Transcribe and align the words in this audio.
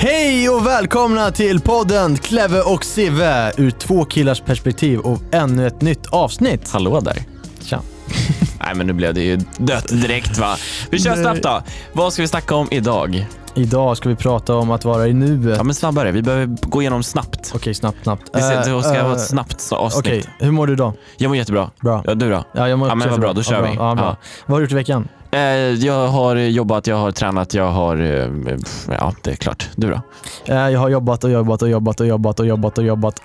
Hej 0.00 0.48
och 0.50 0.66
välkomna 0.66 1.30
till 1.30 1.60
podden 1.60 2.16
Kleve 2.16 2.60
och 2.60 2.84
Sive 2.84 3.52
ur 3.56 3.70
två 3.70 4.04
killars 4.04 4.40
perspektiv 4.40 4.98
och 4.98 5.20
ännu 5.32 5.66
ett 5.66 5.80
nytt 5.80 6.06
avsnitt. 6.06 6.70
Hallå 6.72 7.00
där. 7.00 7.18
Tja. 7.62 7.80
Nej 8.60 8.74
men 8.74 8.86
nu 8.86 8.92
blev 8.92 9.14
det 9.14 9.22
ju 9.22 9.36
dött 9.56 9.88
direkt 9.88 10.38
va. 10.38 10.56
Vi 10.90 10.98
kör 10.98 11.14
snabbt 11.16 11.42
då. 11.42 11.62
Vad 11.92 12.12
ska 12.12 12.22
vi 12.22 12.28
snacka 12.28 12.54
om 12.54 12.68
idag? 12.70 13.26
Idag 13.54 13.96
ska 13.96 14.08
vi 14.08 14.16
prata 14.16 14.54
om 14.54 14.70
att 14.70 14.84
vara 14.84 15.08
i 15.08 15.12
nuet. 15.12 15.56
Ja 15.56 15.62
men 15.62 15.74
snabbare, 15.74 16.12
vi 16.12 16.22
behöver 16.22 16.56
gå 16.62 16.82
igenom 16.82 17.02
snabbt. 17.02 17.52
Okej, 17.54 17.74
snabbt, 17.74 17.98
snabbt. 18.02 18.32
Det 18.32 18.42
ska, 18.42 18.52
Eh, 18.52 18.76
det 18.76 18.82
ska 18.82 18.94
eh, 18.94 19.04
vara 19.04 19.14
ett 19.16 19.26
snabbt 19.28 19.72
avsnitt. 19.72 20.06
Okej, 20.06 20.24
hur 20.38 20.50
mår 20.50 20.66
du 20.66 20.72
idag? 20.72 20.92
Jag 21.16 21.28
mår 21.28 21.36
jättebra. 21.36 21.70
Bra. 21.80 22.02
Ja, 22.06 22.14
du 22.14 22.30
då? 22.30 22.44
Ja, 22.54 22.68
jag 22.68 22.78
mår 22.78 22.88
Ja, 22.88 22.94
också 22.94 22.98
men 22.98 23.10
vad 23.10 23.20
bra, 23.20 23.32
då 23.32 23.42
kör 23.42 23.62
vi. 23.62 23.68
Ja, 23.68 23.94
bra. 23.94 24.04
Ja. 24.04 24.16
Vad 24.46 24.54
har 24.54 24.58
du 24.58 24.64
gjort 24.64 24.72
i 24.72 24.74
veckan? 24.74 25.08
Eh, 25.30 25.40
jag 25.84 26.08
har 26.08 26.36
jobbat, 26.36 26.86
jag 26.86 26.96
har 26.96 27.10
tränat, 27.10 27.54
jag 27.54 27.70
har... 27.70 27.96
eh, 27.96 28.56
Ja, 28.88 29.14
det 29.22 29.30
är 29.30 29.36
klart. 29.36 29.68
Du 29.76 29.88
då? 29.90 30.00
Eh, 30.46 30.68
jag 30.70 30.80
har 30.80 30.88
jobbat 30.88 31.24
och 31.24 31.30
jobbat 31.30 31.62
och 31.62 31.68
jobbat 31.68 32.00
och 32.00 32.06
jobbat 32.06 32.40
och 32.40 32.46
jobbat 32.46 32.78
och 32.78 32.84
jobbat. 32.84 33.22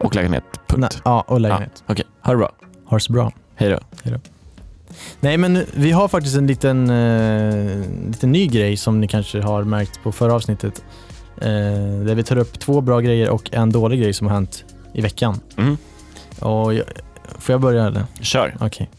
Och 0.00 0.14
lägenhet. 0.14 0.44
Punkt. 0.66 0.80
Nej, 0.92 1.00
ja, 1.04 1.24
och 1.28 1.40
lägenhet. 1.40 1.82
Okej, 1.86 2.04
ha 2.22 2.32
det 2.32 2.38
bra. 2.38 2.50
Har 2.86 2.96
det 2.98 3.02
så 3.04 3.12
bra. 3.12 3.32
Hej 3.56 3.70
då. 3.70 3.78
Nej 5.20 5.36
men 5.36 5.64
vi 5.74 5.90
har 5.92 6.08
faktiskt 6.08 6.36
en 6.36 6.46
liten, 6.46 6.90
eh, 6.90 8.06
liten 8.06 8.32
ny 8.32 8.46
grej 8.46 8.76
som 8.76 9.00
ni 9.00 9.08
kanske 9.08 9.40
har 9.40 9.64
märkt 9.64 10.02
på 10.02 10.12
förra 10.12 10.34
avsnittet. 10.34 10.84
Eh, 11.36 11.46
där 12.06 12.14
vi 12.14 12.22
tar 12.22 12.36
upp 12.36 12.58
två 12.60 12.80
bra 12.80 13.00
grejer 13.00 13.30
och 13.30 13.54
en 13.54 13.72
dålig 13.72 14.00
grej 14.00 14.12
som 14.12 14.26
har 14.26 14.34
hänt 14.34 14.64
i 14.92 15.00
veckan. 15.00 15.40
Mm. 15.56 15.76
Och 16.40 16.74
jag, 16.74 16.84
får 17.38 17.52
jag 17.52 17.60
börja 17.60 17.86
eller? 17.86 18.04
Kör. 18.20 18.56
Okej. 18.60 18.90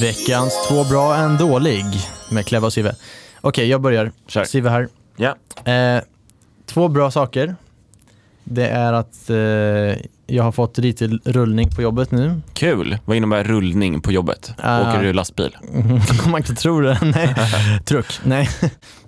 Veckans 0.00 0.68
två 0.68 0.84
bra, 0.84 1.16
en 1.16 1.36
dålig 1.36 1.84
med 2.28 2.46
Kleva 2.46 2.66
och 2.66 2.72
Sive. 2.72 2.94
Okej, 3.40 3.68
jag 3.68 3.80
börjar. 3.80 4.12
Kör. 4.26 4.44
Sive 4.44 4.70
här. 4.70 4.88
Ja. 5.16 5.36
Eh, 5.72 6.02
två 6.66 6.88
bra 6.88 7.10
saker. 7.10 7.56
Det 8.44 8.66
är 8.66 8.92
att 8.92 9.30
eh, 9.30 10.06
jag 10.32 10.42
har 10.42 10.52
fått 10.52 10.78
lite 10.78 11.06
rullning 11.24 11.70
på 11.70 11.82
jobbet 11.82 12.10
nu. 12.10 12.40
Kul. 12.52 12.98
Vad 13.04 13.16
innebär 13.16 13.44
rullning 13.44 14.00
på 14.00 14.12
jobbet? 14.12 14.52
Ah. 14.58 14.80
Åker 14.80 15.02
du 15.02 15.12
lastbil? 15.12 15.56
Man 16.26 16.36
inte 16.36 16.54
tror 16.54 16.82
det. 16.82 16.98
Nej. 17.02 17.34
Truck. 17.84 18.20
Nej. 18.24 18.48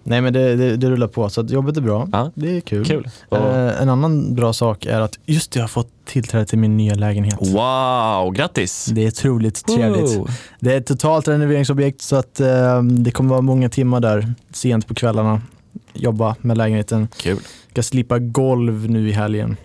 Nej 0.02 0.20
men 0.20 0.32
det, 0.32 0.56
det, 0.56 0.76
det 0.76 0.90
rullar 0.90 1.06
på 1.06 1.28
så 1.28 1.40
att 1.40 1.50
jobbet 1.50 1.76
är 1.76 1.80
bra. 1.80 2.08
Ja. 2.12 2.30
Det 2.34 2.56
är 2.56 2.60
kul. 2.60 2.84
Kul. 2.84 3.08
Eh, 3.30 3.82
en 3.82 3.88
annan 3.88 4.34
bra 4.34 4.52
sak 4.52 4.86
är 4.86 5.00
att 5.00 5.18
just 5.26 5.52
det, 5.52 5.58
jag 5.58 5.62
har 5.62 5.68
fått 5.68 5.90
tillträde 6.04 6.44
till 6.44 6.58
min 6.58 6.76
nya 6.76 6.94
lägenhet. 6.94 7.38
Wow, 7.40 8.32
grattis. 8.32 8.84
Det 8.86 9.04
är 9.04 9.08
otroligt 9.08 9.66
trevligt. 9.66 10.16
Wow. 10.16 10.30
Det 10.60 10.72
är 10.72 10.78
ett 10.78 10.86
totalt 10.86 11.28
renoveringsobjekt 11.28 12.02
så 12.02 12.16
att 12.16 12.40
eh, 12.40 12.82
det 12.82 13.10
kommer 13.10 13.30
vara 13.30 13.40
många 13.40 13.68
timmar 13.68 14.00
där 14.00 14.34
sent 14.52 14.88
på 14.88 14.94
kvällarna. 14.94 15.40
Jobba 15.92 16.36
med 16.40 16.58
lägenheten. 16.58 17.08
Kul. 17.16 17.38
Ska 17.70 17.82
slipa 17.82 18.18
golv 18.18 18.90
nu 18.90 19.08
i 19.08 19.12
helgen. 19.12 19.56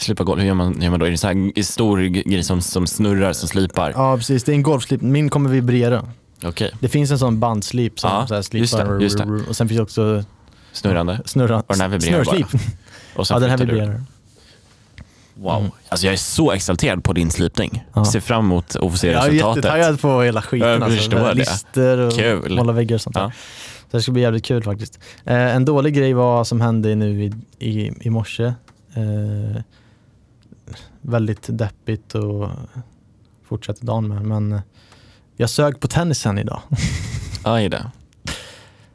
Slipa 0.00 0.24
golv, 0.24 0.40
hur 0.40 0.46
gör 0.46 0.54
man, 0.54 0.82
gör 0.82 0.90
man 0.90 1.00
då? 1.00 1.06
Är 1.06 1.10
det 1.10 1.16
så 1.18 1.26
här 1.26 1.62
stor 1.62 2.00
grej 2.00 2.42
som, 2.42 2.62
som 2.62 2.86
snurrar, 2.86 3.32
som 3.32 3.48
slipar? 3.48 3.92
Ja 3.96 4.16
precis, 4.16 4.44
det 4.44 4.52
är 4.52 4.54
en 4.54 4.62
golvslip. 4.62 5.00
Min 5.00 5.30
kommer 5.30 5.50
vibrera. 5.50 6.04
Okej, 6.44 6.70
Det 6.80 6.88
finns 6.88 7.10
en 7.10 7.18
sån 7.18 7.40
bandslip 7.40 8.00
som 8.00 8.10
Ja, 8.10 8.26
så 8.26 8.34
här 8.34 8.38
just 8.38 8.48
slipar. 8.72 8.92
det, 8.94 9.02
just 9.04 9.18
det. 9.18 9.24
Och 9.48 9.56
sen 9.56 9.68
finns 9.68 9.80
också 9.80 10.24
snurrande. 10.72 11.20
snurra. 11.24 11.56
Och 11.60 11.64
den 11.68 11.80
här 11.80 11.88
vibrerar 11.88 12.24
snurrslip. 12.24 12.46
Sen 13.16 13.24
Ja 13.28 13.38
den 13.38 13.50
här 13.50 13.58
vibrerar. 13.58 14.02
Wow. 15.34 15.58
Mm. 15.60 15.70
Alltså 15.88 16.06
jag 16.06 16.12
är 16.12 16.16
så 16.18 16.52
exalterad 16.52 17.04
på 17.04 17.12
din 17.12 17.30
slipning. 17.30 17.84
Ja. 17.94 18.04
Ser 18.04 18.20
fram 18.20 18.44
emot 18.44 18.76
att 18.76 18.90
få 18.92 18.96
se 18.98 19.10
Jag 19.10 19.24
är 19.26 19.30
resultatet. 19.30 19.64
jättetaggad 19.64 20.00
på 20.00 20.22
hela 20.22 20.42
skiten. 20.42 20.68
Jag 20.68 20.82
alltså. 20.82 21.08
det. 21.10 21.34
Lister 21.34 21.98
och 21.98 22.12
Kul. 22.12 22.56
måla 22.56 22.72
väggar 22.72 22.94
och 22.94 23.00
sånt 23.00 23.14
där. 23.14 23.22
Ja. 23.22 23.32
Så 23.90 23.96
det 23.96 24.02
ska 24.02 24.12
bli 24.12 24.22
jävligt 24.22 24.44
kul 24.44 24.62
faktiskt. 24.62 24.98
Eh, 25.24 25.56
en 25.56 25.64
dålig 25.64 25.94
grej 25.94 26.12
var 26.14 26.44
som 26.44 26.60
hände 26.60 26.94
nu 26.94 27.24
i, 27.24 27.32
i, 27.58 27.92
i 28.00 28.10
morse. 28.10 28.44
Eh, 28.44 29.62
väldigt 31.02 31.46
deppigt 31.48 32.14
och 32.14 32.48
fortsätter 33.48 33.86
dagen 33.86 34.08
med. 34.08 34.22
Men 34.26 34.52
eh, 34.52 34.60
jag 35.36 35.50
sög 35.50 35.80
på 35.80 35.88
tennisen 35.88 36.38
idag. 36.38 36.60
Aj 37.42 37.68
det. 37.68 37.90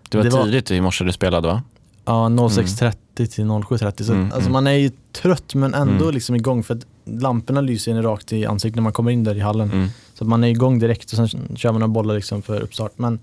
Det 0.10 0.18
var 0.18 0.24
Det 0.24 0.30
var- 0.30 0.44
tidigt 0.46 0.72
i 0.72 0.82
morse 0.82 1.04
du 1.04 1.12
spelade 1.12 1.48
va? 1.48 1.64
Ja, 2.06 2.28
06.30 2.30 2.94
till 3.16 3.46
07.30. 3.46 4.04
Så 4.04 4.14
Mm, 4.14 4.26
alltså 4.26 4.40
mm. 4.40 4.52
man 4.52 4.68
är 4.68 4.72
ju 4.72 4.92
trött 5.12 5.56
men 5.56 5.74
ändå 5.74 6.04
Mm. 6.04 6.14
liksom 6.14 6.36
igång 6.36 6.64
för 6.64 6.76
att 6.76 6.86
lamporna 7.06 7.62
lyser 7.62 7.92
in 7.92 8.04
rakt 8.04 8.34
i 8.34 8.46
ansiktet 8.46 8.76
när 8.76 8.84
man 8.84 8.94
kommer 8.94 9.12
in 9.12 9.24
där 9.24 9.36
i 9.36 9.40
hallen. 9.40 9.72
Mm. 9.72 9.88
Så 10.14 10.26
man 10.26 10.44
är 10.44 10.48
igång 10.48 10.80
direkt 10.80 11.12
och 11.14 11.30
sen 11.30 11.56
kör 11.56 11.72
man 11.72 11.80
några 11.80 11.94
bollar 11.94 12.16
liksom 12.16 12.42
för 12.42 12.60
uppstart. 12.62 12.92
Men 12.98 13.20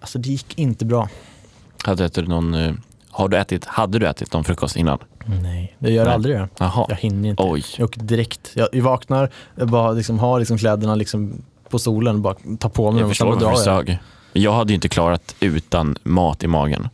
alltså 0.00 0.18
det 0.18 0.28
gick 0.28 0.58
inte 0.58 0.84
bra. 0.84 1.08
Hade 1.84 2.08
du 2.08 2.22
någon, 2.26 2.54
eh, 2.54 2.74
har 3.10 3.28
du 3.28 3.36
ätit, 3.38 3.64
hade 3.64 3.98
du 3.98 4.06
ätit 4.08 4.32
någon 4.32 4.44
frukost 4.44 4.76
innan? 4.76 4.98
Nej, 5.42 5.76
det 5.78 5.90
gör 5.92 6.04
Nej. 6.04 6.14
aldrig 6.14 6.36
det. 6.36 6.48
Jaha. 6.58 6.86
Jag 6.88 6.96
hinner 6.96 7.28
inte. 7.28 7.42
Oj. 7.46 7.64
Jag 7.78 7.90
direkt. 7.96 8.52
Jag, 8.54 8.68
jag 8.72 8.82
vaknar, 8.82 9.30
jag 9.56 9.68
bara 9.68 9.92
liksom 9.92 10.18
har 10.18 10.38
liksom 10.38 10.58
kläderna 10.58 10.94
liksom 10.94 11.42
på 11.68 11.78
stolen 11.78 12.14
och 12.14 12.20
bara 12.20 12.34
tar 12.58 12.68
på 12.68 12.90
mig 12.92 13.00
dem 13.00 13.10
Jag 13.10 13.10
och 13.10 13.16
sen 13.16 13.26
förstår 13.26 13.40
drar 13.40 13.50
jag. 13.50 13.58
sög. 13.86 13.98
Jag 14.32 14.52
hade 14.52 14.72
ju 14.72 14.74
inte 14.74 14.88
klarat 14.88 15.34
utan 15.40 15.96
mat 16.02 16.42
i 16.44 16.46
magen. 16.46 16.88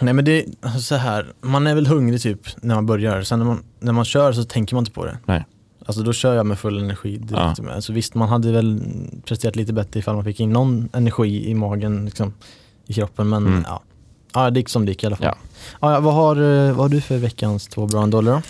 Nej 0.00 0.14
men 0.14 0.24
det 0.24 0.38
är 0.38 0.44
alltså, 0.60 0.80
så 0.80 0.94
här. 0.94 1.32
man 1.40 1.66
är 1.66 1.74
väl 1.74 1.86
hungrig 1.86 2.22
typ 2.22 2.40
när 2.62 2.74
man 2.74 2.86
börjar. 2.86 3.22
Sen 3.22 3.38
när 3.38 3.46
man, 3.46 3.62
när 3.80 3.92
man 3.92 4.04
kör 4.04 4.32
så 4.32 4.44
tänker 4.44 4.74
man 4.74 4.82
inte 4.82 4.90
på 4.92 5.04
det. 5.04 5.18
Nej. 5.24 5.44
Alltså 5.86 6.02
då 6.02 6.12
kör 6.12 6.34
jag 6.34 6.46
med 6.46 6.58
full 6.58 6.78
energi 6.78 7.16
direkt. 7.16 7.60
Med. 7.60 7.74
Alltså, 7.74 7.92
visst, 7.92 8.14
man 8.14 8.28
hade 8.28 8.52
väl 8.52 8.82
presterat 9.24 9.56
lite 9.56 9.72
bättre 9.72 10.00
ifall 10.00 10.14
man 10.14 10.24
fick 10.24 10.40
in 10.40 10.50
någon 10.50 10.88
energi 10.92 11.50
i 11.50 11.54
magen, 11.54 12.04
liksom, 12.04 12.32
i 12.86 12.92
kroppen. 12.94 13.28
Men 13.28 13.46
Mm. 13.46 13.64
ja. 13.68 13.82
Ja, 14.32 14.50
det 14.50 14.60
gick 14.60 14.68
som 14.68 14.86
det 14.86 14.92
gick 14.92 15.02
i 15.02 15.06
alla 15.06 15.16
fall. 15.16 15.26
Ja. 15.26 15.36
Ja, 15.80 16.00
vad, 16.00 16.14
har, 16.14 16.36
eh, 16.36 16.68
vad 16.68 16.84
har 16.84 16.88
du 16.88 17.00
för 17.00 17.18
veckans 17.18 17.68
två 17.68 17.86
bra 17.86 18.06
dollar 18.06 18.32
då? 18.32 18.42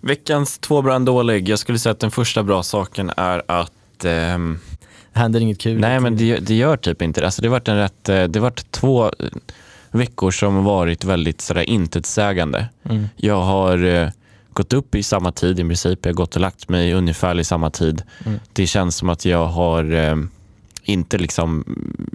Veckans 0.00 0.58
två 0.58 0.82
bra 0.82 0.94
en 0.94 1.04
dålig. 1.04 1.48
Jag 1.48 1.58
skulle 1.58 1.78
säga 1.78 1.90
att 1.90 2.00
den 2.00 2.10
första 2.10 2.42
bra 2.42 2.62
saken 2.62 3.10
är 3.16 3.42
att 3.46 4.04
ehm, 4.04 4.58
Händer 5.12 5.40
inget 5.40 5.58
kul? 5.58 5.80
Nej, 5.80 6.00
men 6.00 6.16
det, 6.16 6.38
det 6.38 6.54
gör 6.54 6.76
typ 6.76 7.02
inte 7.02 7.20
det. 7.20 7.26
Alltså, 7.26 7.42
det 7.42 7.48
har 7.48 7.52
varit 7.52 7.68
en 7.68 7.76
rätt, 7.76 8.08
eh, 8.08 8.24
det 8.24 8.38
har 8.38 8.40
varit 8.40 8.70
två 8.70 9.04
eh, 9.04 9.10
veckor 9.90 10.30
som 10.30 10.64
varit 10.64 11.04
väldigt 11.04 11.40
sådär 11.40 11.70
intetsägande. 11.70 12.68
Mm. 12.84 13.08
Jag 13.16 13.40
har 13.40 13.84
eh, 13.84 14.08
gått 14.52 14.72
upp 14.72 14.94
i 14.94 15.02
samma 15.02 15.32
tid 15.32 15.60
i 15.60 15.62
princip. 15.62 15.98
Jag 16.02 16.12
har 16.12 16.16
gått 16.16 16.34
och 16.34 16.40
lagt 16.40 16.68
mig 16.68 16.94
ungefär 16.94 17.40
i 17.40 17.44
samma 17.44 17.70
tid. 17.70 18.02
Mm. 18.26 18.40
Det 18.52 18.66
känns 18.66 18.96
som 18.96 19.08
att 19.08 19.24
jag 19.24 19.46
har 19.46 19.92
eh, 19.94 20.16
inte 20.82 21.18
liksom 21.18 21.64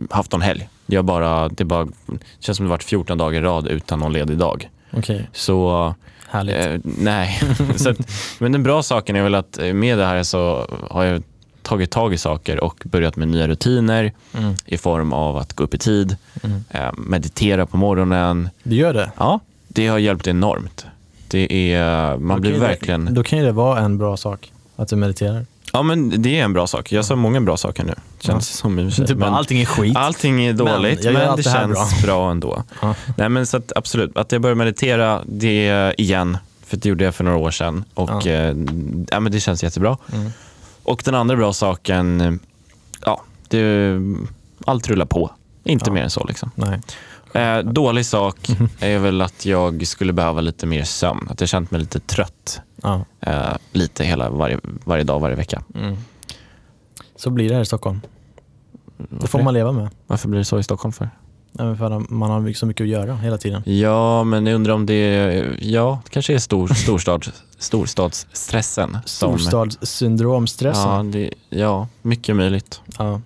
haft 0.09 0.31
någon 0.31 0.41
helg. 0.41 0.69
Jag 0.85 1.05
bara, 1.05 1.49
det, 1.49 1.65
bara, 1.65 1.85
det 1.85 2.19
känns 2.39 2.57
som 2.57 2.65
det 2.65 2.69
varit 2.69 2.83
14 2.83 3.17
dagar 3.17 3.39
i 3.39 3.43
rad 3.43 3.67
utan 3.67 3.99
någon 3.99 4.13
ledig 4.13 4.37
dag. 4.37 4.69
Okej, 4.93 5.29
Så 5.33 5.93
härligt. 6.29 6.55
Eh, 6.55 6.73
nej, 6.83 7.39
så 7.75 7.89
att, 7.89 7.97
men 8.39 8.51
den 8.51 8.63
bra 8.63 8.83
saken 8.83 9.15
är 9.15 9.23
väl 9.23 9.35
att 9.35 9.57
eh, 9.57 9.73
med 9.73 9.97
det 9.97 10.05
här 10.05 10.23
så 10.23 10.67
har 10.89 11.03
jag 11.03 11.23
tagit 11.61 11.91
tag 11.91 12.13
i 12.13 12.17
saker 12.17 12.63
och 12.63 12.83
börjat 12.85 13.15
med 13.15 13.27
nya 13.27 13.47
rutiner 13.47 14.11
Mm. 14.37 14.53
i 14.65 14.77
form 14.77 15.13
av 15.13 15.37
att 15.37 15.53
gå 15.53 15.63
upp 15.63 15.73
i 15.73 15.77
tid, 15.77 16.17
Mm. 16.43 16.63
eh, 16.69 16.91
meditera 16.97 17.65
på 17.65 17.77
morgonen. 17.77 18.49
Du 18.63 18.75
gör 18.75 18.93
det? 18.93 19.11
Ja, 19.17 19.39
det 19.67 19.87
har 19.87 19.97
hjälpt 19.97 20.27
enormt. 20.27 20.85
Det 21.27 21.73
är, 21.73 22.17
man 22.17 22.37
Då 22.37 22.41
blir 22.41 22.59
verkligen... 22.59 23.05
Det, 23.05 23.11
då 23.11 23.23
kan 23.23 23.39
ju 23.39 23.45
det 23.45 23.51
vara 23.51 23.79
en 23.79 23.97
bra 23.97 24.17
sak, 24.17 24.51
att 24.75 24.87
du 24.87 24.95
mediterar. 24.95 25.45
Ja, 25.75 25.81
men 25.83 26.21
det 26.21 26.39
är 26.39 26.43
en 26.43 26.53
bra 26.53 26.67
sak. 26.67 26.91
Jag 26.91 27.05
sa 27.05 27.15
många 27.15 27.41
bra 27.41 27.57
saker 27.57 27.83
nu, 27.83 27.93
känns 28.19 28.47
som 28.49 28.75
för 28.77 28.89
sig. 28.89 29.07
Typ 29.07 29.17
Men 29.17 29.33
allting 29.33 29.61
är 29.61 29.65
skit. 29.65 29.95
allting 29.97 30.45
är 30.45 30.53
dåligt, 30.53 31.03
men, 31.03 31.15
allt 31.17 31.37
det 31.37 31.43
det 31.43 31.49
känns 31.51 32.01
bra, 32.03 32.31
ändå. 32.31 32.63
Ja. 32.81 32.95
Nej, 33.17 33.29
men 33.29 33.45
så 33.45 33.57
att, 33.57 33.71
absolut, 33.75 34.17
att 34.17 34.31
jag 34.31 34.41
började 34.41 34.57
meditera 34.57 35.21
det 35.25 35.93
igen, 35.97 36.37
för 36.65 36.77
det 36.77 36.89
gjorde 36.89 37.03
jag 37.03 37.15
för 37.15 37.23
några 37.23 37.37
år 37.37 37.51
sedan. 37.51 37.83
Och 37.93 38.25
Ja. 38.25 38.31
eh, 38.31 38.55
ja, 39.11 39.19
men 39.19 39.31
det 39.31 39.39
känns 39.39 39.63
jättebra. 39.63 39.97
Mm. 40.13 40.31
Och 40.83 41.01
den 41.05 41.15
andra 41.15 41.35
bra 41.35 41.53
saken, 41.53 42.39
ja, 43.05 43.21
det, 43.47 43.93
allt 44.65 44.87
rullar 44.87 45.05
på. 45.05 45.31
Inte 45.63 45.89
Ja. 45.89 45.93
mer 45.93 46.03
än 46.03 46.09
så. 46.09 46.23
Liksom. 46.27 46.51
Nej. 46.55 46.79
Eh, 47.35 47.57
dålig 47.59 48.05
sak 48.05 48.49
är 48.79 48.99
väl 48.99 49.21
att 49.21 49.45
jag 49.45 49.87
skulle 49.87 50.13
behöva 50.13 50.41
lite 50.41 50.65
mer 50.65 50.83
sömn. 50.83 51.27
Att 51.29 51.39
jag 51.39 51.49
känt 51.49 51.71
mig 51.71 51.79
lite 51.81 51.99
trött. 51.99 52.61
Ja. 52.83 53.05
Eh, 53.19 53.53
lite 53.71 54.03
hela 54.03 54.29
varje, 54.29 54.59
varje 54.63 55.03
dag, 55.03 55.19
varje 55.19 55.35
vecka. 55.35 55.63
Mm. 55.75 55.95
Så 57.15 57.29
blir 57.29 57.49
det 57.49 57.55
här 57.55 57.61
i 57.61 57.65
Stockholm. 57.65 58.01
Det 58.97 59.05
Varför 59.09 59.27
får 59.27 59.37
det? 59.39 59.45
man 59.45 59.53
leva 59.53 59.71
med. 59.71 59.89
Varför 60.07 60.29
blir 60.29 60.39
det 60.39 60.45
så 60.45 60.59
i 60.59 60.63
Stockholm 60.63 60.93
för? 60.93 61.09
Ja, 61.57 61.75
för 61.75 62.13
man 62.13 62.31
har 62.31 62.53
så 62.53 62.65
mycket 62.65 62.83
att 62.83 62.89
göra 62.89 63.15
hela 63.15 63.37
tiden. 63.37 63.63
Ja, 63.65 64.23
men 64.23 64.45
jag 64.47 64.55
undrar 64.55 64.73
om 64.73 64.85
det 64.85 65.57
ja, 65.59 66.01
det 66.03 66.09
kanske 66.09 66.33
är 66.33 66.39
stor, 66.39 66.67
storstad, 66.67 67.25
storstadsstressen. 67.57 68.97
som- 69.05 69.39
Storstadssyndrom, 69.39 70.47
stressen. 70.47 70.89
Ja, 70.89 71.03
det, 71.03 71.29
ja, 71.49 71.87
mycket 72.01 72.35
möjligt. 72.35 72.81
Ja. 72.97 73.21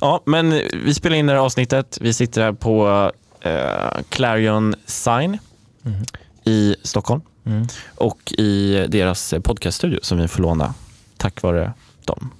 Ja, 0.00 0.22
men 0.26 0.50
vi 0.84 0.94
spelar 0.94 1.16
in 1.16 1.26
det 1.26 1.32
här 1.32 1.40
avsnittet. 1.40 1.98
Vi 2.00 2.12
sitter 2.12 2.42
här 2.42 2.52
på 2.52 3.10
eh, 3.40 4.02
Clarion 4.08 4.74
Sign 4.86 5.38
Mhm. 5.82 6.04
i 6.44 6.76
Stockholm 6.82 7.20
Mm. 7.46 7.66
och 7.94 8.32
i 8.38 8.86
deras 8.88 9.34
podcaststudio 9.42 9.98
som 10.02 10.18
vi 10.18 10.28
får 10.28 10.42
låna 10.42 10.74
tack 11.16 11.42
vare 11.42 11.72
dem. 12.04 12.30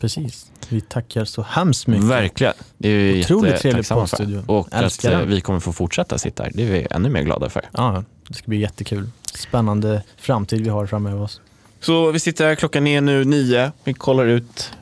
Precis. 0.00 0.50
Vi 0.68 0.80
tackar 0.80 1.24
så 1.24 1.42
hemskt 1.42 1.86
mycket. 1.86 2.04
Verkligen. 2.04 2.52
Det 2.78 2.88
är 2.88 2.96
vi 3.12 3.20
Otroligt 3.24 3.56
trevlig 3.60 3.88
poddstudio. 3.88 4.42
Och 4.46 4.66
att 4.72 4.82
Älskar 4.82 5.12
eh, 5.12 5.18
den. 5.18 5.28
vi 5.28 5.40
kommer 5.40 5.60
få 5.60 5.72
fortsätta 5.72 6.18
sitta 6.18 6.42
här. 6.42 6.50
Det 6.54 6.62
är 6.62 6.72
vi 6.72 6.86
ännu 6.90 7.08
mer 7.10 7.22
glada 7.22 7.48
för. 7.50 7.62
Ja, 7.72 8.04
det 8.28 8.34
ska 8.34 8.46
bli 8.48 8.58
jättekul. 8.60 9.10
Spännande 9.34 10.02
framtid 10.16 10.60
vi 10.64 10.68
har 10.70 10.86
framöver 10.86 11.20
oss. 11.22 11.40
Så 11.80 12.10
vi 12.10 12.20
sitter 12.20 12.46
här, 12.46 12.54
klockan 12.54 12.86
är 12.86 13.00
nu 13.00 13.24
nio. 13.24 13.72
Vi 13.84 13.94
kollar 13.94 14.26
ut 14.26 14.72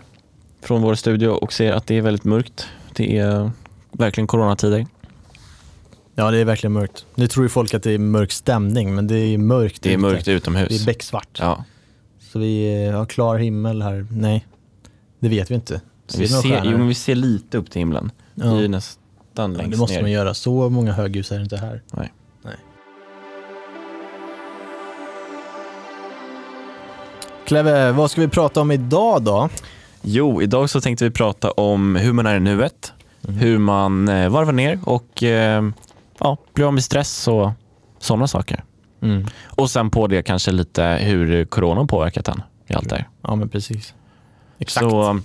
från 0.63 0.83
vår 0.83 0.95
studio 0.95 1.29
och 1.29 1.53
ser 1.53 1.73
att 1.73 1.87
det 1.87 1.95
är 1.99 2.03
väldigt 2.03 2.25
mörkt. 2.25 2.67
Det 2.93 3.19
är 3.19 3.51
verkligen 3.93 4.27
coronatider. 4.27 4.87
Ja, 6.15 6.31
det 6.31 6.39
är 6.39 6.45
verkligen 6.45 6.73
mörkt. 6.73 7.07
Nu 7.15 7.27
tror 7.27 7.45
ju 7.45 7.49
folk 7.49 7.75
att 7.75 7.83
det 7.83 7.93
är 7.93 7.99
mörk 7.99 8.33
stämning, 8.33 8.95
men 8.95 9.07
det 9.07 9.17
är 9.19 9.39
mörkt 9.39 9.83
Det 9.83 9.89
är 9.89 9.91
ute. 9.93 9.99
mörkt 9.99 10.29
utomhus. 10.29 10.69
Det 10.69 10.83
är 10.83 10.87
becksvart. 10.87 11.39
Ja. 11.41 11.65
Så 12.33 12.39
vi 12.39 12.87
har 12.95 13.07
klar 13.07 13.39
himmel 13.39 13.83
här. 13.83 14.07
Nej, 14.11 14.47
det 15.21 15.29
vet 15.29 15.51
vi 15.51 15.55
inte. 15.55 15.81
Ser 16.07 16.19
Vi 16.19 16.25
vi 16.25 16.29
ser, 16.29 16.63
jo, 16.65 16.79
men 16.79 16.89
vi 16.89 16.95
ser 16.95 17.15
lite 17.15 17.59
upp 17.59 17.71
till 17.71 17.81
himlen. 17.81 18.11
Ja. 18.35 18.45
Det 18.47 18.65
är 18.65 18.69
nästan 18.69 19.03
Ja, 19.35 19.47
längst 19.47 19.71
det 19.73 19.77
måste 19.77 19.95
ner. 19.95 20.03
man 20.03 20.11
göra. 20.11 20.35
Så 20.35 20.69
många 20.69 20.93
höghus 20.93 21.33
är 21.33 21.37
det 21.37 21.43
inte 21.43 21.57
här. 21.57 21.83
Nej. 21.93 22.13
Nej. 22.43 22.55
Kleve, 27.47 27.93
vad 27.93 28.11
ska 28.11 28.21
vi 28.21 28.29
prata 28.29 28.61
om 28.61 28.71
idag 28.71 29.23
då? 29.23 29.49
Jo, 30.03 30.43
idag 30.43 30.71
så 30.71 30.81
tänkte 30.81 31.05
vi 31.05 31.11
prata 31.11 31.51
om 31.51 31.97
hur 31.97 32.13
man 32.13 32.27
är 32.27 32.37
i 32.37 32.41
nuet, 32.41 32.93
Mhm. 33.21 33.37
hur 33.39 33.59
man 33.59 34.09
eh, 34.09 34.29
varvar 34.29 34.53
ner 34.53 34.79
och 34.85 35.23
eh, 35.23 35.65
ja, 36.21 36.37
blir 36.55 36.67
av 36.67 36.75
med 36.75 36.85
stress 36.85 37.29
och 37.29 37.51
sådana 37.99 38.27
saker. 38.29 38.65
Mm. 39.03 39.27
Och 39.47 39.71
sen 39.71 39.91
på 39.91 40.07
det 40.07 40.23
kanske 40.23 40.51
lite 40.51 40.83
hur 40.85 41.45
corona 41.45 41.85
påverkat 41.87 42.29
en 42.29 42.43
i 42.67 42.75
allt 42.75 42.89
det. 42.89 43.05
Ja, 43.23 43.35
men 43.35 43.49
precis. 43.49 43.95
Exakt. 44.59 44.85
Så, 44.91 45.21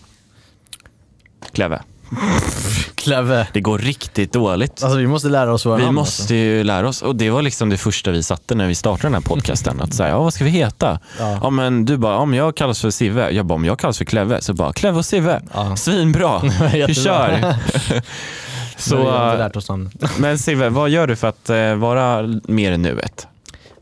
Kleve, 1.52 1.82
Kleve. 2.96 3.48
det 3.54 3.62
går 3.62 3.78
riktigt 3.80 4.34
dåligt. 4.34 4.84
Alltså 4.84 4.98
vi 4.98 5.08
måste 5.08 5.28
lära 5.30 5.54
oss 5.54 5.66
våra 5.66 5.76
Vi 5.78 5.84
namn. 5.84 5.96
måste 5.96 6.22
Alltså. 6.24 6.34
ju 6.36 6.64
lära 6.64 6.88
oss 6.88 7.02
och 7.02 7.16
det 7.16 7.30
var 7.30 7.42
liksom 7.42 7.70
det 7.70 7.78
första 7.78 8.12
vi 8.12 8.24
satte 8.24 8.56
när 8.56 8.68
vi 8.68 8.76
startade 8.76 9.04
den 9.08 9.14
här 9.14 9.22
podcasten. 9.22 9.82
Att 9.82 9.94
säga, 9.94 10.10
ja, 10.10 10.20
vad 10.24 10.34
ska 10.34 10.44
vi 10.44 10.50
heta? 10.50 11.00
Ja. 11.20 11.40
Ja, 11.44 11.50
men 11.50 11.86
du 11.86 11.98
bara, 11.98 12.26
men 12.26 12.40
jag 12.40 12.56
kallas 12.56 12.82
för 12.82 12.90
Sive. 12.90 13.30
Jag 13.32 13.46
bara, 13.46 13.56
om 13.56 13.66
jag 13.66 13.80
kallas 13.80 13.98
för 13.98 14.06
Kleve. 14.06 14.42
Så 14.42 14.54
bara, 14.54 14.74
Kleve 14.74 14.98
och 14.98 15.06
Sive. 15.06 15.42
Ja. 15.54 15.76
Svinbra. 15.76 16.40
vi 16.88 16.94
kör. 16.96 17.56
Så, 18.78 19.24
men 20.18 20.38
Sive, 20.40 20.70
vad 20.70 20.90
gör 20.90 21.08
du 21.08 21.16
för 21.16 21.28
att 21.28 21.50
eh, 21.50 21.76
vara 21.76 22.22
mer 22.44 22.72
i 22.72 22.78
nuet? 22.78 23.28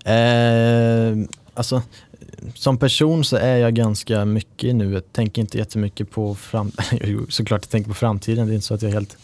Eh, 0.06 1.28
alltså, 1.54 1.82
som 2.56 2.78
person 2.78 3.24
så 3.24 3.36
är 3.38 3.58
jag 3.58 3.74
ganska 3.76 4.26
mycket 4.26 4.64
i 4.64 4.74
nuet. 4.74 5.14
Tänker 5.14 5.42
inte 5.42 5.58
jättemycket 5.58 6.12
på 6.12 6.36
fram 6.36 6.72
Jo, 7.04 7.26
såklart 7.30 7.62
jag 7.64 7.70
tänker 7.70 7.90
på 7.90 7.96
framtiden. 7.96 8.48
Det 8.48 8.54
är 8.54 8.56
inte 8.56 8.68
så 8.68 8.74
att 8.74 8.82
jag 8.82 8.90
är 8.90 8.94
helt, 8.94 9.18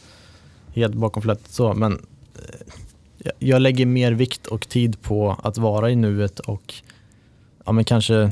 helt 0.76 0.94
bakom 0.96 1.22
flötet 1.24 1.52
så. 1.52 1.74
Men 1.74 2.06
eh, 3.24 3.32
jag- 3.40 3.62
lägger 3.62 3.86
mer 3.86 4.12
vikt 4.12 4.48
och 4.48 4.70
tid 4.70 5.02
på 5.02 5.38
att 5.44 5.58
vara 5.58 5.92
i 5.92 5.96
nuet 5.96 6.40
och 6.40 6.74
ja, 7.66 7.72
men 7.72 7.84
kanske 7.84 8.32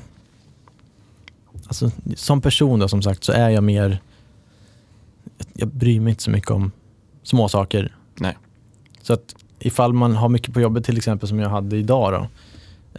alltså, 1.68 1.92
som 2.16 2.42
person 2.42 2.80
då 2.80 2.88
som 2.88 3.02
sagt 3.02 3.24
så 3.24 3.32
är 3.32 3.50
jag 3.50 3.64
mer 3.64 4.00
jag 5.54 5.68
bryr 5.68 6.00
mig 6.00 6.12
inte 6.12 6.24
så 6.24 6.32
mycket 6.32 6.52
om 6.52 6.72
små 7.24 7.50
saker. 7.50 7.96
Nej. 8.16 8.38
Så 9.02 9.14
att 9.14 9.36
ifall 9.60 9.94
man 9.94 10.16
har 10.16 10.30
mycket 10.30 10.54
på 10.54 10.62
jobbet 10.62 10.86
till 10.86 10.98
exempel 10.98 11.30
som 11.30 11.40
jag 11.40 11.50
hade 11.50 11.78
idag 11.78 12.14
då. 12.14 12.28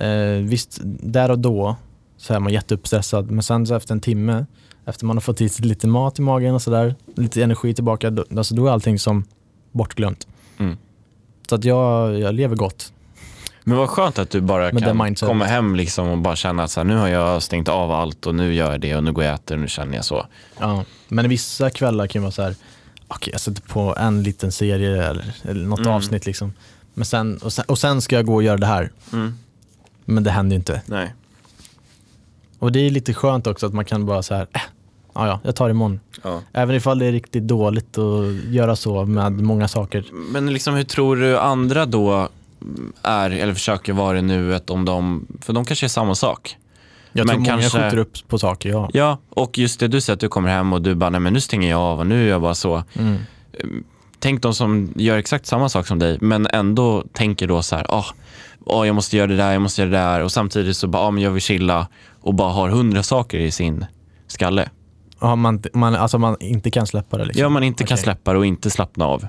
Eh, 0.01 0.43
visst, 0.43 0.79
där 0.85 1.31
och 1.31 1.39
då 1.39 1.77
så 2.17 2.35
är 2.35 2.41
man 2.41 2.53
jätteuppstressad 2.53 3.31
men 3.31 3.43
sen 3.43 3.67
så 3.67 3.75
efter 3.75 3.95
en 3.95 4.01
timme 4.01 4.47
efter 4.85 5.07
man 5.07 5.17
har 5.17 5.21
fått 5.21 5.41
i 5.41 5.49
sig 5.49 5.67
lite 5.67 5.87
mat 5.87 6.19
i 6.19 6.23
magen 6.23 6.55
och 6.55 6.63
sådär, 6.63 6.95
lite 7.17 7.43
energi 7.43 7.75
tillbaka, 7.75 8.11
då, 8.11 8.25
alltså 8.37 8.55
då 8.55 8.67
är 8.67 8.71
allting 8.71 8.99
som 8.99 9.25
bortglömt. 9.73 10.27
Mm. 10.59 10.77
Så 11.49 11.55
att 11.55 11.65
jag, 11.65 12.19
jag 12.21 12.35
lever 12.35 12.57
gott. 12.57 12.93
Men 13.65 13.79
vad 13.79 13.89
skönt 13.89 14.19
att 14.19 14.31
du 14.31 14.41
bara 14.41 14.73
Med 14.73 14.83
kan 14.85 15.15
komma 15.15 15.45
hem 15.45 15.77
liksom 15.77 16.09
och 16.09 16.19
bara 16.19 16.37
känna 16.37 16.65
att 16.65 16.71
så 16.71 16.81
här, 16.81 16.85
nu 16.85 16.97
har 16.97 17.09
jag 17.09 17.43
stängt 17.43 17.69
av 17.69 17.93
allt 17.93 18.27
och 18.27 18.35
nu 18.35 18.55
gör 18.55 18.71
jag 18.73 18.81
det 18.81 18.97
och 18.97 19.05
nu 19.05 19.13
går 19.13 19.25
jag 19.25 19.33
och 19.33 19.39
äter 19.41 19.55
och 19.55 19.61
nu 19.61 19.69
känner 19.69 19.97
jag 19.97 20.05
så. 20.05 20.27
Ja. 20.59 20.85
Men 21.09 21.29
vissa 21.29 21.71
kvällar 21.71 22.07
kan 22.07 22.23
vara 22.23 22.33
så 22.33 22.43
här, 22.43 22.55
okej 23.09 23.31
jag 23.33 23.41
sätter 23.41 23.63
på 23.63 23.97
en 23.99 24.23
liten 24.23 24.53
serie 24.53 25.09
eller, 25.11 25.35
eller 25.43 25.67
något 25.67 25.81
Mm. 25.81 25.93
avsnitt 25.93 26.27
liksom. 26.27 26.53
Men 26.95 27.05
sen 27.05 27.37
och, 27.37 27.53
sen, 27.53 27.65
och 27.69 27.79
sen 27.79 28.01
ska 28.01 28.17
jag 28.17 28.27
gå 28.27 28.35
och 28.35 28.43
göra 28.43 28.57
det 28.57 28.67
här. 28.67 28.91
Men 30.07 30.25
det 30.25 30.31
händer 30.31 30.55
ju 30.55 30.59
inte. 30.59 30.83
Nej. 30.87 31.15
Och 32.59 32.73
det 32.73 32.81
är 32.87 32.91
lite 32.91 33.15
skönt 33.15 33.47
också 33.47 33.67
att 33.67 33.75
man 33.75 33.85
kan 33.85 34.07
bara 34.07 34.23
så 34.23 34.35
här, 34.35 34.47
äh, 34.53 34.61
ja 35.15 35.27
ja, 35.27 35.41
jag 35.43 35.57
tar 35.57 35.71
imorgon. 35.71 36.01
Ja. 36.25 36.41
Även 36.53 36.77
ifall 36.77 36.99
det 36.99 37.07
är 37.07 37.13
riktigt 37.13 37.43
dåligt 37.43 37.99
att 37.99 38.35
göra 38.49 38.77
så 38.77 39.05
med 39.05 39.33
många 39.43 39.69
saker. 39.69 40.05
Men 40.13 40.53
liksom, 40.53 40.75
hur 40.75 40.85
tror 40.85 41.17
du 41.17 41.39
andra 41.39 41.87
då 41.87 42.29
är 43.03 43.31
eller 43.31 43.55
försöker 43.55 43.93
vara 43.93 44.19
i 44.19 44.23
nuet 44.23 44.71
om 44.71 44.85
de, 44.85 45.27
för 45.41 45.53
de 45.53 45.65
kanske 45.65 45.87
är 45.87 45.89
samma 45.89 46.15
sak. 46.15 46.57
Jag 47.13 47.27
Men 47.27 47.35
tror 47.35 47.41
många 47.41 47.63
kanske- 47.63 47.83
skjuter 47.83 47.99
upp 47.99 48.29
på 48.29 48.39
saker, 48.39 48.69
ja. 48.71 48.91
Ja, 48.93 49.19
och 49.31 49.59
just 49.59 49.81
det 49.81 49.89
du 49.89 50.01
säger 50.01 50.15
att 50.15 50.21
du 50.21 50.29
kommer 50.29 50.49
hem 50.49 50.73
och 50.73 50.83
du 50.83 50.95
bara, 50.95 51.11
nej 51.11 51.21
men 51.21 51.33
nu 51.33 51.41
stänger 51.41 51.71
jag 51.71 51.81
av 51.81 51.99
och 51.99 52.07
nu 52.07 52.25
är 52.25 52.29
jag 52.31 52.43
bara 52.43 52.55
så. 52.55 52.83
Mm. 52.95 53.17
Tänk 54.19 54.43
de 54.43 54.55
som 54.55 54.93
gör 54.97 55.19
exakt 55.19 55.47
samma 55.47 55.69
sak 55.69 55.87
som 55.87 55.99
dig 55.99 56.19
men 56.21 56.47
ändå 56.47 57.05
tänker 57.13 57.47
då 57.47 57.63
så 57.63 57.77
här, 57.77 57.87
ah, 57.89 58.05
ah, 58.67 58.85
jag 58.85 58.95
måste 58.95 59.17
göra 59.17 59.27
det 59.27 59.37
där, 59.37 59.53
jag 59.53 59.63
måste 59.63 59.83
göra 59.83 59.91
det 59.91 59.97
där 59.97 60.21
och 60.23 60.33
samtidigt 60.33 60.77
så 60.77 60.89
bara, 60.89 61.03
ah, 61.03 61.11
men 61.11 61.23
jag 61.23 61.31
vill 61.31 61.43
chilla 61.43 61.89
och 62.21 62.35
bara 62.35 62.53
har 62.53 62.69
hundra 62.69 63.03
saker 63.03 63.39
i 63.39 63.51
sin 63.51 63.87
skalle. 64.27 64.71
Ja, 65.21 65.37
man, 65.37 65.63
man, 65.73 65.95
alltså 65.95 66.19
man 66.19 66.37
inte 66.41 66.71
kan 66.71 66.87
släppa 66.87 67.19
det 67.19 67.25
liksom. 67.25 67.43
Ja, 67.43 67.49
man 67.49 67.63
inte 67.63 67.85
kan 67.85 67.95
Okej. 67.95 68.03
släppa 68.05 68.33
det 68.33 68.39
och 68.39 68.47
inte 68.47 68.71
slappna 68.71 69.07
av. 69.07 69.27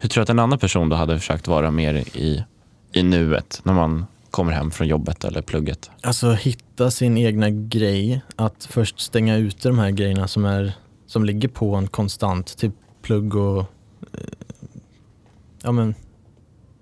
Hur 0.00 0.08
tror 0.08 0.20
du 0.20 0.22
att 0.22 0.30
en 0.30 0.38
annan 0.38 0.58
person 0.58 0.88
då 0.88 0.96
hade 0.96 1.18
försökt 1.18 1.48
vara 1.48 1.70
mer 1.70 1.94
i, 1.94 2.44
i 2.92 3.02
nuet 3.02 3.60
när 3.62 3.72
man 3.72 4.06
kommer 4.30 4.52
hem 4.52 4.70
från 4.70 4.88
jobbet 4.88 5.24
eller 5.24 5.42
plugget? 5.42 5.90
Alltså 6.02 6.32
hitta 6.32 6.90
sin 6.90 7.18
egna 7.18 7.50
grej. 7.50 8.22
Att 8.36 8.68
först 8.70 9.00
stänga 9.00 9.36
ute 9.36 9.68
de 9.68 9.78
här 9.78 9.90
grejerna 9.90 10.28
som, 10.28 10.44
är, 10.44 10.72
som 11.06 11.24
ligger 11.24 11.48
på 11.48 11.74
en 11.74 11.86
konstant. 11.86 12.56
Typ 12.56 12.72
plugg 13.02 13.34
och 13.34 13.64
Eh, 14.14 14.20
ja, 15.62 15.72
men, 15.72 15.94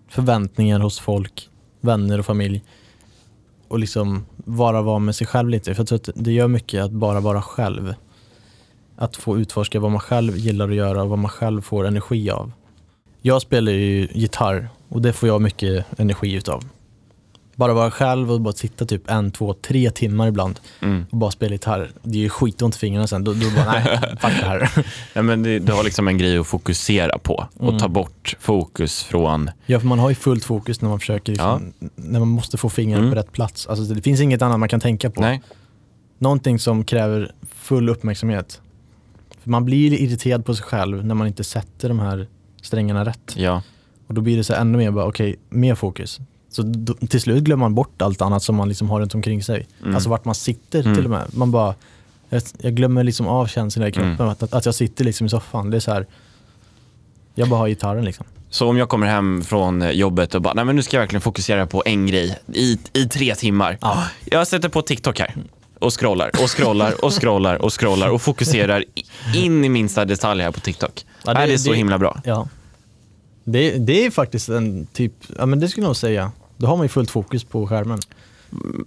förväntningar 0.09 0.81
hos 0.81 1.01
folk, 1.01 1.51
vänner 1.81 2.19
och 2.19 2.27
familj. 2.27 2.63
Och 3.69 3.79
liksom 3.79 4.27
bara 4.37 4.83
vara 4.83 4.99
med 4.99 5.17
sig 5.17 5.27
själv 5.27 5.49
lite. 5.49 5.75
För 5.75 5.81
jag 5.81 5.89
tror 5.89 5.97
att 5.99 6.11
det 6.15 6.33
gör 6.33 6.49
mycket 6.49 6.85
att 6.85 6.93
bara 6.93 7.21
vara 7.21 7.43
själv. 7.43 7.95
Att 8.97 9.17
få 9.17 9.39
utforska 9.39 9.81
vad 9.81 9.91
man 9.91 10.01
själv 10.01 10.37
gillar 10.37 10.69
att 10.69 10.75
göra 10.75 11.03
och 11.03 11.09
vad 11.09 11.19
man 11.19 11.31
själv 11.31 11.63
får 11.63 11.87
energi 11.87 12.31
av. 12.31 12.53
Jag 13.23 13.43
spelar 13.43 13.73
ju 13.73 14.09
gitarr 14.13 14.69
och 14.89 15.03
det 15.03 15.13
får 15.13 15.29
jag 15.29 15.43
mycket 15.43 16.01
energi 16.01 16.33
utav. 16.33 16.65
Bara 17.59 17.75
vara 17.75 17.91
själv 17.91 18.33
och 18.33 18.41
bara 18.41 18.53
sitta 18.55 18.85
typ 18.85 19.11
en, 19.11 19.31
två, 19.31 19.53
tre 19.55 19.91
timmar 19.91 20.27
ibland 20.29 20.61
Mm. 20.81 21.07
och 21.11 21.17
bara 21.19 21.31
spela 21.31 21.53
gitarr. 21.53 21.91
Det 22.03 22.19
är 22.19 22.23
ju 22.23 22.29
skitont 22.29 22.77
i 22.77 22.79
fingrarna 22.79 23.07
sen. 23.07 23.25
Då, 23.25 23.33
då 23.33 23.51
bara, 23.57 23.73
nej, 23.73 23.99
fuck 24.21 24.21
det 24.41 24.47
här. 24.47 24.71
Ja, 25.15 25.23
men 25.23 25.43
det, 25.43 25.59
du 25.59 25.73
har 25.73 25.85
liksom 25.85 26.09
en 26.09 26.19
grej 26.19 26.39
att 26.39 26.47
fokusera 26.47 27.19
på 27.19 27.47
och 27.57 27.69
Mm. 27.69 27.79
ta 27.81 27.89
bort 27.89 28.37
fokus 28.41 29.03
från... 29.03 29.51
Ja, 29.67 29.81
för 29.81 29.87
man 29.87 29.99
har 29.99 30.09
ju 30.09 30.15
fullt 30.15 30.45
fokus 30.45 30.81
när 30.81 30.89
man 30.89 31.01
försöker, 31.01 31.33
liksom, 31.33 31.73
när 31.97 32.19
man 32.19 32.29
måste 32.29 32.57
få 32.57 32.69
fingrarna 32.71 33.03
Mm. 33.03 33.15
på 33.15 33.19
rätt 33.21 33.33
plats. 33.33 33.67
Alltså, 33.67 33.95
det 33.95 34.03
finns 34.03 34.21
inget 34.21 34.43
annat 34.43 34.61
man 34.61 34.69
kan 34.69 34.81
tänka 34.81 35.11
på. 35.11 35.21
Nej. 35.21 35.43
Någonting 36.19 36.59
som 36.59 36.85
kräver 36.85 37.33
full 37.55 37.89
uppmärksamhet. 37.89 38.61
För 39.43 39.51
man 39.51 39.65
blir 39.65 39.93
irriterad 39.93 40.45
på 40.45 40.55
sig 40.55 40.65
själv 40.65 41.05
när 41.07 41.15
man 41.15 41.27
inte 41.27 41.45
sätter 41.45 41.89
de 41.89 41.99
här 41.99 42.27
strängarna 42.63 43.05
rätt. 43.05 43.35
Ja. 43.37 43.63
Och 44.07 44.15
då 44.15 44.21
blir 44.21 44.37
det 44.37 44.45
så 44.45 44.55
ännu 44.55 44.79
mer, 44.79 44.91
bara, 44.91 45.05
okej, 45.07 45.37
mer 45.49 45.75
fokus. 45.75 46.21
Så 46.57 46.63
då, 46.63 46.95
till 46.95 47.21
slut 47.21 47.43
glömmer 47.45 47.61
man 47.65 47.75
bort 47.75 48.03
allt 48.03 48.23
annat 48.23 48.43
som 48.43 48.57
man 48.57 48.69
liksom 48.69 48.91
har 48.91 49.01
runt 49.01 49.15
omkring 49.15 49.43
sig. 49.43 49.67
Mm. 49.83 49.95
Alltså 49.95 50.11
vart 50.11 50.25
man 50.25 50.35
sitter 50.35 50.81
Mm. 50.81 50.95
till 50.95 51.05
och 51.05 51.11
med. 51.11 51.25
Man 51.37 51.51
bara, 51.51 51.75
jag, 52.29 52.43
jag 52.59 52.75
glömmer 52.75 53.05
liksom 53.05 53.27
av 53.27 53.47
känslan 53.47 53.87
i 53.89 53.93
kroppen. 53.93 54.13
Mm. 54.15 54.29
Att, 54.29 54.53
att 54.53 54.67
jag 54.67 54.75
sitter 54.75 55.05
liksom 55.05 55.27
i 55.27 55.31
soffan. 55.31 55.71
Det 55.71 55.77
är 55.77 55.81
så 55.81 55.93
här, 55.93 56.07
jag 57.35 57.49
bara 57.49 57.61
har 57.61 57.69
gitarren 57.69 58.05
liksom. 58.05 58.27
Så 58.51 58.69
om 58.69 58.77
jag 58.77 58.89
kommer 58.89 59.07
hem 59.07 59.43
från 59.43 59.85
jobbet 59.99 60.35
och 60.35 60.43
bara, 60.43 60.55
nej 60.55 60.65
men 60.65 60.77
nu 60.77 60.83
ska 60.83 60.97
jag 60.97 61.03
verkligen 61.03 61.21
fokusera 61.21 61.67
på 61.67 61.83
en 61.87 62.07
grej 62.07 62.39
i, 62.53 62.79
i 62.93 63.05
tre 63.09 63.35
timmar. 63.35 63.79
Ja. 63.81 64.05
Jag 64.25 64.47
sätter 64.47 64.69
på 64.69 64.83
TikTok 64.83 65.19
här 65.19 65.35
och 65.79 66.01
scrollar 66.01 66.31
och 66.43 66.51
scrollar 66.57 67.05
och 67.05 67.21
scrollar 67.21 67.57
och 67.63 67.81
scrollar 67.81 68.09
och 68.09 68.23
fokuserar 68.23 68.85
in 69.35 69.65
i 69.65 69.69
minsta 69.69 70.05
detalj 70.05 70.43
här 70.43 70.51
på 70.53 70.61
TikTok. 70.61 71.07
Ja, 71.25 71.35
det, 71.35 71.41
det- 71.41 71.45
är 71.45 71.49
det 71.49 71.59
så 71.59 71.71
det- 71.71 71.77
himla 71.77 71.99
bra. 71.99 72.21
Ja. 72.25 72.49
Det, 73.49 73.71
det 73.79 74.07
är 74.07 74.11
faktiskt 74.11 74.49
en 74.49 74.87
typ, 74.93 75.13
ja 75.39 75.47
men 75.47 75.61
det 75.61 75.69
skulle 75.69 75.85
jag 75.85 75.89
nog 75.89 75.97
säga. 75.97 76.33
Då 76.57 76.67
har 76.67 76.77
man 76.77 76.85
ju 76.85 76.89
fullt 76.89 77.11
fokus 77.11 77.45
på 77.45 77.67
skärmen. 77.67 77.99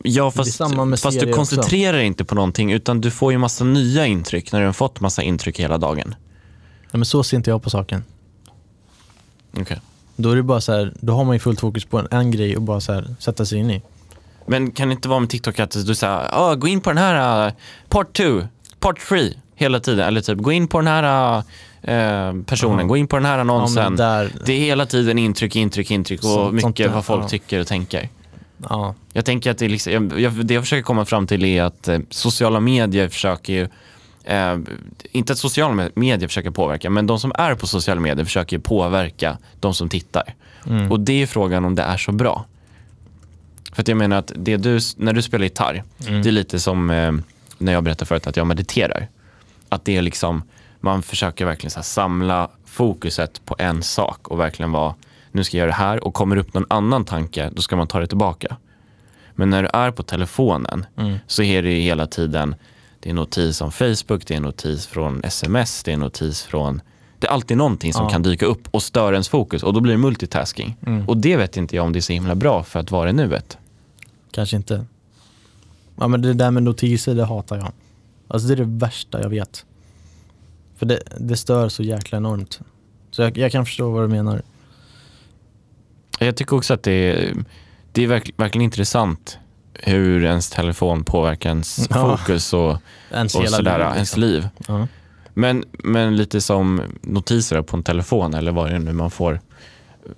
Ja, 0.04 0.32
fast, 0.32 0.58
fast 1.02 1.20
du 1.20 1.34
koncentrerar 1.34 1.98
dig 1.98 2.06
inte 2.06 2.26
på 2.26 2.36
någonting 2.36 2.72
utan 2.72 3.02
du 3.02 3.12
får 3.12 3.32
ju 3.32 3.38
massa 3.38 3.64
nya 3.64 4.06
intryck 4.06 4.52
när 4.52 4.60
du 4.60 4.66
har 4.66 4.74
fått 4.74 5.00
massa 5.00 5.22
intryck 5.22 5.60
hela 5.60 5.78
dagen. 5.78 6.16
Ja, 6.92 6.98
men 6.98 7.06
så 7.06 7.24
ser 7.24 7.38
inte 7.38 7.50
jag 7.50 7.64
på 7.64 7.70
saken. 7.70 8.04
Okay. 9.54 9.78
Då 10.16 10.32
är 10.32 10.36
det 10.36 10.44
bara 10.44 10.62
så 10.62 10.72
här, 10.72 10.94
då 11.00 11.14
har 11.14 11.24
man 11.24 11.36
ju 11.36 11.40
fullt 11.40 11.60
fokus 11.60 11.86
på 11.86 11.98
en, 11.98 12.08
en 12.12 12.32
grej 12.32 12.56
och 12.56 12.62
bara 12.62 12.80
så 12.80 12.94
här, 12.94 13.16
sätta 13.20 13.46
sig 13.46 13.60
in 13.60 13.72
i. 13.72 13.82
Men 14.46 14.72
kan 14.72 14.88
det 14.88 14.94
inte 14.94 15.10
vara 15.10 15.20
med 15.20 15.30
TikTok 15.30 15.60
att 15.60 15.72
du 15.72 15.96
säger, 15.96 16.28
ah, 16.32 16.56
gå 16.56 16.68
in 16.68 16.82
på 16.82 16.90
den 16.90 16.98
här 16.98 17.48
uh, 17.48 17.54
part 17.90 18.18
2, 18.18 18.42
part 18.80 19.00
3, 19.10 19.34
hela 19.56 19.80
tiden. 19.80 20.08
Eller 20.08 20.22
typ, 20.22 20.38
gå 20.38 20.52
in 20.52 20.68
på 20.68 20.78
den 20.78 20.88
här 20.88 21.38
eh, 21.38 21.44
personen, 22.46 22.80
Ja. 22.80 22.86
gå 22.86 22.98
in 22.98 23.08
på 23.08 23.16
den 23.16 23.26
här 23.26 23.36
Ja, 23.36 23.42
annonsen. 23.42 23.84
men 23.84 23.96
där, 23.96 24.32
Det 24.46 24.54
är 24.54 24.60
hela 24.60 24.86
tiden 24.86 25.18
intryck, 25.20 25.56
intryck, 25.56 25.92
intryck 25.92 26.20
och 26.20 26.26
Sånt- 26.30 26.62
sånt 26.62 26.66
mycket 26.76 26.88
där, 26.88 26.94
vad 26.96 27.06
folk 27.06 27.24
ja. 27.24 27.28
tycker 27.30 27.60
och 27.60 27.68
tänker. 27.68 28.10
ja, 28.70 28.96
Jag 29.14 29.26
tänker 29.26 29.52
att 29.52 29.58
det, 29.58 29.68
liksom, 29.70 29.94
jag, 29.94 30.20
jag, 30.20 30.46
det 30.46 30.54
jag 30.54 30.64
försöker 30.64 30.84
komma 30.84 31.06
fram 31.06 31.28
till 31.28 31.46
är 31.46 31.64
att 31.64 31.88
eh, 31.88 32.00
sociala 32.10 32.60
medier 32.60 33.08
försöker 33.10 33.54
ju, 33.54 33.68
eh, 34.24 34.58
inte 35.12 35.34
att 35.34 35.40
sociala 35.40 35.74
me- 35.74 35.92
medier 35.96 36.28
försöker 36.28 36.52
påverka, 36.52 36.90
men 36.90 37.08
de 37.08 37.20
som 37.20 37.32
är 37.36 37.56
på 37.56 37.68
sociala 37.68 38.02
medier 38.02 38.26
försöker 38.26 38.58
påverka 38.60 39.38
de 39.60 39.74
som 39.74 39.90
tittar. 39.90 40.34
mm, 40.68 40.92
Och 40.92 41.00
det 41.00 41.22
är 41.22 41.28
frågan 41.28 41.66
om 41.66 41.76
det 41.76 41.84
är 41.84 41.98
så 41.98 42.12
bra. 42.12 42.46
För 43.74 43.82
att 43.82 43.88
jag 43.88 43.98
menar 43.98 44.18
att 44.18 44.32
det 44.36 44.58
du, 44.58 44.80
när 44.98 45.14
du 45.14 45.22
spelar 45.22 45.44
gitarr, 45.44 45.84
mm, 46.08 46.22
det 46.22 46.30
är 46.30 46.32
lite 46.32 46.60
som 46.60 46.90
eh, 46.90 47.12
när 47.58 47.74
jag 47.74 47.84
berättade 47.84 48.06
förut 48.06 48.28
att 48.28 48.38
jag 48.38 48.48
mediterar. 48.48 49.08
Att 49.70 49.86
det 49.86 49.98
är 49.98 50.02
liksom, 50.02 50.44
man 50.80 51.02
försöker 51.02 51.46
verkligen 51.46 51.72
så 51.72 51.84
samla 51.84 52.50
fokuset 52.66 53.46
på 53.46 53.56
en 53.60 53.84
sak 53.84 54.28
och 54.28 54.40
verkligen 54.40 54.72
vara, 54.72 54.96
nu 55.32 55.44
ska 55.44 55.58
jag 55.58 55.62
göra 55.62 55.72
det 55.72 55.84
här 55.84 56.04
och 56.08 56.14
kommer 56.14 56.36
upp 56.38 56.54
någon 56.54 56.66
annan 56.70 57.06
tanke, 57.06 57.50
då 57.54 57.62
ska 57.62 57.76
man 57.76 57.88
ta 57.88 58.00
det 58.00 58.08
tillbaka. 58.08 58.58
Men 59.36 59.50
när 59.50 59.64
du 59.64 59.70
är 59.74 59.92
på 59.92 60.04
telefonen 60.04 60.86
mm, 60.98 61.18
så 61.28 61.44
är 61.44 61.64
det 61.64 61.72
ju 61.72 61.80
hela 61.82 62.08
tiden, 62.08 62.56
det 63.00 63.10
är 63.10 63.14
notis 63.14 63.62
om 63.62 63.72
Facebook, 63.72 64.28
det 64.28 64.36
är 64.36 64.40
notis 64.40 64.88
från 64.88 65.24
sms, 65.24 65.84
det 65.84 65.92
är 65.92 65.98
notis 65.98 66.44
från, 66.44 66.82
det 67.20 67.28
är 67.28 67.32
alltid 67.32 67.58
någonting 67.58 67.94
som 67.94 68.04
Ja. 68.04 68.10
kan 68.10 68.24
dyka 68.24 68.46
upp 68.46 68.68
och 68.72 68.84
störa 68.84 69.16
ens 69.16 69.30
fokus 69.30 69.64
och 69.64 69.74
då 69.74 69.80
blir 69.80 69.94
det 69.94 69.98
multitasking. 70.00 70.76
mm. 70.88 71.08
Och 71.10 71.18
det 71.18 71.38
vet 71.38 71.58
inte 71.58 71.76
jag 71.76 71.86
om 71.86 71.94
det 71.94 72.00
är 72.00 72.02
så 72.02 72.14
himla 72.14 72.36
bra 72.36 72.64
för 72.64 72.80
att 72.80 72.92
vara 72.92 73.10
i 73.10 73.14
nuet. 73.14 73.58
Kanske 74.32 74.56
inte. 74.56 74.86
Ja 75.96 76.08
men 76.08 76.22
det 76.22 76.34
där 76.34 76.52
med 76.52 76.64
notiser, 76.64 77.16
det 77.16 77.26
hatar 77.26 77.58
jag. 77.58 77.72
Alltså 78.28 78.48
det 78.48 78.54
är 78.54 78.58
det 78.58 78.64
värsta 78.86 79.22
jag 79.22 79.30
vet. 79.30 79.66
För 80.80 80.86
det, 80.86 81.00
det 81.20 81.38
stör 81.38 81.70
så 81.70 81.84
jäkla 81.84 82.18
enormt. 82.18 82.60
Så 83.12 83.22
jag, 83.22 83.38
jag 83.38 83.52
kan 83.52 83.66
förstå 83.66 83.90
vad 83.92 84.04
du 84.04 84.08
menar. 84.08 84.42
Jag 86.20 86.36
tycker 86.36 86.56
också 86.56 86.74
att 86.74 86.84
det 86.84 86.92
är, 86.92 87.34
det 87.92 88.04
är 88.04 88.08
verk, 88.08 88.32
verkligen 88.38 88.64
intressant 88.64 89.40
hur 89.74 90.24
ens 90.24 90.50
telefon 90.50 91.04
påverkar 91.04 91.50
ens 91.50 91.88
Ja. 91.90 92.18
fokus 92.18 92.54
och, 92.54 92.78
Ens 93.14 93.36
och 93.36 93.50
sådär, 93.50 93.78
liv, 93.78 93.86
ens 93.88 93.98
liksom. 94.00 94.22
liv. 94.22 94.48
Ja. 94.68 94.88
Men, 95.34 95.64
men 95.72 96.16
lite 96.16 96.42
som 96.42 96.82
notiser 97.02 97.62
på 97.62 97.78
en 97.78 97.84
telefon 97.84 98.34
eller 98.34 98.52
vad 98.52 98.70
det 98.70 98.76
är 98.76 98.80
nu 98.80 98.94
man 98.94 99.12
får, 99.12 99.40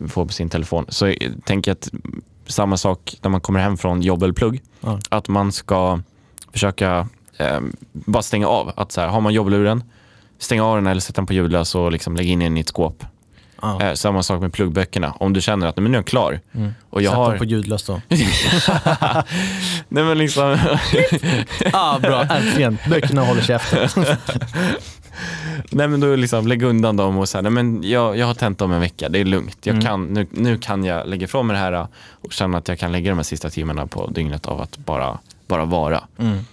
får 0.08 0.26
på 0.26 0.34
sin 0.34 0.50
telefon. 0.50 0.86
Så 0.90 1.08
jag 1.08 1.18
tänker 1.46 1.72
att 1.72 1.90
samma 2.48 2.78
sak 2.78 3.16
när 3.22 3.30
man 3.30 3.42
kommer 3.42 3.60
hem 3.60 3.78
från 3.78 4.02
jobb 4.02 4.24
eller 4.24 4.34
plugg. 4.34 4.62
Ja. 4.82 5.00
Att 5.10 5.28
man 5.28 5.52
ska 5.52 6.00
försöka 6.52 7.08
eh, 7.38 7.60
bara 7.94 8.24
stänga 8.24 8.48
av. 8.48 8.72
Att 8.76 8.92
så 8.92 9.02
här, 9.02 9.08
har 9.08 9.22
man 9.22 9.34
jobbluren, 9.34 9.84
stänga 10.42 10.66
av 10.66 10.76
den 10.76 10.88
eller 10.88 11.02
sätta 11.02 11.16
den 11.22 11.26
på 11.26 11.34
ljudlös 11.34 11.76
och 11.76 11.92
liksom 11.92 12.16
lägga 12.16 12.30
in 12.32 12.40
den 12.40 12.58
i 12.58 12.60
ett 12.60 12.68
skåp. 12.70 13.06
Ja. 13.62 13.82
Eh, 13.82 13.94
samma 13.94 14.24
sak 14.24 14.42
med 14.42 14.54
pluggböckerna. 14.54 15.14
Om 15.20 15.34
du 15.34 15.42
känner 15.42 15.68
att 15.68 15.76
men 15.78 15.84
nu 15.86 15.92
är 15.92 15.96
jag 16.00 16.06
klar. 16.06 16.40
Mm. 16.54 16.74
Och 16.90 17.02
jag 17.02 17.10
Sätt 17.12 17.18
har... 17.18 17.30
dem 17.30 17.38
på 17.38 17.46
ljudlöst 17.46 17.88
då. 17.88 18.02
nej 19.90 20.04
men 20.04 20.18
liksom, 20.18 20.58
ah, 21.74 22.00
bra, 22.00 22.24
äntligen. 22.24 22.78
Böckerna 22.90 23.22
håller 23.22 23.42
käften. 23.42 23.90
nej 25.70 25.88
men 25.88 26.00
då 26.00 26.16
liksom 26.16 26.48
lägg 26.48 26.64
undan 26.64 26.98
dem 26.98 27.18
och 27.18 27.30
säga, 27.30 27.42
nej 27.42 27.52
men 27.52 27.84
jag, 27.84 28.18
jag 28.18 28.26
har 28.26 28.34
tenta 28.34 28.66
om 28.66 28.72
en 28.72 28.80
vecka, 28.82 29.10
det 29.10 29.20
är 29.20 29.26
lugnt. 29.26 29.58
Jag 29.64 29.74
Mm. 29.74 29.86
kan, 29.86 30.06
nu, 30.06 30.28
nu 30.32 30.58
kan 30.58 30.84
jag 30.84 31.08
lägga 31.08 31.24
ifrån 31.24 31.48
mig 31.48 31.54
det 31.54 31.60
här 31.60 31.88
och 32.22 32.34
känna 32.34 32.58
att 32.58 32.68
jag 32.68 32.80
kan 32.80 32.92
lägga 32.92 33.12
de 33.12 33.16
här 33.18 33.24
sista 33.24 33.50
timmarna 33.50 33.88
på 33.88 34.08
dygnet 34.08 34.46
av 34.46 34.62
att 34.62 34.78
bara, 34.78 35.20
bara 35.48 35.66
vara. 35.66 36.04
Mm. 36.20 36.46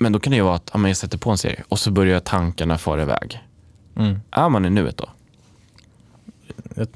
Men 0.00 0.12
då 0.12 0.20
kan 0.20 0.30
det 0.30 0.36
ju 0.36 0.42
vara 0.42 0.54
att 0.54 0.70
ja, 0.74 0.88
jag 0.88 0.96
sätter 0.96 1.18
på 1.18 1.30
en 1.30 1.38
serie 1.38 1.64
och 1.68 1.78
så 1.78 1.90
börjar 1.90 2.20
tankarna 2.20 2.78
fara 2.78 3.02
iväg. 3.02 3.40
Mm. 3.96 4.20
Är 4.30 4.48
man 4.48 4.64
i 4.64 4.70
nuet 4.70 4.96
då? 4.96 5.08
Jag, 6.74 6.86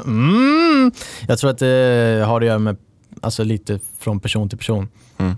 mm. 0.04 0.92
jag 1.28 1.38
tror 1.38 1.50
att 1.50 1.58
det 1.58 2.24
har 2.26 2.40
att 2.40 2.46
göra 2.46 2.58
med 2.58 2.76
alltså, 3.20 3.44
lite 3.44 3.78
från 3.98 4.20
person 4.20 4.48
till 4.48 4.58
person. 4.58 4.88
Mm. 5.18 5.36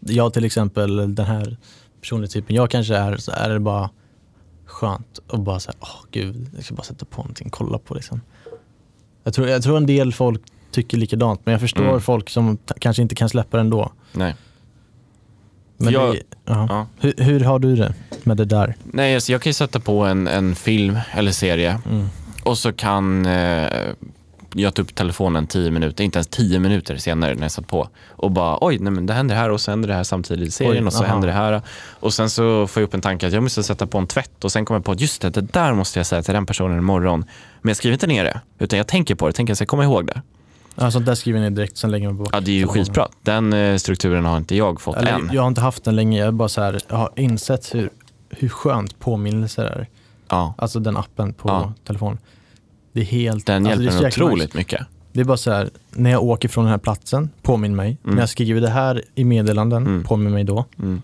Jag 0.00 0.32
till 0.32 0.44
exempel, 0.44 1.14
den 1.14 1.26
här 1.26 1.56
personliga 2.00 2.28
typen 2.28 2.56
jag 2.56 2.70
kanske 2.70 2.96
är, 2.96 3.16
så 3.16 3.32
är 3.32 3.48
det 3.48 3.60
bara 3.60 3.90
skönt 4.66 5.18
att 5.28 5.40
bara 5.40 5.60
säga, 5.60 5.74
åh 5.80 6.04
gud, 6.10 6.50
jag 6.56 6.64
ska 6.64 6.74
bara 6.74 6.82
sätta 6.82 7.04
på 7.04 7.22
någonting, 7.22 7.50
kolla 7.50 7.78
på 7.78 7.94
liksom. 7.94 8.20
Jag 9.24 9.34
tror, 9.34 9.48
jag 9.48 9.62
tror 9.62 9.76
en 9.76 9.86
del 9.86 10.12
folk 10.12 10.42
tycker 10.70 10.98
likadant, 10.98 11.40
men 11.44 11.52
jag 11.52 11.60
förstår 11.60 11.88
Mm. 11.88 12.00
folk 12.00 12.30
som 12.30 12.58
kanske 12.78 13.02
inte 13.02 13.14
kan 13.14 13.28
släppa 13.28 13.56
det 13.56 13.60
ändå. 13.60 13.92
Nej. 14.12 14.34
Men 15.78 15.92
Jag- 15.92 16.14
det, 16.14 16.22
ja. 16.44 16.86
Hur, 17.00 17.14
hur 17.16 17.40
har 17.40 17.58
du 17.58 17.76
det 17.76 17.94
med 18.22 18.36
det 18.36 18.44
där? 18.44 18.74
Nej, 18.84 19.14
alltså 19.14 19.32
jag 19.32 19.42
kan 19.42 19.50
ju 19.50 19.54
sätta 19.54 19.80
på 19.80 20.04
en, 20.04 20.28
en 20.28 20.54
film 20.54 20.98
eller 21.12 21.32
serie 21.32 21.78
Mm. 21.90 22.06
och 22.44 22.58
så 22.58 22.72
kan 22.72 23.26
eh, 23.26 23.68
jag 24.54 24.74
ta 24.74 24.82
upp 24.82 24.94
telefonen 24.94 25.46
tio 25.46 25.70
minuter, 25.70 26.04
inte 26.04 26.16
ens 26.18 26.26
tio 26.26 26.58
minuter 26.58 26.96
senare 26.96 27.34
när 27.34 27.42
jag 27.42 27.50
satt 27.50 27.66
på 27.66 27.88
och 28.08 28.30
bara 28.30 28.58
oj, 28.60 28.78
nej 28.78 28.92
men 28.92 29.06
det 29.06 29.12
händer 29.12 29.34
här 29.36 29.50
och 29.50 29.60
så 29.60 29.70
händer 29.70 29.88
det 29.88 29.94
här 29.94 30.04
samtidigt 30.04 30.48
i 30.48 30.50
serien 30.50 30.84
Oj, 30.84 30.86
och 30.86 30.92
så 30.92 31.02
aha. 31.04 31.12
händer 31.12 31.28
det 31.28 31.34
här. 31.34 31.62
Och 32.00 32.14
sen 32.14 32.30
så 32.30 32.66
får 32.66 32.80
jag 32.80 32.86
upp 32.88 32.94
en 32.94 33.00
tanke 33.00 33.26
att 33.26 33.32
jag 33.32 33.42
måste 33.42 33.62
sätta 33.62 33.86
på 33.86 33.98
en 33.98 34.06
tvätt 34.06 34.44
och 34.44 34.52
sen 34.52 34.64
kommer 34.64 34.78
jag 34.78 34.84
på 34.84 34.92
att 34.92 35.00
just 35.00 35.22
det, 35.22 35.30
det 35.30 35.40
där 35.40 35.72
måste 35.74 35.98
jag 35.98 36.06
säga 36.06 36.22
till 36.22 36.34
den 36.34 36.46
personen 36.46 36.78
imorgon. 36.78 37.24
Men 37.62 37.68
jag 37.70 37.76
skriver 37.76 37.92
inte 37.92 38.06
ner 38.06 38.24
det, 38.24 38.40
utan 38.58 38.76
jag 38.76 38.86
tänker 38.86 39.14
på 39.14 39.26
det, 39.26 39.32
tänker 39.32 39.52
att 39.52 39.60
jag 39.60 39.68
ska 39.68 39.70
komma 39.76 39.84
ihåg 39.84 40.06
det. 40.06 40.22
Ja, 40.80 40.90
sånt 40.90 41.06
där 41.06 41.14
skriver 41.14 41.40
ni 41.40 41.50
direkt, 41.50 41.76
sen 41.76 41.90
lägger 41.90 42.06
man 42.08 42.16
bort. 42.16 42.28
Ja, 42.32 42.40
det 42.40 42.50
är 42.50 42.56
ju 42.56 42.66
skitbra. 42.66 43.08
Den 43.22 43.52
eh, 43.52 43.76
strukturen 43.76 44.24
har 44.24 44.36
inte 44.36 44.56
jag 44.56 44.80
fått 44.80 44.96
Eller, 44.96 45.12
än. 45.12 45.30
jag 45.32 45.42
har 45.42 45.48
inte 45.48 45.60
haft 45.60 45.84
den 45.84 45.96
länge, 45.96 46.18
jag, 46.18 46.34
bara 46.34 46.48
så 46.48 46.60
här, 46.62 46.80
jag 46.88 46.96
har 46.96 47.10
insett 47.16 47.74
hur, 47.74 47.90
hur 48.30 48.48
skönt 48.48 48.98
påminnelser 48.98 49.64
är. 49.64 49.88
Ja, 50.28 50.54
Alltså 50.58 50.80
den 50.80 50.96
appen 50.96 51.32
på 51.32 51.48
Ja. 51.48 51.72
telefon. 51.86 52.18
Det 52.92 53.00
är 53.00 53.04
helt... 53.04 53.46
den 53.46 53.66
alltså, 53.66 53.78
det 53.78 53.82
är 53.82 53.84
hjälper 53.84 53.98
så 53.98 54.04
en 54.04 54.10
jäkla 54.10 54.24
otroligt 54.24 54.44
nice. 54.44 54.58
mycket. 54.58 54.80
Det 55.12 55.20
är 55.20 55.24
bara 55.24 55.36
så 55.36 55.50
här, 55.52 55.70
när 55.90 56.10
jag 56.10 56.22
åker 56.22 56.48
från 56.48 56.64
den 56.64 56.70
här 56.70 56.78
platsen, 56.78 57.30
påminn 57.42 57.76
mig. 57.76 57.98
Mm. 58.04 58.14
När 58.14 58.22
jag 58.22 58.28
skriver 58.28 58.60
det 58.60 58.70
här 58.70 59.02
i 59.14 59.24
meddelanden, 59.24 59.86
Mm. 59.86 60.04
påminn 60.04 60.32
mig 60.32 60.44
då. 60.44 60.64
Mm. 60.78 61.02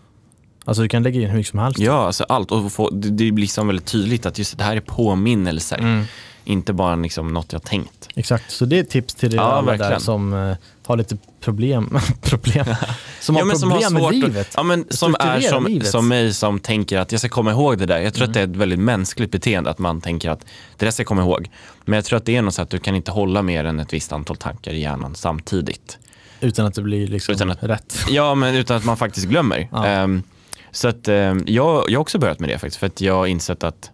Alltså 0.65 0.83
du 0.83 0.89
kan 0.89 1.03
lägga 1.03 1.21
in 1.21 1.29
hur 1.29 1.37
mycket 1.37 1.51
som 1.51 1.59
helst. 1.59 1.79
Ja, 1.79 2.07
alltså 2.07 2.25
allt. 2.29 2.51
Och 2.53 2.73
få, 2.73 2.91
det, 2.91 3.11
det 3.11 3.33
blir 3.33 3.43
liksom 3.43 3.67
väldigt 3.67 3.87
tydligt 3.87 4.27
att 4.27 4.39
just 4.39 4.59
det 4.59 4.65
här 4.65 4.77
är 4.77 4.81
påminnelser. 4.81 5.79
Mm. 5.79 6.05
Inte 6.45 6.73
bara 6.73 6.97
liksom 6.97 7.29
något 7.33 7.53
jag 7.53 7.63
tänkt. 7.63 8.09
Exakt, 8.15 8.51
så 8.51 8.65
det 8.65 8.77
är 8.77 8.81
ett 8.81 8.91
tips 8.91 9.15
till 9.15 9.33
er 9.33 9.37
Ja, 9.37 9.43
alla 9.43 9.77
där 9.77 9.99
som 9.99 10.33
eh, 10.35 10.57
har 10.87 10.97
lite 10.97 11.17
problem, 11.41 11.99
problem. 12.23 12.67
som 13.21 13.37
Ja, 13.37 13.45
har 13.45 13.55
som 13.55 13.71
problem 13.71 13.95
har 13.95 14.01
svårt 14.01 14.13
med 14.13 14.21
livet. 14.23 14.53
Ja, 14.57 14.63
men 14.63 14.85
som 14.91 15.15
är 15.21 15.41
som, 15.41 15.67
livet. 15.67 15.89
som 15.89 16.09
mig 16.09 16.35
som 16.35 16.61
tänker 16.61 16.99
att 16.99 17.13
jag 17.13 17.19
ska 17.21 17.29
komma 17.29 17.51
ihåg 17.51 17.79
det 17.79 17.87
där. 17.87 18.01
Jag 18.01 18.15
tror 18.15 18.29
att 18.29 18.35
det 18.35 18.41
är 18.41 18.45
ett 18.45 18.57
väldigt 18.57 18.79
mänskligt 18.79 19.31
beteende 19.31 19.71
att 19.71 19.79
man 19.79 20.01
tänker 20.01 20.31
att 20.31 20.41
det 20.77 20.85
där 20.87 20.91
ska 20.91 21.01
jag 21.01 21.07
komma 21.09 21.23
ihåg. 21.23 21.51
Men 21.85 21.95
jag 21.97 22.05
tror 22.05 22.17
att 22.17 22.25
det 22.25 22.37
är 22.37 22.43
något 22.43 22.55
så 22.55 22.63
att 22.63 22.71
du 22.71 22.79
kan 22.79 22.95
inte 22.97 23.11
hålla 23.11 23.43
mer 23.43 23.65
än 23.65 23.81
ett 23.81 23.93
visst 23.93 24.13
antal 24.13 24.37
tankar 24.37 24.73
i 24.73 24.81
hjärnan 24.81 25.15
samtidigt. 25.15 25.99
Utan 26.41 26.67
att 26.67 26.75
det 26.75 26.83
blir 26.83 27.07
liksom 27.07 27.35
Utan 27.35 27.51
att- 27.51 27.63
rätt. 27.63 27.99
Ja, 28.09 28.35
men 28.35 28.55
utan 28.55 28.77
att 28.77 28.85
man 28.85 28.97
faktiskt 28.97 29.27
glömmer. 29.27 29.69
Ja. 29.73 29.87
Ehm, 29.87 30.23
så 30.71 30.89
att 30.89 31.09
ehm, 31.09 31.45
jag, 31.47 31.91
jag 31.91 31.99
har 31.99 32.03
också 32.03 32.19
börjat 32.19 32.41
med 32.41 32.49
det 32.49 32.59
faktiskt. 32.59 32.77
För 32.77 32.87
att 32.87 33.01
jag 33.01 33.15
har 33.15 33.27
insett 33.27 33.65
att 33.65 33.91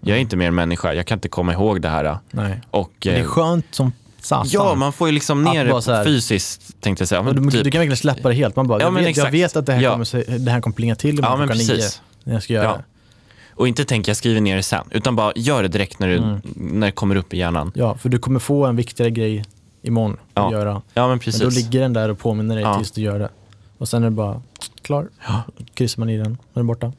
jag 0.00 0.16
är 0.16 0.20
inte 0.20 0.36
mer 0.36 0.50
människa. 0.50 0.94
Jag 0.94 1.06
kan 1.06 1.16
inte 1.16 1.28
komma 1.28 1.52
ihåg 1.52 1.80
det 1.82 1.88
här. 1.88 2.18
Nej. 2.30 2.60
Och, 2.70 2.90
Men 3.04 3.14
det 3.14 3.20
är 3.20 3.22
eh, 3.22 3.26
skönt 3.26 3.66
som 3.70 3.92
satan. 4.20 4.46
Ja, 4.50 4.74
man 4.74 4.92
får 4.92 5.08
ju 5.08 5.12
liksom 5.14 5.42
ner 5.44 5.64
det 5.64 6.04
fysiskt 6.04 6.80
tänkte 6.80 7.02
jag 7.02 7.08
säga. 7.08 7.22
Men 7.22 7.36
du, 7.36 7.50
typ, 7.50 7.64
du 7.64 7.70
kan 7.70 7.78
verkligen 7.78 7.96
släppa 7.96 8.28
det 8.28 8.34
helt. 8.34 8.56
Man 8.56 8.66
bara, 8.68 8.78
Ja, 8.80 8.86
jag, 8.86 8.92
men 8.92 9.04
vet, 9.04 9.16
jag 9.16 9.30
vet 9.30 9.56
att 9.56 9.66
det 9.66 9.72
här, 9.72 9.80
Ja. 9.82 9.90
kommer, 9.92 10.38
det 10.38 10.50
här 10.50 10.60
kommer 10.60 10.74
plinga 10.76 10.94
till 10.94 11.10
ja, 11.10 11.18
imorgon 11.18 11.38
men 11.38 11.48
klockan 11.58 11.76
nio 11.76 11.84
när 12.24 12.32
jag 12.34 12.42
ska 12.42 12.52
göra 12.52 12.64
Ja. 12.64 12.72
det. 12.72 12.84
Och 13.54 13.68
inte 13.68 13.84
tänka 13.84 14.10
jag 14.10 14.16
skriver 14.16 14.40
ner 14.40 14.56
det 14.56 14.62
sen, 14.62 14.84
utan 14.90 15.16
bara 15.16 15.32
gör 15.36 15.62
det 15.62 15.68
direkt 15.68 15.98
när, 15.98 16.08
du, 16.08 16.16
Mm. 16.16 16.40
när 16.54 16.86
det 16.86 16.92
kommer 16.92 17.16
upp 17.16 17.34
i 17.34 17.38
hjärnan. 17.38 17.72
Ja, 17.74 17.94
för 17.94 18.08
du 18.08 18.18
kommer 18.18 18.40
få 18.40 18.66
en 18.66 18.76
viktigare 18.76 19.10
grej 19.10 19.44
imorgon 19.82 20.16
Ja, 20.34 20.46
att 20.46 20.52
göra. 20.52 20.82
Ja, 20.94 21.08
men 21.08 21.18
precis. 21.18 21.40
Men 21.42 21.50
då 21.50 21.54
ligger 21.56 21.80
den 21.80 21.92
där 21.92 22.08
och 22.08 22.18
påminner 22.18 22.54
dig 22.54 22.64
Ja. 22.64 22.76
tills 22.78 22.90
du 22.90 23.00
gör 23.00 23.18
det. 23.18 23.28
Och 23.78 23.88
sen 23.88 24.02
är 24.02 24.06
det 24.06 24.10
bara 24.10 24.42
klar. 24.82 25.08
Ja. 25.26 25.42
Kryssar 25.74 26.00
man 26.00 26.10
i 26.10 26.16
den, 26.18 26.38
den 26.54 26.60
är 26.60 26.66
borta. 26.66 26.92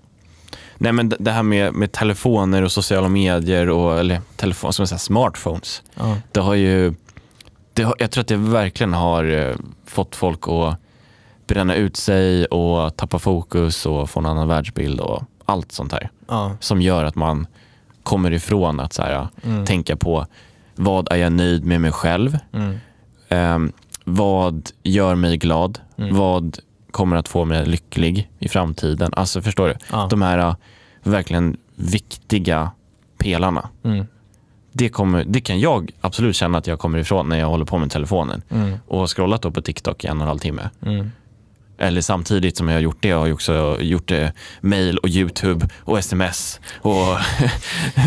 Nej, 0.83 0.91
men 0.91 1.09
det- 1.09 1.17
här 1.31 1.43
med, 1.43 1.73
med 1.73 1.91
telefoner 1.91 2.61
och 2.61 2.71
sociala 2.71 3.09
medier 3.09 3.69
och 3.69 3.99
eller 3.99 4.21
telefon, 4.35 4.71
man 4.81 4.87
säga, 4.87 4.99
smartphones. 4.99 5.81
Ja. 5.95 6.15
Det 6.31 6.39
har 6.39 6.53
ju, 6.53 6.93
det 7.73 7.83
har, 7.83 7.95
jag 7.99 8.11
tror 8.11 8.21
att 8.21 8.27
det 8.27 8.35
verkligen 8.35 8.93
har 8.93 9.23
eh, 9.49 9.55
fått 9.85 10.15
folk 10.15 10.39
att 10.47 10.75
bränna 11.47 11.75
ut 11.75 11.97
sig 11.97 12.45
och 12.45 12.95
tappa 12.95 13.19
fokus 13.19 13.85
och 13.85 14.09
få 14.09 14.19
en 14.19 14.25
annan 14.25 14.47
världsbild 14.47 14.99
och 14.99 15.23
allt 15.45 15.71
sånt 15.71 15.91
här. 15.91 16.09
Ja. 16.27 16.57
Som 16.59 16.81
gör 16.81 17.03
att 17.05 17.15
man 17.15 17.47
kommer 18.03 18.31
ifrån 18.33 18.79
att 18.79 18.93
så 18.93 19.01
här, 19.01 19.27
Mm. 19.43 19.65
tänka 19.65 19.95
på 19.95 20.25
vad 20.75 21.11
är 21.11 21.15
jag 21.17 21.31
nöjd 21.31 21.65
med 21.65 21.81
mig 21.81 21.91
själv? 21.91 22.37
Mm. 22.53 22.77
Ehm, 23.29 23.71
vad 24.03 24.69
gör 24.83 25.15
mig 25.15 25.37
glad? 25.37 25.79
Mm. 25.97 26.15
Vad 26.15 26.59
kommer 26.91 27.15
att 27.15 27.27
få 27.27 27.45
mig 27.45 27.65
lycklig 27.65 28.29
i 28.39 28.49
framtiden? 28.49 29.13
Alltså 29.13 29.41
förstår 29.41 29.67
du? 29.67 29.75
Ja. 29.91 30.07
De 30.09 30.21
här 30.21 30.37
äh, 30.37 30.55
verkligen 31.03 31.57
viktiga 31.75 32.71
pelarna. 33.17 33.69
Mm. 33.83 34.05
Det, 34.73 34.89
kommer, 34.89 35.25
det 35.27 35.41
kan 35.41 35.59
jag 35.59 35.91
absolut 36.01 36.35
känna 36.35 36.57
att 36.57 36.67
jag 36.67 36.79
kommer 36.79 36.99
ifrån 36.99 37.29
när 37.29 37.39
jag 37.39 37.47
håller 37.47 37.65
på 37.65 37.77
med 37.77 37.91
telefonen 37.91 38.41
Mm. 38.49 38.77
och 38.87 38.99
har 38.99 39.07
scrollat 39.07 39.41
då 39.41 39.51
på 39.51 39.61
TikTok 39.61 40.03
i 40.03 40.07
en 40.07 40.17
och 40.17 40.21
en 40.21 40.27
halv 40.27 40.39
timme. 40.39 40.69
Mm. 40.85 41.11
Eller 41.77 42.01
samtidigt 42.01 42.57
som 42.57 42.67
jag 42.67 42.75
har 42.75 42.81
gjort 42.81 42.97
det 42.99 43.11
har 43.11 43.27
jag 43.27 43.33
också 43.33 43.77
gjort 43.81 44.07
det 44.07 44.33
mail 44.61 44.97
och 44.97 45.09
YouTube 45.09 45.67
och 45.79 45.99
sms 45.99 46.59
och 46.81 47.17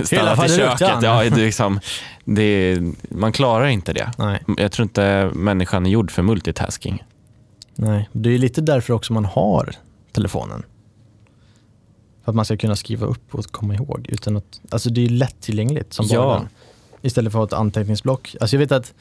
stannat 0.04 0.50
i 0.50 0.56
köket. 0.56 1.02
Ja, 1.02 1.24
det 1.24 1.36
liksom, 1.36 1.80
det, 2.24 2.78
man 3.08 3.32
klarar 3.32 3.66
inte 3.66 3.92
det. 3.92 4.10
Nej. 4.18 4.42
Jag 4.56 4.72
tror 4.72 4.84
inte 4.84 5.30
människan 5.34 5.86
är 5.86 5.90
gjord 5.90 6.10
för 6.10 6.22
multitasking. 6.22 7.02
Nej, 7.76 8.08
det 8.12 8.30
är 8.34 8.38
lite 8.38 8.60
därför 8.60 8.94
också 8.94 9.12
man 9.12 9.24
har 9.24 9.74
telefonen. 10.12 10.62
För 12.24 12.32
att 12.32 12.36
man 12.36 12.44
ska 12.44 12.56
kunna 12.56 12.76
skriva 12.76 13.06
upp 13.06 13.34
och 13.34 13.44
komma 13.46 13.74
ihåg. 13.74 14.06
Utan 14.08 14.36
att, 14.36 14.60
alltså 14.70 14.90
det 14.90 15.04
är 15.04 15.08
lättillgängligt 15.08 15.92
som 15.92 16.06
Ja. 16.10 16.22
bara 16.24 16.38
den. 16.38 16.48
Istället 17.02 17.32
för 17.32 17.42
att 17.44 17.50
ha 17.50 17.56
ett 17.56 17.60
anteckningsblock. 17.60 18.36
Alltså 18.40 18.56
jag 18.56 18.58
vet 18.60 18.72
att, 18.72 18.94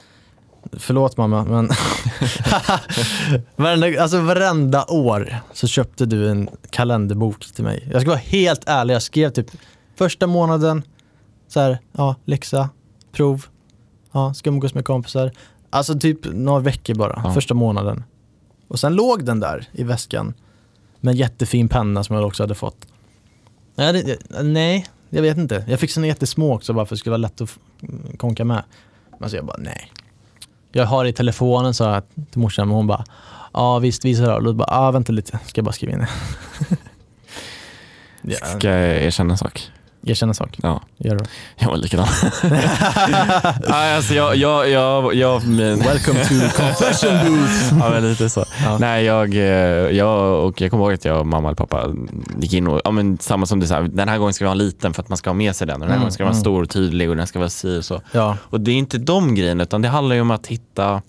förlåt 0.72 1.18
mamma, 1.18 1.44
men 1.46 1.70
varenda, 3.56 4.02
alltså 4.02 4.22
varenda 4.22 4.86
år 4.86 5.36
så 5.54 5.68
köpte 5.68 6.06
du 6.06 6.30
en 6.30 6.50
kalenderbok 6.70 7.46
till 7.54 7.64
mig. 7.64 7.90
Jag 7.92 8.02
ska 8.02 8.10
vara 8.10 8.20
helt 8.20 8.64
ärlig, 8.68 8.94
jag 8.94 9.02
skrev 9.02 9.30
typ 9.30 9.52
första 9.96 10.28
månaden, 10.28 10.84
så 11.48 11.60
här, 11.60 11.80
ja, 11.92 12.16
läxa, 12.26 12.70
prov, 13.12 13.46
ja, 14.12 14.34
ska 14.34 14.50
umgås 14.50 14.74
med 14.74 14.86
kompisar. 14.86 15.32
Alltså 15.70 16.00
typ 16.00 16.20
några 16.34 16.60
veckor 16.60 16.96
bara, 16.96 17.22
Ja. 17.26 17.34
första 17.34 17.54
månaden. 17.54 18.04
Och 18.68 18.80
sen 18.80 18.96
låg 18.96 19.26
den 19.26 19.40
där 19.40 19.68
i 19.72 19.84
väskan 19.84 20.34
med 21.00 21.12
en 21.12 21.18
jättefin 21.18 21.70
penna 21.70 22.04
som 22.04 22.16
jag 22.16 22.28
också 22.28 22.44
hade 22.44 22.56
fått. 22.56 22.88
Nej, 23.76 23.94
det, 24.04 24.44
nej, 24.44 24.86
jag 25.10 25.22
vet 25.22 25.38
inte. 25.38 25.66
Jag 25.68 25.80
fick 25.80 25.92
såna 25.92 26.08
jättesmå 26.08 26.56
också 26.56 26.74
bara 26.74 26.86
för 26.86 26.96
att 26.96 26.98
det 26.98 27.00
skulle 27.00 27.12
vara 27.12 27.18
lätt 27.18 27.42
att 27.42 27.58
konka 28.18 28.46
med. 28.46 28.64
Men 29.20 29.30
så 29.30 29.36
jag 29.36 29.46
bara, 29.46 29.58
nej. 29.58 29.92
Jag 30.72 30.86
har 30.86 31.04
det 31.04 31.10
i 31.10 31.14
telefonen 31.14 31.74
sa 31.74 31.94
jag 31.94 32.04
till 32.32 32.42
morsan, 32.42 32.68
men 32.68 32.76
hon 32.76 32.88
bara, 32.88 33.06
ja 33.54 33.80
visst 33.80 34.06
visa 34.06 34.26
då. 34.26 34.34
Och 34.34 34.44
då 34.44 34.54
bara, 34.54 34.68
ja 34.72 34.92
vänta 34.92 35.12
lite, 35.12 35.40
ska 35.46 35.60
jag 35.60 35.66
bara 35.66 35.72
skriva 35.72 35.94
in 35.94 36.00
det. 36.00 36.10
ja, 38.22 38.46
Ska 38.58 38.70
jag 38.70 39.04
erkänna 39.04 39.34
en 39.34 39.38
sak? 39.38 39.72
Erkänn 40.06 40.30
en 40.30 40.36
sak, 40.36 40.58
Ja, 40.64 40.82
gör 40.98 41.16
det. 41.16 41.26
jag 41.58 41.68
var 41.70 41.78
likadan. 41.78 42.08
Nej, 43.70 43.96
alltså 43.96 44.14
jag, 44.14 44.36
jag, 44.36 44.70
jag, 44.70 45.16
jag 45.16 45.48
men, 45.48 45.80
Welcome 45.80 46.24
to 46.26 46.34
confession 46.58 47.12
booth. 47.28 47.74
ja, 47.80 47.90
men 47.90 48.10
lite 48.10 48.30
så. 48.30 48.46
Ja. 48.64 48.78
Nej, 48.78 49.04
jag, 49.06 49.36
eh, 49.36 49.42
jag, 49.98 50.46
och 50.46 50.62
jag 50.62 50.72
kommer 50.72 50.84
ihåg 50.84 50.94
att 50.94 51.06
jag 51.06 51.20
och 51.20 51.28
mamma 51.28 51.52
och 51.52 51.58
pappa 51.58 51.88
gick 52.40 52.54
in 52.54 52.68
och, 52.68 52.82
ja, 52.84 52.92
men 52.92 53.18
samma 53.20 53.46
som 53.46 53.60
du 53.60 53.68
sa, 53.68 53.82
den 53.82 54.10
här 54.10 54.18
gången 54.18 54.34
ska 54.34 54.46
vi 54.46 54.48
ha 54.48 54.52
en 54.52 54.58
liten 54.58 54.94
för 54.94 55.02
att 55.02 55.10
man 55.10 55.18
ska 55.18 55.30
ha 55.30 55.36
med 55.36 55.56
sig 55.56 55.68
den. 55.68 55.76
Och 55.76 55.80
den 55.80 55.90
här 55.90 55.96
Mm, 55.96 56.02
gången 56.02 56.12
ska 56.14 56.24
den 56.24 56.28
vara 56.28 56.34
mm. 56.36 56.42
stor 56.42 56.64
och 56.64 56.70
tydlig 56.70 57.10
och 57.10 57.16
den 57.16 57.28
ska 57.28 57.40
vara 57.40 57.50
si 57.50 57.80
och 57.80 57.86
så. 57.86 58.02
Ja, 58.12 58.38
Och 58.44 58.62
det 58.62 58.72
är 58.72 58.76
inte 58.76 58.98
de 58.98 59.36
grejerna 59.36 59.64
utan 59.64 59.82
det 59.82 59.88
handlar 59.88 60.16
ju 60.16 60.22
om 60.22 60.32
att 60.32 60.48
hitta 60.48 61.02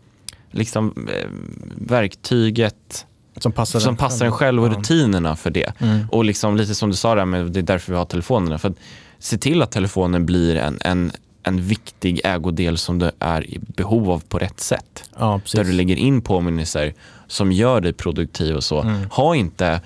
liksom, 0.51 1.09
eh, 1.13 1.29
verktyget 1.77 3.07
som 3.37 3.53
passar 3.53 3.81
som 3.81 3.97
passar 3.97 4.26
en 4.26 4.33
själv 4.33 4.64
och 4.64 4.71
rutinerna 4.76 5.37
för 5.37 5.50
det. 5.50 5.73
Mm. 5.79 6.09
Och 6.11 6.25
liksom 6.25 6.57
lite 6.57 6.75
som 6.75 6.91
du 6.91 6.97
sa 6.97 7.14
där 7.14 7.25
med 7.25 7.47
det 7.47 7.61
är 7.61 7.62
därför 7.62 7.93
vi 7.93 7.99
har 7.99 8.05
telefonerna. 8.05 8.59
För 8.59 8.69
att 8.69 8.76
se 9.19 9.38
till 9.38 9.62
att 9.62 9.71
telefonen 9.71 10.26
blir 10.26 10.57
en, 10.57 10.79
en, 10.81 11.12
en 11.43 11.62
viktig 11.62 12.21
ägodel 12.25 12.79
som 12.79 12.99
du 12.99 13.11
är 13.19 13.47
i 13.47 13.59
behov 13.59 14.11
av 14.11 14.23
på 14.29 14.38
rätt 14.38 14.61
sätt. 14.61 15.11
Ja. 15.19 15.41
Där 15.55 15.64
du 15.64 15.73
lägger 15.73 15.97
in 15.97 16.21
påminnelser 16.21 16.95
som 17.26 17.53
gör 17.53 17.81
dig 17.81 17.93
produktiv 17.93 18.57
och 18.57 18.64
så. 18.64 18.83
Mm. 18.83 19.11
Ha 19.11 19.37
inte 19.37 19.81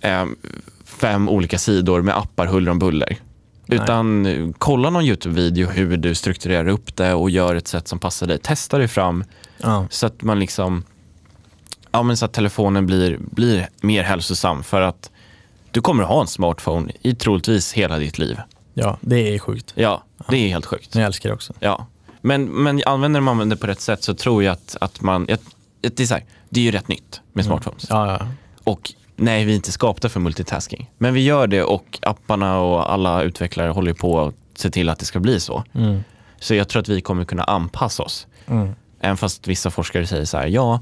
eh, 0.00 0.24
fem 0.84 1.28
olika 1.28 1.58
sidor 1.58 2.02
med 2.02 2.16
appar 2.16 2.46
huller 2.46 2.70
om 2.70 2.78
buller. 2.78 3.16
Nej. 3.66 3.78
Utan 3.78 4.26
eh, 4.26 4.48
kolla 4.58 4.90
någon 4.90 5.04
YouTube-video 5.04 5.68
hur 5.68 5.96
du 5.96 6.14
strukturerar 6.14 6.68
upp 6.68 6.96
det 6.96 7.14
och 7.14 7.30
gör 7.30 7.54
ett 7.54 7.68
sätt 7.68 7.88
som 7.88 7.98
passar 7.98 8.26
dig. 8.26 8.38
Testa 8.38 8.78
dig 8.78 8.88
fram 8.88 9.24
Ja, 9.62 9.86
så 9.90 10.06
att 10.06 10.22
man 10.22 10.38
liksom 10.38 10.84
ja, 11.92 12.02
men 12.02 12.16
så 12.16 12.24
att 12.24 12.32
telefonen 12.32 12.86
blir, 12.86 13.18
blir 13.20 13.68
mer 13.80 14.02
hälsosam 14.02 14.62
för 14.62 14.80
att 14.80 15.10
du 15.70 15.80
kommer 15.80 16.02
att 16.02 16.08
ha 16.08 16.20
en 16.20 16.26
smartphone 16.26 16.92
i 17.02 17.14
troligtvis 17.14 17.72
hela 17.72 17.98
ditt 17.98 18.18
liv. 18.18 18.40
ja, 18.74 18.98
det 19.00 19.34
är 19.34 19.38
sjukt. 19.38 19.72
Ja, 19.74 20.02
det 20.28 20.36
är 20.36 20.48
helt 20.48 20.66
sjukt. 20.66 20.94
Jag 20.94 21.04
älskar 21.04 21.28
det 21.28 21.34
också. 21.34 21.52
Ja. 21.60 21.86
Men, 22.20 22.44
men 22.44 22.82
använder 22.86 23.20
man 23.20 23.48
det 23.48 23.56
på 23.56 23.66
rätt 23.66 23.80
sätt 23.80 24.02
så 24.02 24.14
tror 24.14 24.42
jag 24.44 24.52
att, 24.52 24.76
att 24.80 25.00
man, 25.00 25.22
att, 25.22 25.40
det, 25.80 26.00
är 26.00 26.06
så 26.06 26.14
här, 26.14 26.24
det 26.48 26.60
är 26.60 26.64
ju 26.64 26.70
rätt 26.70 26.88
nytt 26.88 27.20
med 27.32 27.44
smartphones. 27.44 27.86
Ja, 27.88 28.12
ja. 28.12 28.26
Och 28.64 28.92
nej, 29.16 29.44
vi 29.44 29.52
är 29.52 29.56
inte 29.56 29.72
skapta 29.72 30.08
för 30.08 30.20
multitasking. 30.20 30.90
Men 30.98 31.14
vi 31.14 31.20
gör 31.24 31.46
det 31.46 31.62
och 31.62 31.98
apparna 32.02 32.58
och 32.58 32.92
alla 32.92 33.22
utvecklare 33.22 33.70
håller 33.70 33.92
på 33.92 34.20
att 34.20 34.34
se 34.54 34.70
till 34.70 34.88
att 34.88 34.98
det 34.98 35.04
ska 35.04 35.20
bli 35.20 35.40
så. 35.40 35.64
Mm. 35.74 36.04
Så 36.40 36.54
jag 36.54 36.68
tror 36.68 36.82
att 36.82 36.88
vi 36.88 37.00
kommer 37.00 37.24
kunna 37.24 37.44
anpassa 37.44 38.02
oss. 38.02 38.26
Mm. 38.46 38.74
Även 39.02 39.16
fast 39.16 39.48
vissa 39.48 39.70
forskare 39.70 40.06
säger 40.06 40.24
så 40.24 40.36
här, 40.38 40.46
ja, 40.46 40.80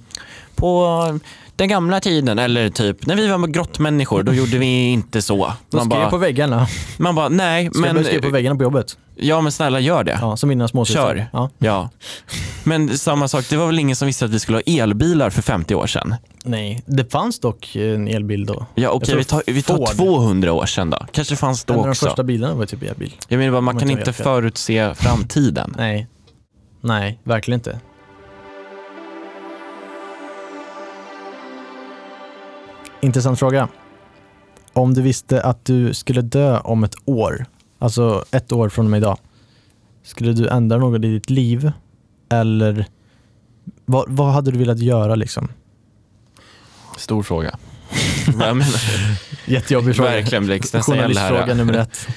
på 0.55 1.19
den 1.57 1.69
gamla 1.69 2.01
tiden 2.01 2.39
eller 2.39 2.71
typ 2.71 3.07
när 3.07 3.17
vi 3.17 3.29
var 3.29 3.47
grottmänniskor, 3.47 4.23
då 4.23 4.35
gjorde 4.35 4.59
vi 4.59 4.67
inte 4.93 5.23
så. 5.23 5.37
Man 5.37 5.55
skriver 5.69 5.81
jag 5.81 5.89
bara, 5.89 6.11
på 6.11 6.17
väggarna. 6.17 6.67
man 6.99 7.15
bara, 7.15 7.29
nej, 7.29 7.71
Ska 7.73 7.81
börja 7.83 8.05
skriva 8.05 8.21
på 8.21 8.27
men, 8.27 8.33
väggarna 8.33 8.57
på 8.57 8.63
jobbet? 8.63 8.99
ja 9.17 9.41
men 9.41 9.53
snälla 9.53 9.81
gör 9.81 10.05
det. 10.05 10.19
Ja, 10.21 10.37
som 10.37 10.49
mina 10.49 10.69
småsystrar. 10.69 11.15
Kör. 11.15 11.27
Ja. 11.33 11.51
Ja. 11.59 11.91
Men 12.65 12.99
samma 12.99 13.29
sak, 13.29 13.45
det 13.51 13.57
var 13.57 13.67
väl 13.67 13.79
ingen 13.79 13.97
som 13.97 14.07
visste 14.07 14.25
att 14.25 14.31
vi 14.31 14.39
skulle 14.39 14.57
ha 14.59 14.63
elbilar 14.67 15.31
för 15.31 15.43
50 15.43 15.75
år 15.75 15.87
sedan? 15.87 16.15
Nej, 16.45 16.83
det 16.87 17.13
fanns 17.13 17.41
dock 17.41 17.77
en 17.77 18.09
elbil 18.09 18.47
då. 18.47 18.67
Ja 18.75 18.91
okej, 18.91 19.17
vi 19.17 19.25
tar, 19.25 19.43
vi 19.47 19.63
tar 19.63 19.77
Ford. 19.77 19.89
200 19.97 20.53
år 20.53 20.67
sedan 20.67 20.91
då. 20.91 21.07
Kanske 21.13 21.37
fanns 21.37 21.65
då 21.65 21.73
en 21.73 21.79
av 21.79 21.85
de 21.85 21.91
också. 21.91 22.07
första 22.07 22.23
bilarna 22.23 22.55
var 22.55 22.67
typ 22.67 22.83
elbil. 22.83 23.15
Jag 23.29 23.39
menar 23.39 23.53
bara, 23.53 23.61
man 23.61 23.79
kan 23.79 23.91
inte 23.91 24.13
förutse 24.13 24.95
framtiden. 24.95 25.75
Nej. 25.79 26.07
Nej, 26.81 27.19
verkligen 27.25 27.59
inte. 27.59 27.81
Intressant 33.01 33.39
fråga. 33.39 33.69
Om 34.73 34.95
du 34.95 35.03
visste 35.03 35.43
att 35.43 35.65
du 35.65 35.95
skulle 35.95 36.23
dö 36.23 36.59
om 36.59 36.85
ett 36.85 36.95
år, 37.05 37.47
alltså 37.79 38.25
ett 38.31 38.53
år 38.53 38.69
från 38.69 38.85
och 38.85 38.91
med 38.91 38.99
idag, 38.99 39.19
skulle 40.03 40.33
du 40.33 40.49
ändra 40.49 40.79
något 40.79 41.05
i 41.05 41.09
ditt 41.09 41.31
liv? 41.31 41.73
Eller 42.33 42.87
vad, 43.85 44.05
vad 44.09 44.33
hade 44.33 44.51
du 44.51 44.59
velat 44.59 44.79
göra 44.79 45.15
liksom? 45.15 45.49
Stor 46.97 47.23
fråga. 47.23 47.59
Jättejobbig 49.47 49.97
fråga. 49.97 50.11
verkligen 50.11 50.51
existentiell 50.51 50.99
Journalistfråga 50.99 51.55
nummer 51.55 51.75
ett. 51.75 52.09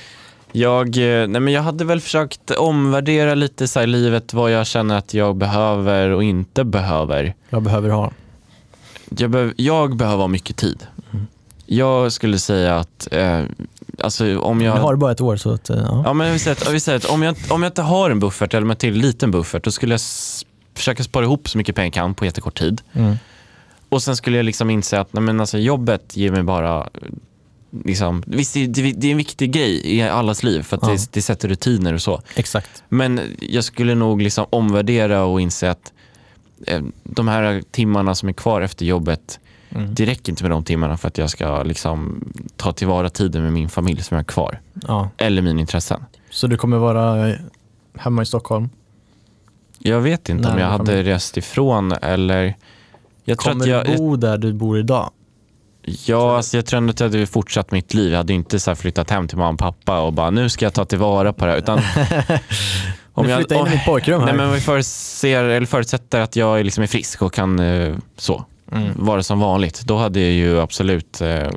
Jag, 0.52 0.88
eh, 0.88 1.28
nej 1.28 1.42
men 1.42 1.54
jag 1.54 1.62
hade 1.62 1.86
väl 1.86 2.02
försökt 2.02 2.52
omvärdera 2.52 3.36
lite 3.36 3.68
så 3.68 3.86
livet 3.86 4.34
vad 4.34 4.52
jag 4.52 4.68
känner 4.68 4.98
att 4.98 5.14
jag 5.14 5.36
behöver 5.36 6.10
och 6.10 6.24
inte 6.24 6.64
behöver. 6.64 7.34
Jag 7.50 7.62
behöver 7.62 7.90
ha. 7.90 8.12
Jag, 9.10 9.30
behöv, 9.30 9.54
jag 9.58 9.96
behöver 9.96 10.22
ha 10.22 10.28
mycket 10.28 10.56
tid. 10.58 10.88
Jag 11.66 12.12
skulle 12.12 12.40
säga 12.40 12.76
att 12.76 13.08
eh, 13.12 13.42
alltså 14.00 14.40
om 14.40 14.62
jag... 14.62 14.78
Jag 14.78 14.82
har 14.82 14.96
bara 14.96 15.12
ett 15.12 15.22
år 15.22 15.38
så 15.38 15.52
att, 15.52 15.70
eh, 15.70 15.78
ja. 15.78 16.04
Ja, 16.06 16.14
men 16.14 16.32
vill 16.32 16.40
säga 16.40 16.54
att, 16.54 16.74
vill 16.74 16.82
säga 16.82 16.98
att 16.98 17.06
om, 17.06 17.24
jag, 17.24 17.36
om 17.50 17.64
jag 17.64 17.70
inte 17.70 17.82
har 17.82 18.10
en 18.10 18.20
buffert 18.20 18.54
eller 18.54 18.62
om 18.62 18.70
jag 18.70 18.78
till 18.80 18.94
en 18.94 19.00
liten 19.00 19.32
buffert 19.32 19.64
då 19.64 19.72
skulle 19.72 19.94
jag 19.94 20.02
försöka 20.76 21.04
spara 21.04 21.26
ihop 21.26 21.50
så 21.50 21.58
mycket 21.58 21.76
pengar 21.76 21.88
jag 21.88 21.94
kan 21.94 22.14
på 22.14 22.26
jättekort 22.26 22.60
tid. 22.60 22.82
Mm. 22.94 23.16
Och 23.90 24.04
sen 24.04 24.16
skulle 24.16 24.38
jag 24.38 24.44
liksom 24.44 24.70
inse 24.70 25.00
att 25.00 25.14
nej, 25.14 25.24
men 25.24 25.40
alltså, 25.40 25.58
jobbet 25.58 26.18
ger 26.18 26.32
mig 26.32 26.44
bara 26.44 26.90
Liksom, 27.86 28.24
visst, 28.28 28.54
det, 28.54 28.68
det, 28.68 28.92
det 28.92 29.08
är 29.08 29.12
en 29.12 29.18
viktig 29.18 29.52
grej 29.52 29.96
i 29.96 30.02
allas 30.02 30.44
liv 30.44 30.62
för 30.62 30.78
att 30.78 30.84
Ja. 30.84 30.90
det, 30.90 31.08
det 31.12 31.22
sätter 31.22 31.48
rutiner 31.48 31.94
och 31.94 32.02
så. 32.02 32.22
Exakt. 32.36 32.84
Men 32.90 33.22
jag 33.40 33.64
skulle 33.64 33.96
nog 33.96 34.22
liksom 34.22 34.46
omvärdera 34.50 35.24
och 35.24 35.42
inse 35.42 35.72
att 35.72 35.94
de 37.04 37.28
här 37.28 37.64
timmarna 37.72 38.16
som 38.16 38.30
är 38.30 38.34
kvar 38.34 38.62
efter 38.62 38.86
jobbet, 38.86 39.40
Mm. 39.76 39.94
det 39.96 40.06
räcker 40.06 40.32
inte 40.32 40.44
med 40.44 40.52
de 40.52 40.64
timmarna 40.64 40.98
för 40.98 41.08
att 41.08 41.18
jag 41.18 41.30
ska 41.30 41.64
liksom 41.64 42.24
ta 42.58 42.72
tillvara 42.74 43.10
tiden 43.10 43.44
med 43.44 43.54
min 43.54 43.70
familj 43.70 44.02
som 44.04 44.16
jag 44.16 44.20
har 44.20 44.26
kvar. 44.26 44.60
Ja. 44.88 45.10
Eller 45.18 45.42
mina 45.42 45.60
intressen. 45.60 46.06
Så 46.30 46.48
du 46.48 46.58
kommer 46.58 46.78
vara 46.78 47.30
eh, 47.30 47.36
hemma 47.98 48.22
i 48.22 48.26
Stockholm? 48.26 48.70
Jag 49.80 50.02
vet 50.02 50.30
inte 50.30 50.44
om 50.44 50.50
Närmare 50.56 50.62
jag 50.62 50.72
hade 50.72 50.86
familj. 50.86 51.10
rest 51.10 51.38
ifrån 51.38 51.92
eller... 51.92 52.56
Jag 53.24 53.40
tror, 53.40 53.52
Kommer 53.52 53.64
att 53.66 53.70
jag, 53.70 53.86
du 53.86 53.98
bo 53.98 54.16
där 54.16 54.38
du 54.38 54.54
bor 54.54 54.80
idag? 54.80 55.10
ja, 56.06 56.38
alltså 56.38 56.58
jag 56.58 56.66
tror 56.66 56.78
ändå 56.78 56.92
att 56.92 57.00
jag 57.00 57.08
hade 57.10 57.26
fortsatt 57.28 57.72
mitt 57.72 57.94
liv. 57.94 58.12
Jag 58.12 58.18
hade 58.18 58.34
inte 58.34 58.60
så 58.60 58.76
flyttat 58.76 59.10
hem 59.10 59.28
till 59.28 59.38
mamma 59.38 59.50
och 59.54 59.60
pappa 59.60 60.00
och 60.02 60.14
bara 60.14 60.30
nu 60.30 60.50
ska 60.50 60.66
jag 60.66 60.74
ta 60.74 60.86
tillvara 60.86 61.34
på 61.34 61.46
det 61.46 61.52
här. 61.52 61.58
Utan 61.58 61.80
Om 63.14 63.30
jag- 63.30 63.38
flytta 63.40 63.56
in 63.56 63.68
i 63.68 63.70
mitt 63.70 63.86
pojkrum 63.86 64.20
här. 64.20 64.28
Nej, 64.28 64.36
men 64.36 64.52
vi 64.54 64.60
förutser, 64.60 65.44
eller 65.44 65.66
förutsätter 65.68 66.22
att 66.22 66.36
jag 66.36 66.60
är 66.60 66.64
liksom 66.64 66.84
är 66.84 66.88
frisk 66.88 67.22
och 67.22 67.34
kan 67.34 67.60
eh, 67.60 67.96
så, 68.18 68.46
mm. 68.72 68.92
vara 68.96 69.24
som 69.24 69.40
vanligt. 69.40 69.82
Då 69.82 69.98
hade 69.98 70.20
jag 70.20 70.32
ju 70.32 70.60
absolut 70.60 71.22
eh, 71.22 71.50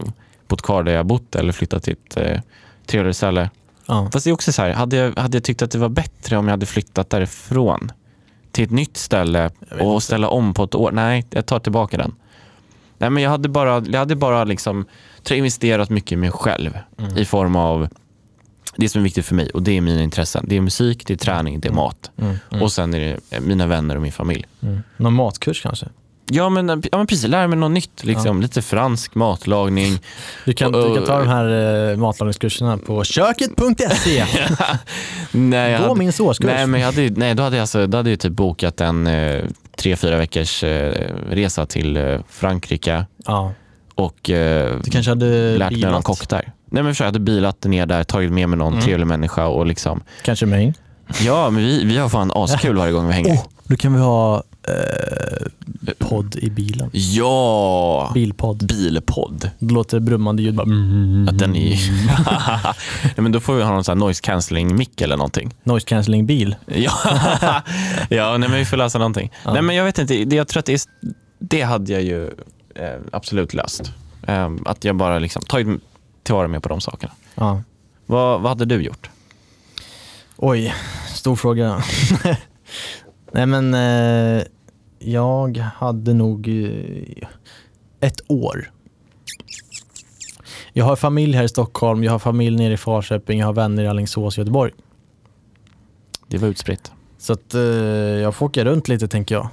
bott 0.49 0.63
kvar 0.63 0.83
där 0.83 0.93
jag 0.93 1.07
bott 1.07 1.35
eller 1.35 1.53
flyttat 1.53 1.83
till 1.83 1.93
ett 2.09 2.17
eh, 2.17 2.41
trevligare 2.87 3.15
ställe. 3.15 3.51
ja. 3.87 4.09
Fast 4.13 4.25
det 4.25 4.31
är 4.31 4.35
också 4.35 4.53
så 4.53 4.63
här, 4.63 4.71
hade 4.73 4.97
jag, 4.97 5.19
hade 5.19 5.37
jag 5.37 5.45
tyckt 5.45 5.63
att 5.63 5.71
det 5.71 5.79
var 5.79 5.89
bättre 5.89 6.37
om 6.37 6.45
jag 6.47 6.53
hade 6.53 6.67
flyttat 6.67 7.11
därifrån 7.11 7.93
till 8.53 8.65
ett 8.65 8.71
nytt 8.71 8.97
ställe 8.97 9.51
och 9.81 9.93
inte. 9.93 10.05
ställa 10.05 10.29
om 10.29 10.55
på 10.55 10.65
ett 10.65 10.75
år? 10.75 10.93
Nej, 10.93 11.27
jag 11.31 11.47
tar 11.47 11.59
tillbaka 11.59 11.97
den. 11.97 12.15
Nej, 12.99 13.11
men 13.11 13.23
jag 13.23 13.31
hade 13.31 13.49
bara, 13.49 13.85
jag 13.87 13.99
hade 13.99 14.17
bara 14.17 14.45
liksom, 14.45 14.85
tror 15.23 15.35
jag, 15.35 15.39
investerat 15.39 15.91
mycket 15.91 16.13
i 16.13 16.17
mig 16.17 16.31
själv 16.31 16.79
Mm. 16.99 17.17
i 17.19 17.25
form 17.25 17.57
av 17.57 17.89
det 18.77 18.89
som 18.89 18.99
är 19.01 19.03
viktigt 19.03 19.27
för 19.27 19.35
mig 19.35 19.51
och 19.51 19.63
det 19.63 19.77
är 19.77 19.81
mina 19.81 20.03
intressen. 20.03 20.45
Det 20.49 20.57
är 20.57 20.61
musik, 20.61 21.07
det 21.07 21.13
är 21.13 21.19
träning, 21.19 21.61
det 21.61 21.69
är 21.69 21.73
mat 21.73 22.11
Mm. 22.19 22.37
Mm. 22.51 22.63
och 22.63 22.73
sen 22.73 22.95
är 22.95 23.01
det 23.01 23.37
eh, 23.37 23.41
mina 23.41 23.67
vänner 23.67 23.97
och 23.97 24.03
min 24.03 24.13
familj. 24.13 24.45
Mm. 24.63 24.83
Någon 24.97 25.13
matkurs 25.13 25.63
kanske? 25.63 25.87
Ja 26.31 26.49
men, 26.49 26.69
ja, 26.69 26.99
men 26.99 27.07
precis, 27.07 27.29
lära 27.29 27.49
mig 27.49 27.59
något 27.59 27.71
nytt. 27.71 28.05
Liksom. 28.05 28.43
Lite 28.43 28.63
fransk 28.63 29.15
matlagning. 29.15 29.99
Du 30.45 30.53
kan, 30.53 30.73
du 30.73 30.95
kan 30.95 31.05
ta 31.05 31.19
de 31.19 31.29
här 31.29 31.91
eh, 31.91 31.97
matlagningskurserna 31.97 32.79
på 32.79 33.05
köket.se. 33.05 34.25
nej, 35.33 35.71
jag 35.73 35.81
Gå 35.81 35.89
hade, 35.89 35.99
min 35.99 36.13
såskurs. 36.13 36.47
nej, 36.47 36.67
men 36.67 36.81
jag 36.81 36.87
hade, 36.93 37.11
nej, 37.11 37.35
då 37.35 37.43
hade 37.43 37.57
jag, 37.57 37.61
alltså, 37.61 37.87
då 37.87 37.97
hade 37.97 38.11
jag 38.11 38.21
typ 38.21 38.33
bokat 38.33 38.81
en 38.81 39.07
eh, 39.07 39.45
tre, 39.77 39.97
fyra 39.97 40.17
veckors 40.17 40.65
eh, 40.65 41.15
resa 41.31 41.67
till 41.67 41.97
eh, 41.97 42.21
Frankrike 42.29 43.07
ja, 43.25 43.53
och 43.95 44.31
eh, 44.31 44.79
du 44.85 44.91
kanske 44.91 45.11
hade 45.11 45.59
lärt 45.59 45.73
mig 45.73 45.81
någon 45.91 46.03
kock 46.03 46.29
där. 46.29 46.53
Nej 46.67 46.83
men 46.83 46.95
för 46.95 47.05
jag 47.05 47.09
hade 47.09 47.21
bilat 47.21 47.65
ner 47.65 47.87
där, 47.87 48.05
tagit 48.05 48.33
med 48.33 48.49
mig 48.49 48.59
någon 48.59 48.73
Mm. 48.73 48.85
trevlig 48.85 49.07
människa 49.07 49.47
och 49.47 49.67
liksom, 49.67 50.03
Kanske 50.23 50.47
mig. 50.47 50.75
ja 51.25 51.51
men 51.51 51.63
vi, 51.63 51.85
vi 51.85 51.97
har 51.97 52.09
fan 52.09 52.31
askul 52.35 52.77
varje 52.77 52.93
gång 52.93 53.07
vi 53.07 53.13
hänger. 53.13 53.35
Oh, 53.35 53.45
då 53.65 53.77
kan 53.77 53.95
vi 53.95 54.01
ha 54.01 54.43
eh, 54.69 55.47
podd 55.99 56.37
i 56.37 56.51
bilen. 56.51 56.91
Ja! 56.93 58.11
Bilpodd. 58.15 58.67
Bilpodd. 58.67 59.51
Det 59.59 59.75
låter 59.75 60.01
brummande 60.01 60.43
ljud. 60.43 60.55
Bara, 60.55 60.67
Att 61.31 61.39
den 61.39 61.57
är... 61.57 61.79
Nej, 63.05 63.15
men 63.17 63.33
då 63.33 63.41
får 63.41 63.55
vi 63.55 63.63
ha 63.63 63.71
någon 63.73 63.85
sån 63.85 63.99
här 63.99 64.05
noise 64.07 64.23
cancelling 64.23 64.77
mick 64.77 65.01
eller 65.01 65.17
någonting. 65.17 65.55
Noise 65.65 65.87
cancelling 65.87 66.27
bil. 66.27 66.57
Ja, 66.67 66.93
ja 68.09 68.37
nej, 68.39 68.49
men 68.49 68.59
vi 68.59 68.65
får 68.65 68.77
läsa 68.77 68.99
någonting. 68.99 69.33
Ja. 69.45 69.53
Nej, 69.53 69.63
men 69.63 69.77
jag 69.77 69.85
vet 69.85 69.99
inte, 69.99 70.25
det, 70.25 70.37
jag 70.37 70.49
tror 70.49 70.59
att 70.61 70.67
det, 70.67 70.73
är, 70.73 70.81
det 71.39 71.63
hade 71.63 71.93
jag 71.93 72.03
ju 72.03 72.27
eh, 72.75 72.97
absolut 73.13 73.55
löst. 73.55 73.93
Eh, 74.27 74.51
att 74.65 74.85
jag 74.85 74.97
bara 74.97 75.19
liksom 75.19 75.43
tagit 75.43 75.67
tillvara 76.27 76.49
med 76.49 76.63
på 76.63 76.69
de 76.69 76.81
sakerna. 76.81 77.13
Ja. 77.35 77.63
Vad, 78.07 78.41
vad 78.41 78.49
hade 78.49 78.65
du 78.65 78.83
gjort? 78.83 79.11
Oj, 80.37 80.75
stor 81.15 81.37
fråga. 81.37 81.83
Nej 83.33 83.47
men 83.47 83.75
eh, 83.75 84.43
jag 84.99 85.57
hade 85.59 86.15
nog 86.15 86.49
eh, 86.49 87.29
ett 88.01 88.21
år. 88.29 88.71
Jag 90.73 90.85
har 90.85 90.97
familj 90.97 91.37
här 91.37 91.45
i 91.45 91.49
Stockholm, 91.49 92.05
jag 92.05 92.13
har 92.13 92.19
familj 92.19 92.57
nere 92.57 92.73
i 92.73 92.77
Falköping, 92.77 93.39
jag 93.39 93.47
har 93.47 93.53
vänner 93.53 93.83
i 93.85 93.89
Alingsås 93.89 94.39
Göteborg. 94.39 94.73
Det 96.29 96.39
var 96.39 96.49
utspritt. 96.49 96.93
Så 97.19 97.33
att 97.33 97.55
eh, 97.55 97.61
jag 97.61 98.35
får 98.35 98.47
åka 98.47 98.65
runt 98.65 98.89
lite 98.89 99.09
tänker 99.09 99.35
jag, 99.35 99.49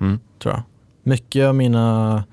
Mm. 0.00 0.20
tror 0.38 0.54
jag. 0.54 0.62
Mycket 1.02 1.46
av 1.46 1.54
mina 1.54 2.24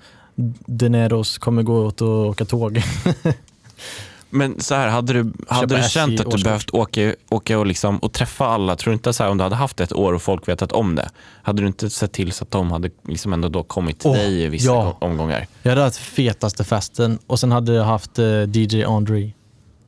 dineros 0.66 1.38
kommer 1.38 1.64
gå 1.64 1.86
åt 1.86 2.02
att 2.02 2.08
åka 2.08 2.46
tåg. 2.46 2.82
Men 4.30 4.60
så 4.60 4.76
här, 4.76 4.88
hade 4.88 5.14
du, 5.14 5.34
hade 5.48 5.78
du 5.78 5.90
känt 5.90 6.20
att 6.20 6.26
du 6.26 6.32
årskort. 6.32 6.44
behövt 6.44 6.74
åka, 6.74 7.16
åka 7.30 7.60
och, 7.60 7.66
liksom, 7.66 7.98
och 7.98 8.14
träffa 8.14 8.46
alla, 8.46 8.76
tror 8.76 8.92
du 8.92 8.94
inte 8.94 9.14
så 9.14 9.24
här, 9.24 9.30
om 9.30 9.38
du 9.38 9.44
hade 9.44 9.56
haft 9.56 9.80
ett 9.80 9.94
år 9.94 10.14
och 10.14 10.22
folk 10.22 10.48
vetat 10.48 10.72
om 10.72 10.96
det, 10.96 11.10
hade 11.42 11.62
du 11.62 11.68
inte 11.68 11.90
sett 11.90 12.12
till 12.12 12.32
så 12.32 12.44
att 12.44 12.52
de 12.52 12.72
hade 12.72 12.90
liksom 13.08 13.34
ändå 13.34 13.50
då 13.50 13.64
kommit 13.64 14.00
till 14.00 14.10
Åh, 14.10 14.16
dig 14.16 14.44
i 14.44 14.48
vissa 14.48 14.72
ja. 14.72 14.98
omgångar? 15.02 15.48
Jag 15.62 15.72
hade 15.72 15.82
haft 15.82 15.98
fetaste 15.98 16.64
festen 16.64 17.20
och 17.28 17.40
sen 17.40 17.52
hade 17.52 17.74
jag 17.74 17.84
haft 17.84 18.20
eh, 18.20 18.50
DJ 18.54 18.84
Andre. 18.84 19.32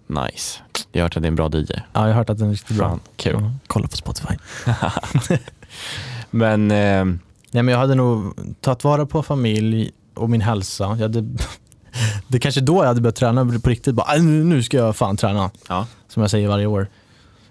Nice. 0.08 0.60
Jag 0.92 1.00
har 1.00 1.04
hört 1.04 1.18
att 1.18 1.24
det 1.24 1.26
är 1.26 1.32
en 1.32 1.36
bra 1.36 1.50
DJ. 1.50 1.72
Ja, 1.74 1.84
jag 1.94 2.02
har 2.02 2.14
hört 2.14 2.30
att 2.30 2.38
den 2.38 2.48
är 2.48 2.52
riktigt 2.52 2.78
bra. 2.78 3.00
Kul. 3.16 3.34
Ja, 3.42 3.52
kolla 3.68 3.88
på 3.88 3.98
Spotify. 3.98 4.34
Men 6.32 6.72
eh, 6.72 7.06
Nej, 7.52 7.64
men 7.64 7.72
jag 7.72 7.80
hade 7.80 7.96
nog 7.96 8.34
tagit 8.62 8.84
vara 8.84 9.06
på 9.06 9.24
familj 9.24 9.92
och 10.18 10.30
min 10.30 10.42
hälsa. 10.42 10.84
Jag 10.84 10.96
hade, 10.96 11.26
det 12.28 12.40
kanske 12.40 12.62
då 12.62 12.76
jag 12.76 12.88
hade 12.88 13.02
börjat 13.02 13.16
träna 13.16 13.46
på 13.64 13.70
riktigt. 13.70 13.96
Bara, 13.96 14.08
"Aj, 14.08 14.22
nu 14.22 14.64
ska 14.64 14.78
jag 14.78 14.96
fan 14.96 15.18
träna, 15.18 15.52
ja. 15.70 15.88
som 16.08 16.22
jag 16.22 16.32
säger 16.32 16.48
varje 16.48 16.66
år. 16.66 16.88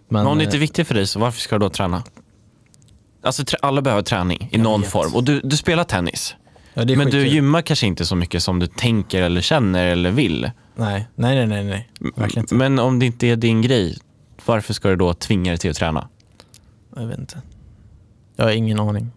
Men, 0.09 0.23
Men 0.23 0.33
om 0.33 0.39
det 0.39 0.45
inte 0.45 0.57
är 0.57 0.59
eh, 0.59 0.61
viktigt 0.61 0.87
för 0.89 0.95
dig, 0.95 1.07
så 1.07 1.19
varför 1.19 1.41
ska 1.41 1.55
du 1.55 1.59
då 1.65 1.71
träna? 1.71 2.03
Alltså 3.23 3.45
alla 3.63 3.83
behöver 3.83 4.03
träning 4.03 4.49
i 4.53 4.59
någon 4.59 4.81
vet. 4.81 4.91
form. 4.91 5.15
Och 5.15 5.25
du, 5.25 5.41
du 5.41 5.57
spelar 5.57 5.85
tennis. 5.85 6.35
ja, 6.75 6.85
Men 6.85 6.87
du 6.97 7.03
skitkul. 7.05 7.27
gymmar 7.27 7.63
kanske 7.63 7.87
inte 7.87 8.07
så 8.07 8.17
mycket 8.17 8.43
som 8.43 8.59
du 8.59 8.67
tänker 8.67 9.23
eller 9.23 9.41
känner 9.41 9.87
eller 9.87 10.11
vill. 10.11 10.51
Nej, 10.75 11.09
nej, 11.15 11.37
nej, 11.37 11.47
nej, 11.47 11.65
nej. 11.65 12.13
Verkligen 12.17 12.45
inte. 12.45 12.55
Men 12.55 12.79
om 12.79 12.99
det 12.99 13.07
inte 13.07 13.27
är 13.27 13.37
din 13.37 13.63
grej, 13.63 13.99
varför 14.47 14.75
ska 14.75 14.89
du 14.89 14.97
då 14.97 15.15
tvinga 15.15 15.51
dig 15.51 15.59
till 15.59 15.71
att 15.71 15.77
träna? 15.77 16.09
Jag 16.97 17.07
vet 17.07 17.19
inte. 17.19 17.43
Jag 18.37 18.45
har 18.45 18.53
ingen 18.53 18.81
aning. 18.81 19.11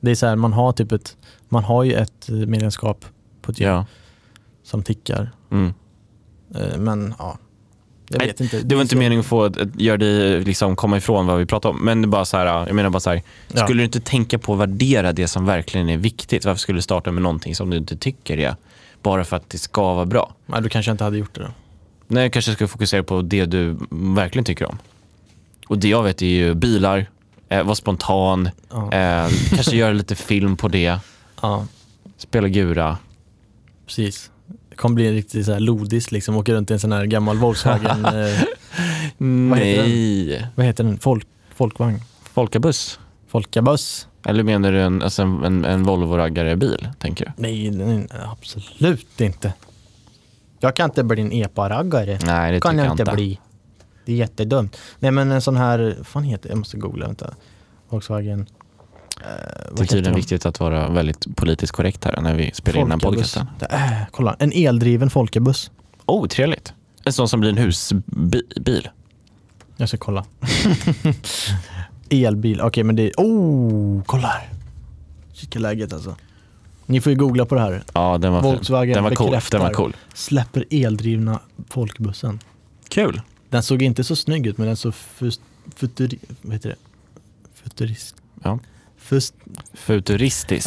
Det 0.00 0.10
är 0.10 0.14
så 0.14 0.26
här, 0.26 0.36
man 0.36 0.52
har 0.52 0.72
typ 0.72 0.92
ett, 0.92 1.16
man 1.54 1.64
har 1.64 1.82
ju 1.84 1.92
ett 1.94 2.28
medlemskap 2.28 3.04
på 3.42 3.52
ett 3.52 3.60
gym 3.60 3.68
Ja. 3.70 3.86
som 4.62 4.82
tickar. 4.82 5.30
Mm. 5.50 5.74
Eh, 6.54 6.78
Men 6.78 7.14
ja, 7.18 7.38
jag 8.08 8.18
vet 8.18 8.40
inte. 8.40 8.60
Det 8.62 8.74
var 8.74 8.82
inte 8.82 8.96
meningen 8.96 9.20
att 9.20 9.26
få 9.26 9.44
att 9.44 9.56
göra 9.80 9.96
dig 9.96 10.40
liksom 10.44 10.76
komma 10.76 10.96
ifrån 10.96 11.26
vad 11.26 11.38
vi 11.38 11.46
pratade 11.46 11.74
om. 11.74 11.84
Men 11.84 12.10
bara 12.10 12.24
så 12.24 12.36
här, 12.36 12.46
jag 12.46 12.74
menar 12.74 12.90
bara 12.90 13.00
så 13.00 13.10
här, 13.10 13.22
Ja. 13.52 13.64
skulle 13.64 13.80
du 13.80 13.84
inte 13.84 14.00
tänka 14.00 14.38
på 14.38 14.52
att 14.52 14.58
värdera 14.58 15.12
det 15.12 15.28
som 15.28 15.46
verkligen 15.46 15.88
är 15.88 15.96
viktigt? 15.96 16.44
Varför 16.44 16.58
skulle 16.60 16.78
du 16.78 16.82
starta 16.82 17.10
med 17.12 17.22
någonting 17.22 17.54
som 17.54 17.70
du 17.70 17.76
inte 17.76 17.96
tycker 17.96 18.38
är 18.38 18.56
bara 19.02 19.24
för 19.24 19.36
att 19.36 19.50
det 19.50 19.58
ska 19.58 19.94
vara 19.94 20.06
bra? 20.06 20.34
Nej, 20.46 20.62
då 20.62 20.68
kanske 20.68 20.92
inte 20.92 21.04
hade 21.04 21.18
gjort 21.18 21.34
det 21.34 21.40
då. 21.40 21.48
Nej, 22.06 22.22
jag 22.22 22.32
kanske 22.32 22.52
ska 22.52 22.68
fokusera 22.68 23.02
på 23.02 23.22
det 23.22 23.44
du 23.44 23.76
verkligen 23.90 24.44
tycker 24.44 24.64
om. 24.68 24.78
Och 25.68 25.78
det 25.78 25.88
jag 25.88 26.02
vet 26.02 26.22
är 26.22 26.26
ju 26.26 26.54
bilar, 26.54 27.06
eh, 27.48 27.62
vara 27.62 27.74
spontan, 27.74 28.50
Ja. 28.70 28.92
eh, 28.92 29.30
kanske 29.54 29.76
göra 29.76 29.92
lite 29.92 30.14
film 30.14 30.56
på 30.56 30.68
det, 30.68 30.98
ja. 31.44 31.66
spela 32.16 32.48
gura. 32.48 32.98
Precis. 33.86 34.30
Det 34.70 34.76
kommer 34.76 34.94
bli 34.94 35.06
en 35.06 35.14
riktig 35.14 35.44
så 35.44 35.52
här 35.52 35.60
lodis 35.60 36.12
liksom, 36.12 36.36
åka 36.36 36.52
runt 36.54 36.70
i 36.70 36.74
en 36.74 36.80
sån 36.80 36.92
här 36.92 37.04
gammal 37.04 37.38
Volkswagen, 37.38 38.04
eh, 38.04 38.40
Vad 39.18 39.58
heter 39.58 39.82
den? 39.82 39.88
Nej, 39.88 40.46
vad 40.54 40.66
heter 40.66 40.84
den? 40.84 40.98
Folk, 40.98 41.26
folkvagn? 41.54 42.00
folkabuss. 42.34 42.98
Folkabuss? 43.28 44.08
Eller 44.26 44.42
menar 44.42 44.72
du 44.72 44.82
en, 44.82 45.02
alltså 45.02 45.22
en, 45.22 45.44
en, 45.44 45.64
en 45.64 45.84
Volvo-raggare-bil, 45.84 46.88
tänker 46.98 47.24
du? 47.24 47.32
Nej, 47.42 47.70
nej, 47.70 48.06
absolut 48.32 49.20
inte. 49.20 49.52
Jag 50.60 50.76
kan 50.76 50.90
inte 50.90 51.04
bli 51.04 51.22
en 51.22 51.32
epa-raggare. 51.32 52.18
Nej, 52.26 52.52
det 52.52 52.60
kan 52.60 52.72
tycker 52.72 52.84
jag 52.84 52.92
inte 52.92 53.02
inte. 53.02 53.14
bli. 53.14 53.40
Det 54.04 54.12
är 54.12 54.16
jättedumt. 54.16 54.76
Nej 54.98 55.10
men 55.10 55.32
en 55.32 55.42
sån 55.42 55.56
här, 55.56 55.94
vad 55.96 56.06
fan 56.06 56.24
heter 56.24 56.42
det? 56.42 56.48
Jag 56.48 56.58
måste 56.58 56.76
googla, 56.76 57.06
vänta. 57.06 57.34
Volkswagen. 57.88 58.46
Eh, 59.20 59.26
Det 59.76 59.82
är 59.82 59.86
tydligen 59.86 60.14
viktigt 60.16 60.46
att 60.46 60.60
vara 60.60 60.88
väldigt 60.88 61.36
politiskt 61.36 61.72
korrekt 61.72 62.04
här 62.04 62.20
när 62.20 62.34
vi 62.34 62.50
spelar 62.54 62.80
in 62.80 62.88
den 62.88 63.00
här 63.00 63.08
podcasten. 63.10 63.46
Är, 63.60 64.06
kolla, 64.10 64.36
en 64.38 64.52
eldriven 64.54 65.10
Folkabuss. 65.10 65.70
Oh, 66.06 66.26
trevligt. 66.28 66.72
En 67.04 67.12
sån 67.12 67.28
som 67.28 67.40
blir 67.40 67.50
en 67.50 67.56
husbil. 67.58 68.88
Jag 69.76 69.88
ska 69.88 69.98
kolla. 69.98 70.24
Elbil, 72.10 72.60
okej 72.60 72.84
men 72.84 72.96
det 72.96 73.02
är, 73.02 73.12
oh, 73.16 74.02
kolla 74.06 74.28
här. 74.28 74.48
Kika 75.32 75.58
läget 75.58 75.92
alltså. 75.92 76.16
Ni 76.86 77.00
får 77.00 77.12
ju 77.12 77.18
googla 77.18 77.44
på 77.46 77.54
det 77.54 77.60
här. 77.60 77.82
Ja, 77.94 78.18
den 78.18 78.32
var. 78.32 78.42
Volkswagen 78.42 78.94
Den 78.94 79.04
var 79.04 79.10
cool. 79.14 79.26
bekräftar. 79.30 79.58
Den 79.58 79.66
var 79.66 79.74
cool. 79.74 79.96
Släpper 80.14 80.64
eldrivna 80.70 81.40
folkbussen. 81.68 82.38
Kul. 82.88 83.20
Den 83.50 83.62
såg 83.62 83.82
inte 83.82 84.04
så 84.04 84.16
snygg 84.16 84.46
ut 84.46 84.58
men 84.58 84.66
den 84.66 84.76
såg 84.76 84.94
fus- 84.94 85.40
futuri, 85.76 86.18
vad 86.42 86.52
heter 86.52 86.68
det? 86.68 86.76
Futurist. 87.62 88.14
Ja. 88.42 88.58
Fust, 89.04 89.34
Futuristisk. 89.74 90.66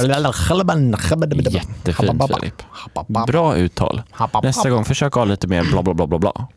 Jättefint 1.53 2.23
Filip. 2.39 2.63
Bra 3.27 3.57
uttal. 3.57 4.01
Nästa 4.43 4.69
gång, 4.69 4.85
försök 4.85 5.13
ha 5.13 5.25
lite 5.25 5.47
mer 5.47 5.63
bla 5.63 5.83
bla 5.83 5.93
bla 5.93 6.07
bla 6.07 6.19
bla. 6.19 6.47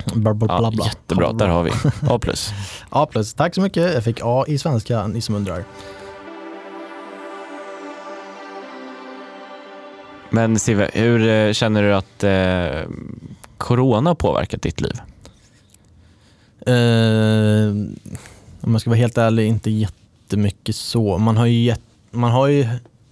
Ja, 0.49 0.73
jättebra, 0.85 1.33
där 1.33 1.49
har 1.49 1.62
vi. 1.62 1.71
A 2.09 2.19
plus. 2.19 2.51
A 2.90 3.07
plus. 3.07 3.35
Tack 3.35 3.55
så 3.55 3.61
mycket. 3.61 3.95
Jag 3.95 4.05
fick 4.05 4.21
A 4.23 4.45
i 4.49 4.59
svenska, 4.59 5.07
ni 5.07 5.21
som 5.21 5.35
undrar. 5.35 5.64
Men 10.31 10.59
Sive, 10.59 10.90
hur 10.95 11.29
eh, 11.29 11.53
känner 11.53 11.83
du 11.83 11.95
att 11.95 12.25
eh, 12.25 12.90
corona 13.59 14.14
påverkat 14.14 14.62
ditt 14.62 14.81
liv? 14.81 15.01
Eh, 16.66 17.71
om 18.61 18.73
jag 18.73 18.81
ska 18.81 18.90
vara 18.90 18.99
helt 18.99 19.19
ärlig, 19.19 19.47
inte 19.47 19.71
jättemycket 20.31 20.77
så. 20.77 21.19
Man 21.19 21.37
har 21.37 21.47
ju, 21.47 21.61
gett, 21.62 21.81
man 22.11 22.31
har 22.31 22.47
ju 22.47 22.66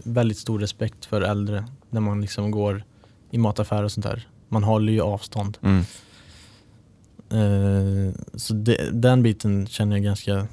väldigt 0.04 0.38
stor 0.38 0.58
respekt 0.58 1.04
för 1.04 1.20
äldre 1.20 1.64
när 1.90 2.00
man 2.00 2.20
liksom 2.20 2.50
går 2.50 2.84
i 3.30 3.38
mataffärer 3.38 3.82
och 3.84 3.92
sånt 3.92 4.06
där. 4.06 4.28
Man 4.48 4.64
håller 4.64 4.92
ju 4.92 5.00
avstånd. 5.00 5.58
Mm. 5.62 5.84
Eh, 7.30 8.14
så 8.34 8.54
det, 8.54 8.90
den 8.92 9.22
biten 9.22 9.66
känner 9.66 9.96
jag 9.96 10.04
ganska, 10.04 10.46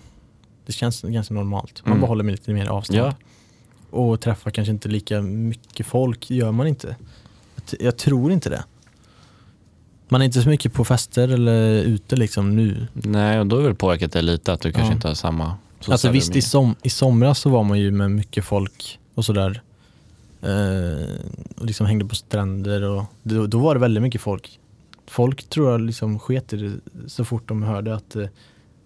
det 0.65 0.73
känns 0.73 1.01
ganska 1.01 1.33
normalt. 1.33 1.81
Man 1.85 1.91
Mm. 1.91 2.01
bara 2.01 2.07
håller 2.07 2.23
med 2.23 2.31
lite 2.31 2.53
mer 2.53 2.67
avstånd. 2.67 2.99
Ja. 2.99 3.13
Och 3.89 4.21
träffar 4.21 4.51
kanske 4.51 4.71
inte 4.71 4.89
lika 4.89 5.21
mycket 5.21 5.85
folk, 5.85 6.29
gör 6.29 6.51
man 6.51 6.67
inte. 6.67 6.95
Jag, 7.79 7.97
tror 7.97 8.31
inte 8.31 8.49
det. 8.49 8.63
Man 10.09 10.21
är 10.21 10.25
inte 10.25 10.41
så 10.41 10.49
mycket 10.49 10.73
på 10.73 10.85
fester 10.85 11.27
eller 11.27 11.83
ute 11.83 12.15
liksom 12.15 12.55
nu. 12.55 12.87
Nej, 12.93 13.39
och 13.39 13.47
då 13.47 13.55
har 13.55 13.63
väl 13.63 13.75
påverkat 13.75 14.11
dig 14.11 14.21
lite 14.23 14.53
att 14.53 14.61
du 14.61 14.71
kanske 14.71 14.91
Ja. 14.91 14.95
inte 14.95 15.07
har 15.07 15.15
samma 15.15 15.57
Alltså 15.91 16.09
visst, 16.09 16.35
i, 16.35 16.41
som, 16.41 16.75
i 16.83 16.89
somras 16.89 17.39
så 17.39 17.49
var 17.49 17.63
man 17.63 17.79
ju 17.79 17.91
med 17.91 18.11
mycket 18.11 18.45
folk 18.45 18.99
och 19.15 19.25
sådär. 19.25 19.61
Eh, 20.41 21.15
och 21.57 21.65
liksom 21.65 21.85
hängde 21.87 22.05
på 22.05 22.15
stränder 22.15 22.81
och 22.81 23.03
då, 23.23 23.47
då 23.47 23.59
var 23.59 23.73
det 23.75 23.79
väldigt 23.81 24.03
mycket 24.03 24.21
folk. 24.21 24.59
Folk 25.07 25.49
tror 25.49 25.71
jag 25.71 25.81
liksom 25.81 26.19
sket 26.19 26.53
i 26.53 26.57
det 26.57 26.71
så 27.09 27.25
fort 27.25 27.47
de 27.47 27.63
hörde 27.63 27.95
att 27.95 28.15
eh, 28.15 28.27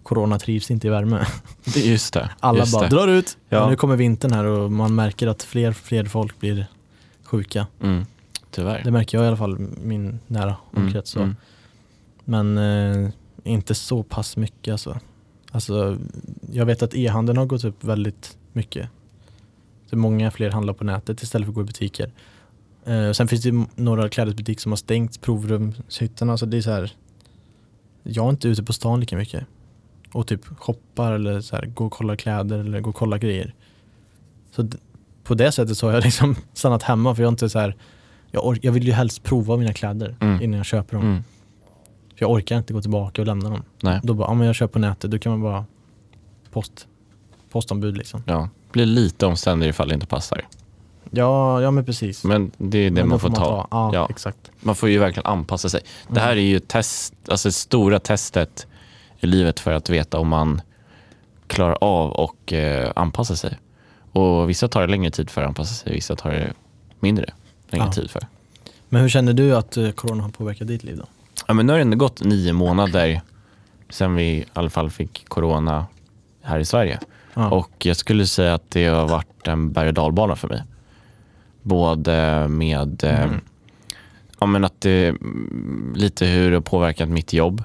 corona 0.02 0.38
trivs 0.38 0.70
inte 0.70 0.86
i 0.86 0.90
värme. 0.90 1.26
Just 1.76 2.14
det. 2.14 2.30
Alla 2.40 2.58
just 2.58 2.72
bara 2.72 2.82
det. 2.82 2.88
drar 2.96 3.08
ut. 3.08 3.36
Ja. 3.48 3.68
Nu 3.70 3.76
kommer 3.76 3.96
vintern 3.96 4.32
här 4.32 4.44
och 4.44 4.72
man 4.72 4.94
märker 4.94 5.26
att 5.26 5.42
fler 5.42 5.72
fler 5.72 6.04
folk 6.04 6.40
blir 6.40 6.66
sjuka. 7.24 7.66
Mm. 7.82 8.04
Tyvärr. 8.50 8.82
Det 8.84 8.90
märker 8.90 9.18
jag 9.18 9.24
i 9.24 9.28
alla 9.28 9.36
fall 9.36 9.58
min 9.84 10.18
nära 10.26 10.56
Mm, 10.72 10.86
omkrets. 10.86 11.10
så. 11.10 11.18
mm. 11.20 11.36
Men 12.24 12.58
eh, 12.58 13.10
inte 13.44 13.74
så 13.74 14.02
pass 14.02 14.36
mycket 14.36 14.72
alltså. 14.72 14.98
Alltså. 15.50 15.98
Jag 16.52 16.66
vet 16.66 16.82
att 16.82 16.94
e-handeln 16.94 17.38
har 17.38 17.46
gått 17.46 17.64
upp 17.64 17.84
väldigt 17.84 18.36
mycket. 18.52 18.88
Så 19.90 19.96
många 19.96 20.30
fler 20.30 20.50
handlar 20.50 20.74
på 20.74 20.84
nätet 20.84 21.22
istället 21.22 21.46
för 21.46 21.50
att 21.50 21.54
gå 21.54 21.60
i 21.60 21.64
butiker. 21.64 22.10
Eh, 22.84 23.12
sen 23.12 23.28
finns 23.28 23.42
det 23.42 23.66
några 23.74 24.08
klädesbutiker 24.08 24.60
som 24.60 24.72
har 24.72 24.76
stängt 24.76 25.20
provrumshytterna. 25.20 26.36
Så 26.36 26.46
det 26.46 26.56
är 26.56 26.62
så 26.62 26.70
här, 26.70 26.92
jag 28.02 28.26
är 28.26 28.30
inte 28.30 28.48
ute 28.48 28.62
på 28.62 28.72
stan 28.72 29.00
lika 29.00 29.16
mycket. 29.16 29.44
Och 30.12 30.26
typ 30.26 30.44
shoppar 30.46 31.12
eller 31.12 31.40
så 31.40 31.56
här, 31.56 31.66
gå 31.66 31.86
och 31.86 31.92
kolla 31.92 32.16
kläder 32.16 32.58
eller 32.58 32.80
gå 32.80 32.90
och 32.90 32.96
kolla 32.96 33.18
grejer. 33.18 33.54
Så 34.50 34.68
på 35.24 35.34
det 35.34 35.52
sättet 35.52 35.76
så 35.78 35.86
har 35.86 35.94
jag 35.94 36.04
liksom 36.04 36.36
stannat 36.54 36.82
hemma 36.82 37.14
för 37.14 37.22
jag 37.22 37.32
inte 37.32 37.50
så 37.50 37.58
här, 37.58 37.76
jag, 38.30 38.58
jag 38.62 38.72
vill 38.72 38.86
ju 38.86 38.92
helst 38.92 39.22
prova 39.22 39.56
mina 39.56 39.72
kläder 39.72 40.16
Mm. 40.20 40.42
innan 40.42 40.56
jag 40.56 40.66
köper 40.66 40.96
dem. 40.96 41.06
Mm. 41.06 41.22
För 42.20 42.24
jag 42.26 42.30
orkar 42.32 42.58
inte 42.58 42.72
gå 42.72 42.80
tillbaka 42.82 43.22
och 43.22 43.26
lämna 43.26 43.50
dem. 43.50 43.62
Nej. 43.82 44.00
Då 44.02 44.14
bara, 44.14 44.28
ja 44.28 44.34
men 44.34 44.46
jag 44.46 44.56
köper 44.56 44.72
på 44.72 44.78
nätet, 44.78 45.10
då 45.10 45.18
kan 45.18 45.32
man 45.32 45.42
bara 45.42 45.64
post, 46.52 46.86
postombud 47.50 47.96
liksom. 47.96 48.22
Ja. 48.26 48.48
Blir 48.72 48.86
lite 48.86 49.26
omständig 49.26 49.68
ifall 49.68 49.88
det 49.88 49.94
inte 49.94 50.06
passar. 50.06 50.46
Ja, 51.10 51.62
ja 51.62 51.70
men 51.70 51.84
precis. 51.84 52.24
Men 52.24 52.50
det 52.58 52.78
är 52.78 52.84
det 52.84 52.90
Men 52.90 53.02
då 53.02 53.08
man 53.08 53.20
får 53.20 53.30
ta. 53.30 53.66
Ja, 53.70 53.90
Ja. 53.94 54.06
exakt. 54.10 54.50
Man 54.60 54.74
får 54.74 54.88
ju 54.88 54.98
verkligen 54.98 55.26
anpassa 55.26 55.68
sig. 55.68 55.80
Det 56.06 56.10
Mm. 56.10 56.22
här 56.22 56.30
är 56.36 56.40
ju 56.40 56.58
test, 56.60 57.14
alltså 57.28 57.48
det 57.48 57.52
stora 57.52 57.98
testet 58.00 58.66
i 59.20 59.26
livet 59.26 59.60
för 59.60 59.72
att 59.72 59.90
veta 59.90 60.18
om 60.18 60.28
man 60.28 60.62
klarar 61.46 61.78
av 61.80 62.10
och 62.12 62.52
eh, 62.52 62.92
anpassa 62.96 63.36
sig. 63.36 63.58
Och 64.12 64.50
vissa 64.50 64.68
tar 64.68 64.80
det 64.80 64.86
längre 64.86 65.10
tid 65.10 65.30
för 65.30 65.42
att 65.42 65.48
anpassa 65.48 65.74
sig, 65.74 65.92
vissa 65.92 66.16
tar 66.16 66.30
det 66.30 66.52
mindre 67.00 67.32
längre 67.68 67.86
Ja. 67.86 67.92
tid 67.92 68.10
för. 68.10 68.26
Men 68.88 69.02
hur 69.02 69.08
känner 69.08 69.32
du 69.32 69.56
att 69.56 69.76
eh, 69.76 69.90
corona 69.90 70.22
har 70.22 70.30
påverkat 70.30 70.68
ditt 70.68 70.84
liv 70.84 70.96
då? 70.96 71.04
Ja, 71.48 71.54
men 71.54 71.66
nu 71.66 71.72
har 71.72 71.78
det 71.78 71.82
ändå 71.82 71.96
gått 71.96 72.24
nio 72.24 72.52
månader 72.52 73.20
sedan 73.88 74.14
vi 74.14 74.24
i 74.24 74.44
alla 74.52 74.70
fall 74.70 74.90
fick 74.90 75.28
corona 75.28 75.86
här 76.42 76.58
i 76.60 76.64
Sverige. 76.64 76.98
Ja. 77.34 77.50
Och 77.50 77.86
jag 77.86 77.96
skulle 77.96 78.26
säga 78.26 78.54
att 78.54 78.70
det 78.70 78.86
har 78.86 79.08
varit 79.08 79.48
en 79.48 79.72
berg 79.72 79.88
och 79.88 79.94
dalbana 79.94 80.36
för 80.36 80.48
mig. 80.48 80.62
Både 81.62 82.48
med 82.48 83.04
eh, 83.04 83.26
Mhm. 83.26 83.40
ja, 84.40 84.46
men 84.46 84.64
att 84.64 84.80
det, 84.80 85.08
mm, 85.08 85.92
lite 85.96 86.26
hur 86.26 86.50
det 86.50 86.56
har 86.56 86.60
påverkat 86.62 87.08
mitt 87.08 87.32
jobb. 87.32 87.62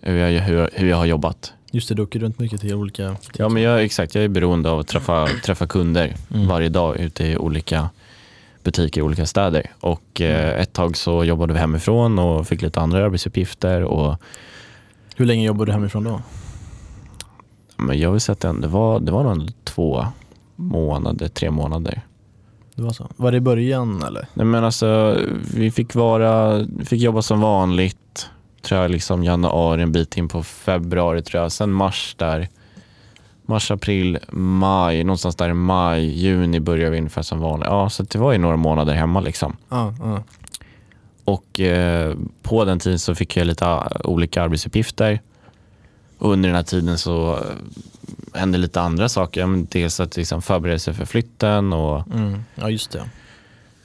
Hur 0.00 0.16
jag, 0.16 0.42
hur, 0.42 0.70
hur 0.72 0.88
jag 0.88 0.96
har 0.96 1.06
jobbat. 1.06 1.52
Just 1.70 1.88
det, 1.88 1.94
du 1.94 2.02
åker 2.02 2.18
runt 2.20 2.38
mycket 2.38 2.60
till 2.60 2.74
olika. 2.74 3.16
Ja, 3.36 3.48
men 3.48 3.62
jag, 3.62 3.82
exakt, 3.84 4.14
jag 4.14 4.24
är 4.24 4.28
beroende 4.28 4.70
av 4.70 4.78
att 4.78 4.86
träffa, 4.88 5.26
träffa 5.44 5.66
kunder 5.66 6.14
Mm. 6.34 6.48
varje 6.48 6.68
dag 6.68 6.96
ute 6.96 7.26
i 7.26 7.36
olika 7.36 7.88
butiker 8.68 9.00
i 9.00 9.04
olika 9.04 9.26
städer. 9.26 9.70
Och 9.80 10.20
eh, 10.20 10.60
ett 10.60 10.72
tag 10.72 10.96
så 10.96 11.24
jobbade 11.24 11.52
vi 11.52 11.58
hemifrån 11.58 12.18
och 12.18 12.46
fick 12.46 12.62
lite 12.62 12.80
andra 12.80 13.04
arbetsuppgifter. 13.04 13.82
Och, 13.82 14.16
Hur 15.16 15.26
länge 15.26 15.46
jobbar 15.46 15.66
du 15.66 15.72
hemifrån 15.72 16.04
då? 16.04 16.20
men 17.78 17.98
jag 17.98 18.12
vill 18.12 18.20
säga 18.20 18.32
att 18.32 18.40
det, 18.40 18.60
det, 18.60 18.68
var, 18.68 19.00
det 19.00 19.12
var 19.12 19.34
nog 19.34 19.50
två 19.64 20.06
månader, 20.56 21.28
tre 21.28 21.50
månader. 21.50 22.02
Det 22.74 22.82
var 22.82 22.90
så? 22.90 23.08
Var 23.16 23.30
det 23.30 23.36
i 23.36 23.40
början 23.40 24.02
eller? 24.02 24.28
Nej, 24.34 24.46
men 24.46 24.64
alltså, 24.64 25.18
vi 25.54 25.70
fick, 25.70 25.94
vara, 25.94 26.64
fick 26.84 27.02
jobba 27.02 27.22
som 27.22 27.40
vanligt, 27.40 28.30
tror 28.62 28.80
jag, 28.80 28.90
liksom 28.90 29.24
januari, 29.24 29.82
en 29.82 29.92
bit 29.92 30.16
in 30.16 30.28
på 30.28 30.42
februari 30.42 31.22
tror 31.22 31.42
jag. 31.42 31.52
Sen 31.52 31.72
mars 31.72 32.14
där. 32.18 32.48
Mars, 33.50 33.70
april, 33.70 34.18
maj, 34.32 35.04
någonstans 35.04 35.36
där 35.36 35.48
i 35.48 35.54
maj, 35.54 36.04
juni 36.04 36.60
började 36.60 36.90
vi 36.90 36.98
ungefär 36.98 37.22
som 37.22 37.38
vanligt. 37.40 37.68
Ja, 37.70 37.90
så 37.90 38.02
det 38.02 38.18
var 38.18 38.32
ju 38.32 38.38
några 38.38 38.56
månader 38.56 38.94
hemma 38.94 39.20
liksom. 39.20 39.56
Ja, 39.68 39.94
ja. 40.00 40.22
Och 41.24 41.60
eh, 41.60 42.14
på 42.42 42.64
den 42.64 42.78
tiden 42.78 42.98
så 42.98 43.14
fick 43.14 43.36
jag 43.36 43.46
lite 43.46 43.66
ah, 43.66 43.88
olika 44.04 44.42
arbetsuppgifter. 44.42 45.20
Och 46.18 46.32
under 46.32 46.48
den 46.48 46.56
här 46.56 46.62
tiden 46.62 46.98
så 46.98 47.32
eh, 47.36 48.38
hände 48.40 48.58
lite 48.58 48.80
andra 48.80 49.08
saker. 49.08 49.46
Men 49.46 49.66
Dels 49.70 50.00
att 50.00 50.16
liksom 50.16 50.42
förbereda 50.42 50.78
sig 50.78 50.94
för 50.94 51.04
flytten 51.04 51.72
och 51.72 52.06
Mm. 52.14 52.42
ja 52.54 52.70
just 52.70 52.90
det. 52.90 53.02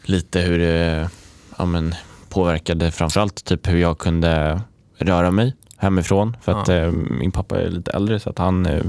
lite 0.05 0.39
hur 0.39 0.59
det 0.59 1.09
ja, 1.57 1.65
men, 1.65 1.95
påverkade 2.29 2.91
framförallt 2.91 3.45
typ 3.45 3.67
hur 3.67 3.77
jag 3.77 3.97
kunde 3.97 4.61
röra 4.97 5.31
mig 5.31 5.53
hemifrån. 5.77 6.37
För 6.41 6.51
att 6.61 6.67
Ja. 6.67 6.73
eh, 6.75 6.91
min 6.91 7.31
pappa 7.31 7.61
är 7.61 7.69
lite 7.69 7.91
äldre 7.91 8.19
så 8.19 8.29
att 8.29 8.37
han 8.37 8.65
eh, 8.65 8.73
eh, 8.75 8.83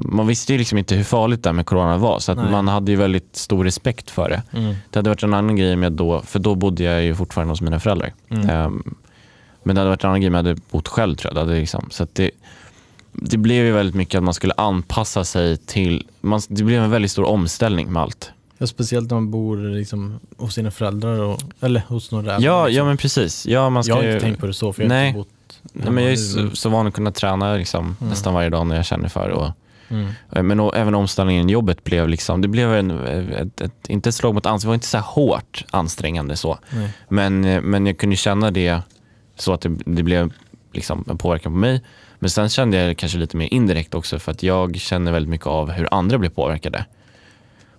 man 0.00 0.26
visste 0.26 0.52
ju 0.52 0.58
liksom 0.58 0.78
inte 0.78 0.94
hur 0.94 1.04
farligt 1.04 1.42
det 1.42 1.48
här 1.48 1.54
med 1.54 1.66
corona 1.66 1.96
var 1.96 2.18
så 2.18 2.34
man 2.34 2.68
hade 2.68 2.90
ju 2.92 2.96
väldigt 2.96 3.36
stor 3.36 3.64
respekt 3.64 4.10
för 4.10 4.28
det. 4.28 4.42
Mm. 4.58 4.74
Det 4.90 4.98
hade 4.98 5.10
varit 5.10 5.22
en 5.22 5.34
annan 5.34 5.56
grej 5.56 5.76
med 5.76 5.92
då, 5.92 6.20
för 6.20 6.38
då 6.38 6.54
bodde 6.54 6.82
jag 6.82 7.02
ju 7.02 7.14
fortfarande 7.14 7.52
hos 7.52 7.60
mina 7.60 7.80
föräldrar. 7.80 8.12
Mm. 8.28 8.50
Ehm, 8.50 8.94
men 9.62 9.74
det 9.76 9.80
hade 9.80 9.90
varit 9.90 10.04
en 10.04 10.10
annan 10.10 10.20
grej 10.20 10.28
om 10.28 10.34
jag 10.34 10.42
hade 10.44 10.60
bott 10.70 10.88
själv 10.88 11.16
tror 11.16 11.36
jag. 11.36 11.48
Det 11.48 11.54
liksom, 11.54 11.88
så 11.90 12.06
det, 12.12 12.30
det 13.12 13.36
blev 13.36 13.64
ju 13.64 13.72
väldigt 13.72 13.94
mycket 13.94 14.18
att 14.18 14.24
man 14.24 14.34
skulle 14.34 14.52
anpassa 14.56 15.24
sig 15.24 15.56
till, 15.56 16.06
man, 16.20 16.40
det 16.48 16.64
blev 16.64 16.82
en 16.82 16.90
väldigt 16.90 17.10
stor 17.10 17.24
omställning 17.24 17.92
med 17.92 18.02
allt. 18.02 18.30
Ja, 18.58 18.66
speciellt 18.66 19.10
när 19.10 19.14
man 19.16 19.30
bor 19.30 19.56
liksom, 19.56 20.20
hos 20.36 20.54
sina 20.54 20.70
föräldrar 20.70 21.20
och, 21.20 21.40
eller 21.60 21.82
hos 21.88 22.10
några 22.10 22.34
äldre, 22.34 22.46
Ja, 22.46 22.66
liksom. 22.66 22.76
ja 22.78 22.84
men 22.84 22.96
precis. 22.96 23.46
Ja, 23.46 23.70
man 23.70 23.84
ska 23.84 23.90
Jag 23.90 23.96
har 23.96 24.02
ju, 24.02 24.12
inte 24.12 24.24
tänkt 24.24 24.40
på 24.40 24.46
det 24.46 24.54
så 24.54 24.72
för 24.72 24.82
jag 24.82 24.90
har 24.90 25.04
inte 25.04 25.18
bott 25.18 25.28
nej, 25.72 25.90
men 25.90 26.04
jag 26.04 26.12
är 26.12 26.16
så, 26.16 26.50
så 26.56 26.68
van 26.68 26.86
att 26.86 26.94
kunna 26.94 27.10
träna 27.12 27.54
liksom, 27.56 27.84
Mm. 28.00 28.10
nästan 28.10 28.34
varje 28.34 28.50
dag 28.50 28.66
när 28.66 28.76
jag 28.76 28.86
känner 28.86 29.08
för 29.08 29.28
och, 29.30 29.50
Mm. 29.94 30.48
Men 30.48 30.60
även 30.60 30.94
omställningen 30.94 31.50
i 31.50 31.52
jobbet 31.52 31.84
blev 31.84 32.08
liksom, 32.08 32.40
det 32.42 32.48
blev 32.48 32.74
en, 32.74 32.90
ett, 33.30 33.60
ett, 33.60 33.88
inte 33.88 34.08
ett 34.08 34.14
slag 34.14 34.34
mot 34.34 34.46
ansiktet, 34.46 34.62
det 34.64 34.68
var 34.68 34.74
inte 34.74 34.86
så 34.86 34.98
hårt 34.98 35.64
ansträngande 35.70 36.36
så. 36.36 36.58
Men, 37.08 37.44
eh, 37.44 37.60
men 37.60 37.86
jag 37.86 37.98
kunde 37.98 38.16
känna 38.16 38.50
det 38.50 38.80
så 39.36 39.52
att 39.52 39.60
det, 39.60 39.68
det 39.86 40.02
blev 40.02 40.32
liksom 40.72 41.04
en 41.10 41.18
påverkan 41.18 41.52
på 41.52 41.58
mig. 41.58 41.82
Men 42.18 42.30
sen 42.30 42.48
kände 42.48 42.76
jag 42.76 42.88
det 42.88 42.94
kanske 42.94 43.18
lite 43.18 43.36
mer 43.36 43.54
indirekt 43.54 43.94
också 43.94 44.18
för 44.18 44.32
att 44.32 44.42
jag 44.42 44.76
känner 44.76 45.12
väldigt 45.12 45.30
mycket 45.30 45.46
av 45.46 45.70
hur 45.70 45.88
andra 45.90 46.18
blir 46.18 46.30
påverkade. 46.30 46.84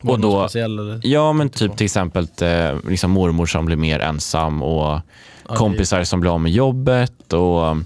Var 0.02 0.14
Och 0.14 0.20
då- 0.20 0.42
speciell? 0.44 1.02
Ja 1.04 1.34
men 1.34 1.50
på. 1.50 1.58
typ 1.58 1.78
till 1.78 1.86
exempel 1.86 2.28
eh, 2.42 2.76
liksom 2.90 3.12
mormor 3.12 3.46
som 3.46 3.66
blir 3.66 3.78
mer 3.78 4.00
ensam 4.00 4.64
och 4.64 5.00
kompisar 5.44 6.04
som 6.04 6.20
blir 6.20 6.34
av 6.34 6.42
med 6.42 6.52
jobbet 6.52 7.34
och 7.34 7.78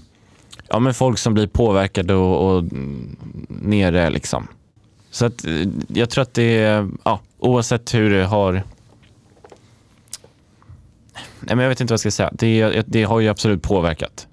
ja, 0.70 0.78
men 0.78 0.94
folk 0.94 1.18
som 1.18 1.34
blir 1.34 1.46
påverkade 1.46 2.14
och, 2.14 2.56
och 2.56 2.64
nere 3.48 4.10
liksom. 4.10 4.48
Så 5.10 5.26
att, 5.26 5.44
eh, 5.44 5.52
jag 5.88 6.10
tror 6.10 6.22
att 6.22 6.34
det 6.34 6.58
är, 6.58 6.88
ja, 7.04 7.20
oavsett 7.38 7.94
hur 7.94 8.10
det 8.10 8.24
har 8.24 8.52
Nej, 11.40 11.56
men 11.56 11.58
jag 11.58 11.68
vet 11.68 11.80
inte 11.80 11.92
vad 11.92 11.94
jag 11.94 12.00
ska 12.00 12.10
säga. 12.10 12.30
Det, 12.32 12.82
det 12.86 13.02
har 13.02 13.20
ju 13.20 13.28
absolut 13.28 13.62
påverkat. 13.62 14.26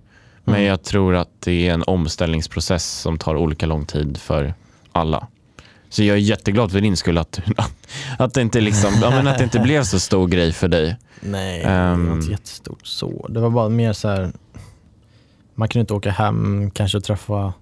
Men 0.43 0.55
Mm. 0.55 0.67
jag 0.67 0.83
tror 0.83 1.15
att 1.15 1.29
det 1.39 1.67
är 1.67 1.73
en 1.73 1.83
omställningsprocess 1.87 2.85
som 2.99 3.17
tar 3.17 3.35
olika 3.35 3.65
lång 3.65 3.85
tid 3.85 4.17
för 4.17 4.53
alla. 4.91 5.27
Så 5.89 6.03
jag 6.03 6.17
är 6.17 6.21
jätteglad 6.21 6.71
för 6.71 6.81
din 6.81 6.97
skull 6.97 7.17
att, 7.17 7.39
att, 8.17 8.33
det, 8.33 8.41
inte 8.41 8.61
liksom, 8.61 8.93
ja, 9.01 9.09
men 9.09 9.27
att 9.27 9.37
det 9.37 9.43
inte 9.43 9.59
blev 9.63 9.83
så 9.83 9.99
stor 9.99 10.27
grej 10.27 10.51
för 10.53 10.67
dig. 10.67 10.95
Nej, 11.21 11.59
det 11.59 11.65
Ehm. 11.69 12.07
var 12.07 12.15
inte 12.15 12.31
jättestort 12.31 12.87
så. 12.87 13.27
Det 13.29 13.39
var 13.39 13.49
bara 13.49 13.69
mer 13.69 13.93
så 13.93 14.07
här. 14.07 14.31
Man 15.59 15.67
kunde 15.67 15.81
inte 15.81 15.93
åka 15.93 16.11
hem 16.11 16.71
kanske 16.71 16.97
och 16.97 17.03
träffa 17.03 17.53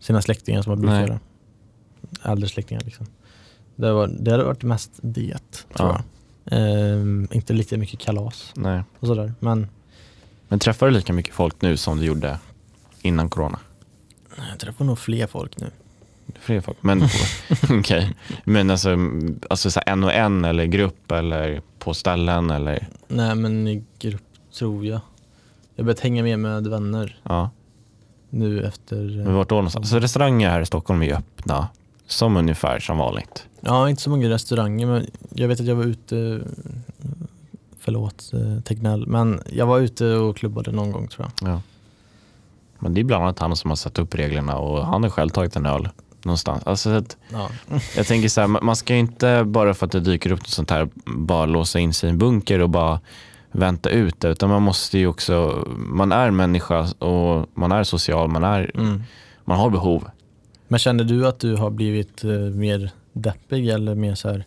sina 0.00 0.22
släktingar 0.22 0.62
som 0.62 0.70
man 0.70 0.80
brukar 0.80 1.00
göra. 1.00 1.20
Äldre 2.24 2.48
släktingar 2.48 2.82
liksom. 2.84 3.06
Det, 3.76 3.92
var, 3.92 4.06
det 4.06 4.30
hade 4.30 4.44
varit 4.44 4.62
mest 4.62 4.90
det, 5.02 5.38
tror 5.76 5.88
Ja. 5.88 6.02
jag. 6.44 6.58
Ehm, 6.60 7.28
inte 7.32 7.52
lika 7.52 7.78
mycket 7.78 8.00
kalas 8.00 8.52
Nej. 8.56 8.82
och 8.98 9.06
sådär. 9.06 9.32
Men 9.40 9.68
Men 10.48 10.58
träffar 10.58 10.86
du 10.86 10.92
lika 10.92 11.12
mycket 11.12 11.34
folk 11.34 11.62
nu 11.62 11.76
som 11.76 11.98
du 11.98 12.04
gjorde 12.04 12.38
innan 13.02 13.28
corona? 13.30 13.58
jag 14.50 14.58
träffar 14.58 14.84
nog 14.84 14.98
fler 14.98 15.26
folk 15.26 15.56
nu. 15.60 15.70
Fler 16.40 16.60
folk? 16.60 16.78
Men, 16.80 17.02
okej. 17.70 18.14
Men 18.44 18.70
alltså, 18.70 18.96
alltså 19.50 19.70
så 19.70 19.80
en 19.86 20.04
och 20.04 20.12
en 20.12 20.44
eller 20.44 20.64
grupp 20.64 21.12
eller 21.12 21.62
på 21.78 21.94
ställen 21.94 22.50
eller? 22.50 22.88
Nej 23.08 23.34
men 23.34 23.68
i 23.68 23.84
grupp 23.98 24.22
tror 24.58 24.86
jag. 24.86 25.00
Jag 25.80 25.84
har 25.84 25.86
börjat 25.86 26.00
hänga 26.00 26.22
med 26.22 26.38
med 26.38 26.66
vänner 26.66 27.20
Ja. 27.22 27.50
nu 28.30 28.64
efter. 28.64 28.96
Men 29.24 29.34
vart 29.34 29.48
då 29.48 29.54
någonstans? 29.54 29.90
Så 29.90 29.98
restauranger 29.98 30.50
här 30.50 30.60
i 30.60 30.66
Stockholm 30.66 31.02
är 31.02 31.06
ju 31.06 31.12
öppna 31.12 31.68
som 32.06 32.36
ungefär 32.36 32.78
som 32.80 32.98
vanligt. 32.98 33.46
Ja, 33.60 33.90
inte 33.90 34.02
så 34.02 34.10
många 34.10 34.28
restauranger 34.28 34.86
men 34.86 35.06
jag 35.34 35.48
vet 35.48 35.60
att 35.60 35.66
jag 35.66 35.74
var 35.76 35.84
ute, 35.84 36.40
förlåt 37.78 38.30
eh, 38.34 38.60
Tegnell, 38.62 39.06
men 39.06 39.40
jag 39.52 39.66
var 39.66 39.78
ute 39.78 40.06
och 40.14 40.36
klubbade 40.36 40.72
någon 40.72 40.92
gång 40.92 41.08
tror 41.08 41.28
jag. 41.40 41.50
Ja. 41.52 41.60
Men 42.78 42.94
det 42.94 43.00
är 43.00 43.04
bland 43.04 43.22
annat 43.24 43.38
han 43.38 43.56
som 43.56 43.70
har 43.70 43.76
satt 43.76 43.98
upp 43.98 44.14
reglerna 44.14 44.56
och 44.58 44.86
han 44.86 45.02
har 45.02 45.10
själv 45.10 45.28
tagit 45.30 45.56
en 45.56 45.66
öl 45.66 45.88
någonstans. 46.22 46.62
Alltså, 46.66 46.90
så 46.90 46.96
att 46.96 47.16
Ja. 47.32 47.50
jag 47.96 48.06
tänker 48.06 48.28
så 48.28 48.40
här, 48.40 48.48
man 48.48 48.64
man 48.66 48.76
ska 48.76 48.94
inte 48.94 49.44
bara 49.44 49.74
för 49.74 49.86
att 49.86 49.92
det 49.92 50.00
dyker 50.00 50.32
upp 50.32 50.40
något 50.40 50.48
sånt 50.48 50.70
här 50.70 50.88
bara 51.06 51.46
låsa 51.46 51.78
in 51.78 51.94
sig 51.94 52.06
i 52.08 52.10
en 52.10 52.18
bunker 52.18 52.58
och 52.60 52.70
bara 52.70 53.00
vänta 53.52 53.90
ut 53.90 54.20
det. 54.20 54.28
Utan 54.28 54.50
man 54.50 54.62
måste 54.62 54.98
ju 54.98 55.06
också, 55.06 55.64
man 55.76 56.12
är 56.12 56.30
människa 56.30 56.80
och 56.98 57.46
man 57.54 57.72
är 57.72 57.84
social, 57.84 58.28
man, 58.28 58.44
är, 58.44 58.70
Mm. 58.74 59.02
man 59.44 59.58
har 59.58 59.70
behov. 59.70 60.10
Men 60.68 60.78
känner 60.78 61.04
du 61.04 61.26
att 61.26 61.38
du 61.40 61.56
har 61.56 61.70
blivit 61.70 62.24
eh, 62.24 62.30
mer 62.30 62.90
deppig 63.12 63.68
eller 63.68 63.94
mer 63.94 64.14
så 64.14 64.28
här 64.28 64.44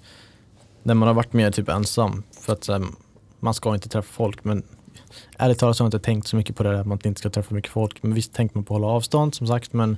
när 0.84 0.94
man 0.94 1.08
har 1.08 1.14
varit 1.16 1.34
mer 1.34 1.52
typ 1.52 1.70
ensam? 1.70 2.24
För 2.42 2.54
att 2.54 2.64
så 2.64 2.74
här, 2.74 2.84
man 3.40 3.54
ska 3.54 3.74
inte 3.74 3.90
träffa 3.90 4.14
folk 4.14 4.44
men 4.44 4.64
ärligt 5.38 5.60
talat 5.60 5.78
så 5.78 5.84
har 5.84 5.86
jag 5.86 5.88
inte 5.88 6.06
tänkt 6.06 6.28
så 6.28 6.36
mycket 6.36 6.56
på 6.56 6.64
det 6.64 6.70
där 6.72 6.80
att 6.80 6.88
man 6.88 7.00
inte 7.04 7.20
ska 7.20 7.30
träffa 7.30 7.56
mycket 7.56 7.72
folk. 7.72 8.04
Men 8.04 8.14
visst 8.14 8.34
tänker 8.34 8.56
man 8.56 8.64
på 8.64 8.76
att 8.76 8.82
hålla 8.82 8.94
avstånd 8.94 9.36
som 9.36 9.48
sagt 9.48 9.74
men 9.74 9.98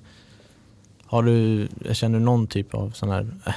har 1.05 1.23
du, 1.23 1.67
känner 1.93 2.19
du 2.19 2.25
någon 2.25 2.47
typ 2.47 2.73
av 2.73 2.89
sån 2.91 3.09
här, 3.09 3.27
äh, 3.45 3.53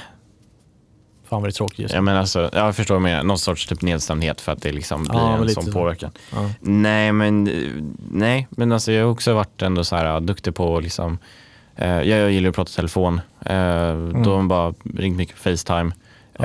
fan 1.29 1.41
vad 1.41 1.49
det 1.49 1.49
är 1.49 1.51
tråkigt 1.51 1.79
just 1.79 1.93
nu. 1.93 1.97
Jag, 1.97 2.03
menar 2.03 2.19
alltså, 2.19 2.49
jag 2.53 2.75
förstår 2.75 2.99
med 2.99 3.25
någon 3.25 3.39
sorts 3.39 3.67
typ 3.67 3.81
nedstämdhet 3.81 4.41
för 4.41 4.51
att 4.51 4.61
det 4.61 4.71
liksom 4.71 5.03
blir 5.03 5.13
Ja, 5.19 5.29
men 5.31 5.39
en 5.39 5.41
lite 5.41 5.53
sån 5.53 5.63
så. 5.65 5.71
påverkan. 5.71 6.11
Ja. 6.33 6.49
Nej, 6.59 7.11
men, 7.11 7.43
nej, 8.11 8.47
men 8.49 8.71
alltså, 8.71 8.91
jag 8.91 9.03
har 9.05 9.11
också 9.11 9.33
varit 9.33 9.61
ändå 9.61 9.83
så 9.83 9.95
här, 9.95 10.19
duktig 10.19 10.55
på 10.55 10.77
att 10.77 10.83
liksom, 10.83 11.17
eh, 11.75 12.01
jag, 12.01 12.31
gillar 12.31 12.49
att 12.49 12.55
prata 12.55 12.71
telefon. 12.71 13.21
Eh, 13.45 13.53
Då 14.23 14.29
har 14.29 14.35
man 14.37 14.47
bara 14.47 14.73
ringt 14.95 15.17
mycket 15.17 15.35
på 15.35 15.41
Facetime, 15.41 15.79
Mm. 15.79 15.93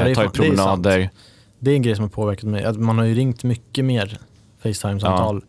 Ja, 0.09 0.15
det 0.15 0.21
är 0.21 0.25
eh, 0.25 0.31
tagit 0.31 0.37
fan- 0.37 0.47
det 0.47 0.47
är 0.47 0.57
promenader. 0.57 1.11
Det 1.59 1.71
är 1.71 1.75
en 1.75 1.83
grej 1.83 1.95
som 1.97 2.03
har 2.05 2.09
påverkat 2.11 2.45
mig. 2.45 2.65
Att 2.65 2.77
man 2.81 2.99
har 2.99 3.05
ju 3.05 3.15
ringt 3.15 3.45
mycket 3.45 3.85
mer 3.85 4.19
Facetime-samtal 4.63 5.43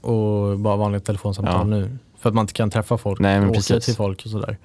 och 0.00 0.58
bara 0.58 0.76
vanliga 0.76 1.00
telefonsamtal 1.00 1.54
Ja. 1.54 1.64
nu. 1.64 1.98
För 2.18 2.28
att 2.28 2.34
man 2.34 2.42
inte 2.42 2.52
kan 2.52 2.70
träffa 2.70 2.98
folk 2.98 3.20
Nej, 3.20 3.34
men 3.40 3.44
och 3.44 3.50
åka 3.50 3.58
precis. 3.58 3.84
till 3.84 3.94
folk 3.94 4.24
och 4.24 4.30
sådär. 4.30 4.56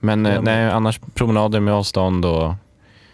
Men 0.00 0.24
Ja, 0.24 0.30
eh, 0.30 0.34
men- 0.34 0.44
nej, 0.44 0.70
annars 0.70 1.00
promenader 1.14 1.60
med 1.60 1.74
avstånd 1.74 2.24
och 2.24 2.54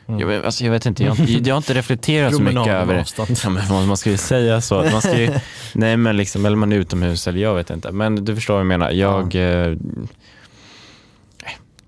Mm. 0.06 0.20
jag, 0.20 0.26
vet- 0.26 0.44
alltså, 0.44 0.64
jag 0.64 0.72
vet 0.72 0.86
inte, 0.86 1.02
jag, 1.04 1.14
har 1.14 1.20
inte- 1.30 1.48
jag 1.48 1.54
har 1.54 1.56
inte 1.56 1.74
reflekterat 1.74 2.34
så 2.34 2.42
mycket 2.42 2.66
över 2.66 3.00
avstånd. 3.00 3.38
Ja, 3.44 3.50
men 3.50 3.68
man- 3.68 3.86
man 3.86 3.96
ska 3.96 4.10
ju 4.10 4.16
säga 4.16 4.60
så. 4.60 4.78
Att 4.78 4.92
man 4.92 5.02
ska 5.02 5.20
ju, 5.20 5.30
nej 5.74 5.96
men 5.96 6.16
liksom, 6.16 6.46
eller 6.46 6.56
man 6.56 6.72
är 6.72 6.76
utomhus 6.76 7.28
eller 7.28 7.40
jag 7.40 7.54
vet 7.54 7.70
inte. 7.70 7.92
Men 7.92 8.24
du 8.24 8.34
förstår 8.34 8.54
vad 8.54 8.60
jag 8.60 8.66
menar. 8.66 8.90
Jag, 8.90 9.34
eh, 9.34 9.76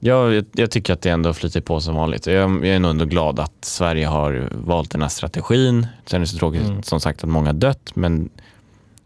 jag, 0.00 0.44
jag 0.52 0.70
tycker 0.70 0.92
att 0.92 1.02
det 1.02 1.10
ändå 1.10 1.34
flyter 1.34 1.60
på 1.60 1.80
som 1.80 1.94
vanligt. 1.94 2.26
Jag, 2.26 2.50
jag 2.50 2.74
är 2.74 2.78
nog 2.78 2.90
ändå 2.90 3.04
glad 3.04 3.40
att 3.40 3.52
Sverige 3.64 4.06
har 4.06 4.48
valt 4.52 4.90
den 4.90 5.02
här 5.02 5.08
strategin. 5.08 5.86
Sen 6.06 6.16
är 6.16 6.20
det 6.20 6.26
så 6.26 6.38
tråkigt 6.38 6.62
Mm. 6.68 6.82
som 6.82 7.00
sagt 7.00 7.24
att 7.24 7.30
många 7.30 7.46
har 7.48 7.54
dött. 7.54 7.90
Men 7.94 8.28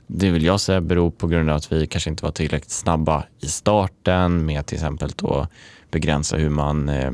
det 0.07 0.31
vill 0.31 0.45
jag 0.45 0.61
säga 0.61 0.81
beror 0.81 1.11
på 1.11 1.27
grund 1.27 1.51
av 1.51 1.57
att 1.57 1.73
vi 1.73 1.87
kanske 1.87 2.11
inte 2.11 2.25
var 2.25 2.33
tillräckligt 2.33 2.71
snabba 2.71 3.25
i 3.41 3.47
starten 3.47 4.47
med 4.47 4.67
till 4.67 4.77
exempel 4.77 5.11
då 5.17 5.47
begränsa 5.91 6.37
hur 6.37 6.51
man 6.51 6.89
eh, 6.89 7.11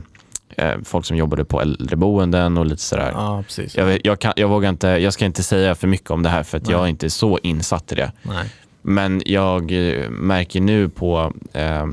eh, 0.49 0.75
folk 0.85 1.07
som 1.07 1.17
jobbade 1.17 1.45
på 1.45 1.61
äldreboenden 1.61 2.59
och 2.59 2.67
lite 2.67 2.83
sådär. 2.83 3.11
Ja, 3.15 3.43
precis. 3.47 3.77
Jag, 3.77 4.01
jag, 4.05 4.21
kan, 4.21 4.33
jag, 4.37 4.49
vågar 4.49 4.69
inte, 4.69 4.89
jag 4.89 5.13
ska 5.13 5.25
inte 5.25 5.43
säga 5.43 5.75
för 5.75 5.87
mycket 5.87 6.11
om 6.11 6.23
det 6.23 6.29
här 6.29 6.43
för 6.43 6.59
att 6.59 6.67
Nej. 6.67 6.73
jag 6.73 6.83
är 6.85 6.89
inte 6.89 7.11
så 7.11 7.39
insatt 7.43 7.93
i 7.93 7.95
det. 7.95 8.13
Nej. 8.23 8.51
Men 8.83 9.23
jag 9.27 9.73
eh, 9.73 10.11
märker 10.11 10.61
nu 10.61 10.89
på 10.89 11.33
eh, 11.53 11.87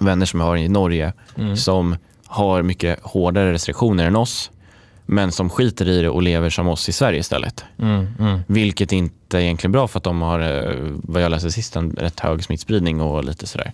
vänner 0.00 0.26
som 0.26 0.40
jag 0.40 0.46
har 0.46 0.56
i 0.56 0.68
Norge 0.68 1.12
Mm. 1.38 1.56
som 1.56 1.96
har 2.26 2.62
mycket 2.62 2.98
hårdare 3.02 3.52
restriktioner 3.52 4.06
än 4.06 4.16
oss 4.16 4.50
men 5.06 5.32
som 5.32 5.50
skiter 5.50 5.88
i 5.88 6.02
det 6.02 6.08
och 6.08 6.22
lever 6.22 6.50
som 6.50 6.68
oss 6.68 6.88
i 6.88 6.92
Sverige 6.92 7.18
istället. 7.18 7.64
Mm, 7.78 8.06
mm. 8.18 8.40
Vilket 8.46 8.92
inte 8.92 9.38
är 9.38 9.40
egentligen 9.42 9.72
bra 9.72 9.88
för 9.88 9.98
att 9.98 10.04
de 10.04 10.22
har, 10.22 10.38
vad 10.92 11.22
jag 11.22 11.30
läste 11.30 11.50
sist, 11.50 11.76
en 11.76 11.90
rätt 11.90 12.20
hög 12.20 12.44
smittspridning 12.44 13.00
och 13.00 13.24
lite 13.24 13.46
sådär. 13.46 13.72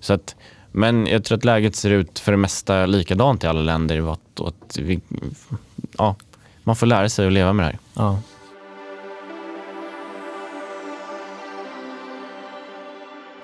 Så 0.00 0.12
att, 0.12 0.36
men 0.72 1.06
jag 1.06 1.24
tror 1.24 1.38
att 1.38 1.44
läget 1.44 1.76
ser 1.76 1.90
ut 1.90 2.18
för 2.18 2.32
det 2.32 2.38
mesta 2.38 2.86
likadant 2.86 3.44
i 3.44 3.46
alla 3.46 3.60
länder. 3.60 4.12
Att, 4.12 4.40
att 4.40 4.78
vi, 4.78 5.00
ja, 5.98 6.16
man 6.64 6.76
får 6.76 6.86
lära 6.86 7.08
sig 7.08 7.26
att 7.26 7.32
leva 7.32 7.52
med 7.52 7.66
det 7.66 7.68
här. 7.68 7.78
Ja. 7.94 8.18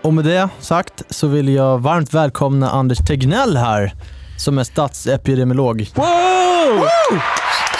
Och 0.02 0.14
med 0.14 0.24
det 0.24 0.48
sagt 0.60 1.02
så 1.10 1.26
vill 1.26 1.48
jag 1.48 1.78
varmt 1.78 2.14
välkomna 2.14 2.70
Anders 2.70 2.98
Tegnell 2.98 3.56
här 3.56 3.94
som 4.38 4.58
är 4.58 4.64
statsepidemiolog. 4.64 5.90
Wow! 5.94 6.86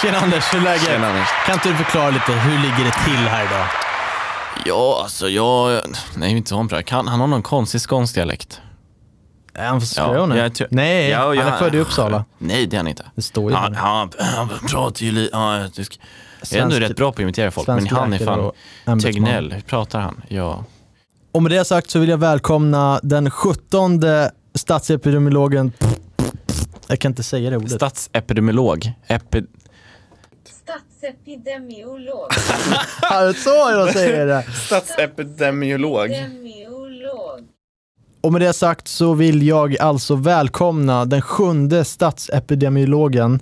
Tjena 0.03 0.19
Anders, 0.19 0.55
hur 0.55 0.59
är 0.59 0.65
läget? 0.65 1.03
Anders. 1.03 1.29
Kan 1.47 1.55
inte 1.55 1.69
du 1.69 1.75
förklara 1.75 2.11
lite, 2.11 2.33
hur 2.33 2.59
ligger 2.59 2.85
det 2.85 3.05
till 3.05 3.29
här 3.29 3.45
idag? 3.47 3.67
Ja, 4.65 5.01
alltså 5.03 5.29
jag... 5.29 5.81
Nej, 6.17 6.31
inte. 6.31 6.83
Kan, 6.83 7.09
han 7.09 7.21
har 7.21 7.27
någon 7.27 7.43
konstig 7.43 7.81
skånsk 7.81 8.15
dialekt. 8.15 8.61
Är 9.59 9.67
han 9.69 9.81
från 9.81 9.87
Skåne? 9.87 10.39
jag 10.39 10.55
tror- 10.55 10.69
Nej, 10.71 11.11
Ja, 11.11 11.19
han 11.27 11.37
ja. 11.37 11.43
är 11.43 11.59
född 11.59 11.75
i 11.75 11.79
Uppsala. 11.79 12.25
Nej, 12.39 12.67
det 12.67 12.77
är 12.77 12.79
han 12.79 12.89
inte. 12.89 13.05
Det 13.15 13.23
står 13.23 13.51
ju 13.51 13.57
Han, 13.57 13.75
han, 13.75 14.11
han 14.19 14.49
pratar 14.69 15.03
ju 15.03 15.13
lite... 15.13 15.31
Ja, 15.37 15.59
jag 15.59 16.59
är 16.59 16.63
ändå 16.63 16.77
rätt 16.77 16.97
bra 16.97 17.13
på 17.13 17.17
att 17.17 17.21
imitera 17.21 17.51
folk, 17.51 17.67
men 17.69 17.87
han 17.87 18.13
är 18.13 18.19
fan... 18.19 19.01
Tegnell, 19.01 19.53
hur 19.53 19.61
pratar 19.61 20.01
han? 20.01 20.21
Ja. 20.29 20.65
Och 21.33 21.43
med 21.43 21.53
det 21.53 21.65
sagt 21.65 21.91
så 21.91 21.99
vill 21.99 22.09
jag 22.09 22.19
välkomna 22.19 23.01
den 23.03 23.31
17 23.31 24.01
statsepidemiologen 24.55 25.73
jag 26.89 26.99
kan 27.01 27.13
inte 27.13 27.23
säga 27.23 27.51
det 27.51 27.57
ordet. 27.57 27.71
Statsepidemiolog. 27.73 28.93
Epi, 29.07 29.43
Statsepidemiolog. 30.49 32.29
Ja, 33.03 33.33
så 33.37 33.51
jag 33.51 33.93
säger 33.93 34.27
det. 34.27 34.43
statsepidemiolog. 34.43 36.11
Epidemiolog. 36.11 37.41
Och 38.21 38.33
med 38.33 38.41
det 38.41 38.53
sagt 38.53 38.89
så 38.89 39.15
vill 39.15 39.47
jag 39.47 39.79
alltså 39.79 40.15
välkomna 40.15 41.05
den 41.05 41.23
sjunde 41.23 41.85
statsepidemiologen 41.85 43.41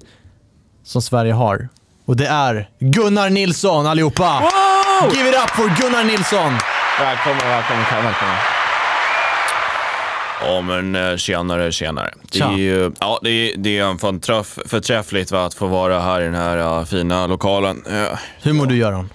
som 0.85 1.03
Sverige 1.03 1.33
har. 1.33 1.69
Och 2.05 2.17
det 2.17 2.27
är 2.27 2.69
Gunnar 2.79 3.31
Nilsson 3.31 3.87
allihopa! 3.87 4.43
Give 5.13 5.29
it 5.29 5.35
up 5.45 5.51
for 5.51 5.83
Gunnar 5.83 6.05
Nilsson! 6.05 6.53
Välkommen, 7.01 7.39
välkommen, 7.49 7.85
välkommen. 8.05 8.37
Ja 10.43 10.61
men 10.61 10.95
eh, 10.95 11.17
tjenare, 11.17 11.73
tjenare. 11.73 12.15
Det 12.33 12.41
är, 12.41 12.57
ju, 12.57 12.93
ja, 13.01 13.19
det 13.23 13.31
är, 13.31 13.57
det 13.57 13.79
är 13.79 13.85
en 13.85 13.99
fan 13.99 14.21
träff, 14.21 14.59
förträffligt 14.67 15.33
va, 15.33 15.47
att 15.47 15.55
få 15.55 15.67
vara 15.67 16.01
här 16.01 16.21
i 16.21 16.25
den 16.25 16.35
här 16.35 16.57
ja, 16.57 16.85
fina 16.85 17.27
lokalen. 17.27 17.83
Eh, 17.87 18.19
Hur 18.43 18.53
mår 18.53 18.67
du 18.67 18.77
Göran? 18.77 19.11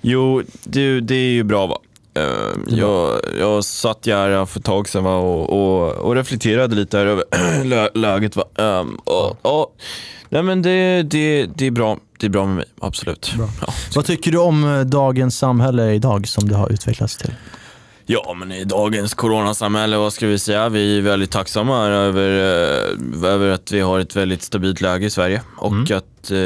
Jo, 0.00 0.42
du, 0.64 1.00
det 1.00 1.14
är 1.14 1.32
ju 1.32 1.42
bra 1.42 1.66
va. 1.66 1.78
Eh, 2.14 2.76
jag, 2.76 3.20
jag 3.38 3.64
satt 3.64 4.06
ju 4.06 4.12
här 4.14 4.44
för 4.46 4.58
ett 4.60 4.64
tag 4.64 4.88
sedan 4.88 5.04
va, 5.04 5.16
och, 5.16 5.50
och, 5.50 5.92
och 5.92 6.14
reflekterade 6.14 6.74
lite 6.74 6.98
här 6.98 7.06
över 7.06 7.24
lä- 7.64 7.90
läget. 7.94 8.36
Va. 8.36 8.44
Um, 8.54 8.94
och, 9.04 9.46
och, 9.60 9.76
nej 10.28 10.42
men 10.42 10.62
det, 10.62 11.02
det, 11.02 11.46
det 11.56 11.66
är 11.66 11.70
bra. 11.70 11.98
Det 12.20 12.26
är 12.26 12.30
bra 12.30 12.46
med 12.46 12.56
mig, 12.56 12.64
absolut. 12.80 13.34
Bra. 13.36 13.48
Ja. 13.60 13.72
Vad 13.94 14.04
tycker 14.04 14.32
du 14.32 14.38
om 14.38 14.64
eh, 14.74 14.80
dagens 14.80 15.38
samhälle 15.38 15.92
idag 15.92 16.28
som 16.28 16.48
det 16.48 16.56
har 16.56 16.72
utvecklats 16.72 17.16
till? 17.16 17.34
Ja, 18.06 18.34
men 18.34 18.52
i 18.52 18.64
dagens 18.64 19.14
coronasamhälle, 19.14 19.96
vad 19.96 20.12
ska 20.12 20.26
vi 20.26 20.38
säga? 20.38 20.68
Vi 20.68 20.98
är 20.98 21.02
väldigt 21.02 21.30
tacksamma 21.30 21.86
över, 21.86 22.30
eh, 22.30 23.30
över 23.30 23.50
att 23.50 23.72
vi 23.72 23.80
har 23.80 23.98
ett 24.00 24.16
väldigt 24.16 24.42
stabilt 24.42 24.80
läge 24.80 25.06
i 25.06 25.10
Sverige 25.10 25.42
och 25.58 25.72
Mm. 25.72 25.82
att 25.96 26.30
eh, 26.30 26.38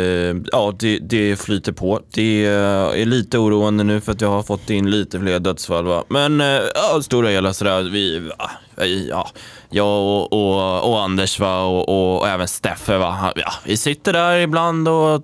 ja, 0.53 0.75
det, 0.79 0.99
det 0.99 1.37
flyter 1.41 1.73
på. 1.73 2.01
Det 2.15 2.47
eh, 2.47 2.53
är 3.01 3.05
lite 3.05 3.39
oroande 3.39 3.85
nu 3.85 4.01
för 4.01 4.13
att 4.13 4.21
jag 4.21 4.29
har 4.31 4.43
fått 4.43 4.71
in 4.71 4.91
lite 4.91 5.21
fler 5.21 5.39
dödsfall. 5.39 5.85
Va? 5.85 6.05
Men 6.09 6.41
ja, 6.75 7.03
stora 7.03 7.29
hela 7.29 7.55
sådär, 7.55 7.83
vi, 7.83 8.31
ja, 8.39 8.51
vi- 8.77 9.09
ja, 9.11 9.29
jag 9.71 9.87
och, 10.03 10.33
och, 10.33 10.91
och 10.93 11.03
Anders 11.03 11.41
va? 11.41 11.63
Och, 11.63 11.89
och, 11.89 12.19
och 12.21 12.29
även 12.29 12.49
Steffe, 12.49 12.99
va? 12.99 13.33
Ja, 13.37 13.53
vi 13.65 13.77
sitter 13.77 14.13
där 14.13 14.37
ibland 14.39 14.89
och 14.89 15.23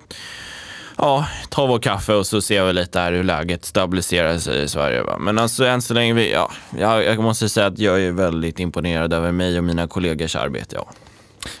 ja, 0.97 1.27
ta 1.49 1.65
vår 1.65 1.79
kaffe 1.79 2.13
och 2.13 2.27
så 2.27 2.41
ser 2.41 2.65
vi 2.65 2.73
lite 2.73 2.99
här 2.99 3.11
hur 3.11 3.23
läget 3.23 3.65
stabiliserar 3.65 4.37
sig 4.37 4.63
i 4.63 4.67
Sverige. 4.67 5.01
Va? 5.03 5.17
Men 5.17 5.39
alltså 5.39 5.65
än 5.65 5.81
så 5.81 5.93
länge, 5.93 6.13
vi, 6.13 6.31
ja, 6.31 6.51
jag, 6.79 7.05
jag 7.05 7.19
måste 7.19 7.49
säga 7.49 7.67
att 7.67 7.79
jag 7.79 8.01
är 8.01 8.11
väldigt 8.11 8.59
imponerad 8.59 9.13
över 9.13 9.31
mig 9.31 9.57
och 9.57 9.63
mina 9.63 9.87
kollegors 9.87 10.35
arbete. 10.35 10.75
Ja. 10.75 10.89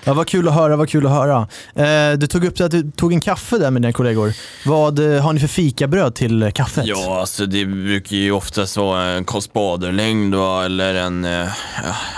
Ja, 0.03 0.13
vad 0.13 0.27
kul 0.27 0.47
att 0.47 0.53
höra, 0.53 0.75
vad 0.75 0.89
kul 0.89 1.05
att 1.05 1.11
höra. 1.11 1.47
Eh, 1.75 2.17
du 2.17 2.27
tog 2.27 2.45
upp 2.45 2.61
att 2.61 2.71
du 2.71 2.91
tog 2.91 3.13
en 3.13 3.21
kaffe 3.21 3.57
där 3.57 3.71
med 3.71 3.81
dina 3.81 3.93
kollegor. 3.93 4.33
Vad 4.65 4.99
eh, 4.99 5.21
har 5.21 5.33
ni 5.33 5.39
för 5.39 5.47
fikabröd 5.47 6.15
till 6.15 6.43
eh, 6.43 6.51
kaffet? 6.51 6.85
Ja, 6.87 7.19
alltså 7.19 7.45
det 7.45 7.65
brukar 7.65 8.15
ju 8.15 8.31
oftast 8.31 8.77
vara 8.77 9.03
en 9.03 9.25
kostbaderlängd 9.25 10.35
va? 10.35 10.65
eller 10.65 10.95
en 10.95 11.25
eh, 11.25 11.47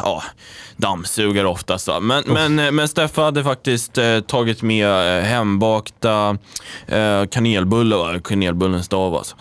ja, 0.04 0.24
dammsugare 0.78 1.48
oftast. 1.48 1.90
Men, 2.02 2.24
men, 2.28 2.60
eh, 2.60 2.72
men 2.72 2.88
Steffa 2.88 3.22
hade 3.24 3.44
faktiskt 3.44 3.98
eh, 3.98 4.20
tagit 4.20 4.62
med 4.62 5.18
eh, 5.20 5.24
hembakta 5.24 6.38
eh, 6.88 7.26
kanelbullar, 7.26 7.98
va? 8.14 8.20
kanelbullens 8.24 8.88
dag. 8.88 9.14
Alltså. 9.16 9.36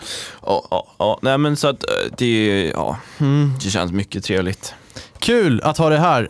Ja, 0.45 0.67
ja, 0.71 0.87
ja. 0.99 1.19
Nej, 1.21 1.37
men 1.37 1.55
så 1.57 1.67
att 1.67 1.83
eh, 1.83 2.11
det, 2.17 2.65
ja, 2.75 2.97
mm, 3.19 3.53
det 3.63 3.69
känns 3.69 3.91
mycket 3.91 4.23
trevligt. 4.23 4.73
Kul 5.19 5.61
att 5.61 5.77
ha 5.77 5.89
dig 5.89 5.99
här. 5.99 6.21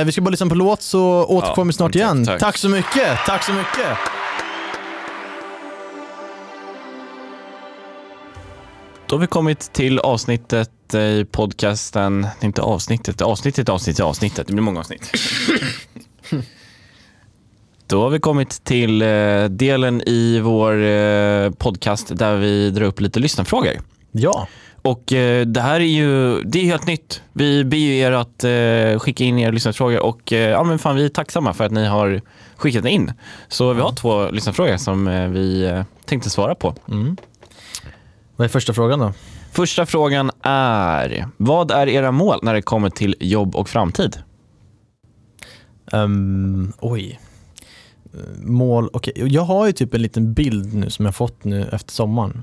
Eh, 0.00 0.04
vi 0.04 0.12
ska 0.12 0.20
bara 0.20 0.30
lyssna 0.30 0.46
på 0.46 0.54
låt 0.54 0.82
så 0.82 1.24
återkommer 1.24 1.64
vi 1.64 1.68
Ja, 1.68 1.76
snart 1.76 1.92
tack, 1.92 1.96
igen. 1.96 2.26
tack. 2.26 2.40
tack 2.40 2.56
så 2.58 2.68
mycket, 2.68 3.18
tack 3.26 3.44
så 3.44 3.52
mycket. 3.52 3.98
Då 9.06 9.16
har 9.16 9.20
vi 9.20 9.26
kommit 9.26 9.72
till 9.72 9.98
avsnittet 9.98 10.70
i 10.94 11.26
podcasten, 11.30 12.26
inte 12.40 12.62
avsnittet, 12.62 13.20
avsnittet, 13.20 13.68
avsnittet, 13.68 14.04
avsnittet. 14.04 14.46
Det 14.46 14.52
blir 14.52 14.62
många 14.62 14.80
avsnitt. 14.80 15.10
Då 17.86 18.02
har 18.02 18.10
vi 18.10 18.18
kommit 18.18 18.64
till 18.64 19.02
eh, 19.02 19.44
delen 19.44 20.02
i 20.06 20.40
vår 20.40 20.82
eh, 20.82 21.50
podcast 21.50 22.18
där 22.18 22.36
vi 22.36 22.70
drar 22.70 22.86
upp 22.86 23.00
lite 23.00 23.20
lyssnarfrågor. 23.20 23.72
Ja, 24.12 24.48
Och 24.82 25.12
eh, 25.12 25.46
det 25.46 25.60
här 25.60 25.80
är 25.80 25.84
ju 25.84 26.42
det 26.42 26.58
är 26.60 26.64
helt 26.64 26.86
nytt. 26.86 27.22
Vi 27.32 27.64
ber 27.64 27.76
er 27.76 28.12
att 28.12 28.44
skicka 29.02 29.24
in 29.24 29.38
era 29.38 29.50
lyssnarfrågor 29.50 30.00
och 30.00 30.32
ja, 30.32 30.64
men 30.64 30.78
fan, 30.78 30.96
vi 30.96 31.04
är 31.04 31.08
tacksamma 31.08 31.54
för 31.54 31.64
att 31.64 31.72
ni 31.72 31.86
har 31.86 32.20
skickat 32.56 32.84
in. 32.84 33.12
Så 33.48 33.72
vi 33.72 33.80
har 33.80 33.92
två 33.92 34.30
lyssnarfrågor 34.30 34.76
som 34.76 35.04
vi 35.32 35.82
tänkte 36.04 36.30
svara 36.30 36.54
på. 36.54 36.74
mm. 36.88 37.16
vad 38.36 38.44
är 38.44 38.48
första 38.48 38.72
frågan 38.72 38.98
då? 38.98 39.12
Första 39.52 39.86
frågan 39.86 40.30
är, 40.42 41.28
vad 41.36 41.70
är 41.70 41.86
era 41.88 42.10
mål 42.12 42.38
när 42.42 42.54
det 42.54 42.62
kommer 42.62 42.90
till 42.90 43.14
jobb 43.20 43.56
och 43.56 43.68
framtid? 43.68 44.18
Ehm, 45.92 46.72
oj. 46.78 47.20
Eh, 48.14 48.20
Mål, 48.44 48.90
okej. 48.92 49.12
Jag 49.16 49.42
har 49.42 49.66
ju 49.66 49.72
typ 49.72 49.94
en 49.94 50.02
liten 50.02 50.32
bild 50.34 50.74
nu 50.74 50.90
som 50.90 51.04
jag 51.04 51.14
fått 51.14 51.44
nu 51.44 51.68
efter 51.72 51.92
sommaren. 51.92 52.42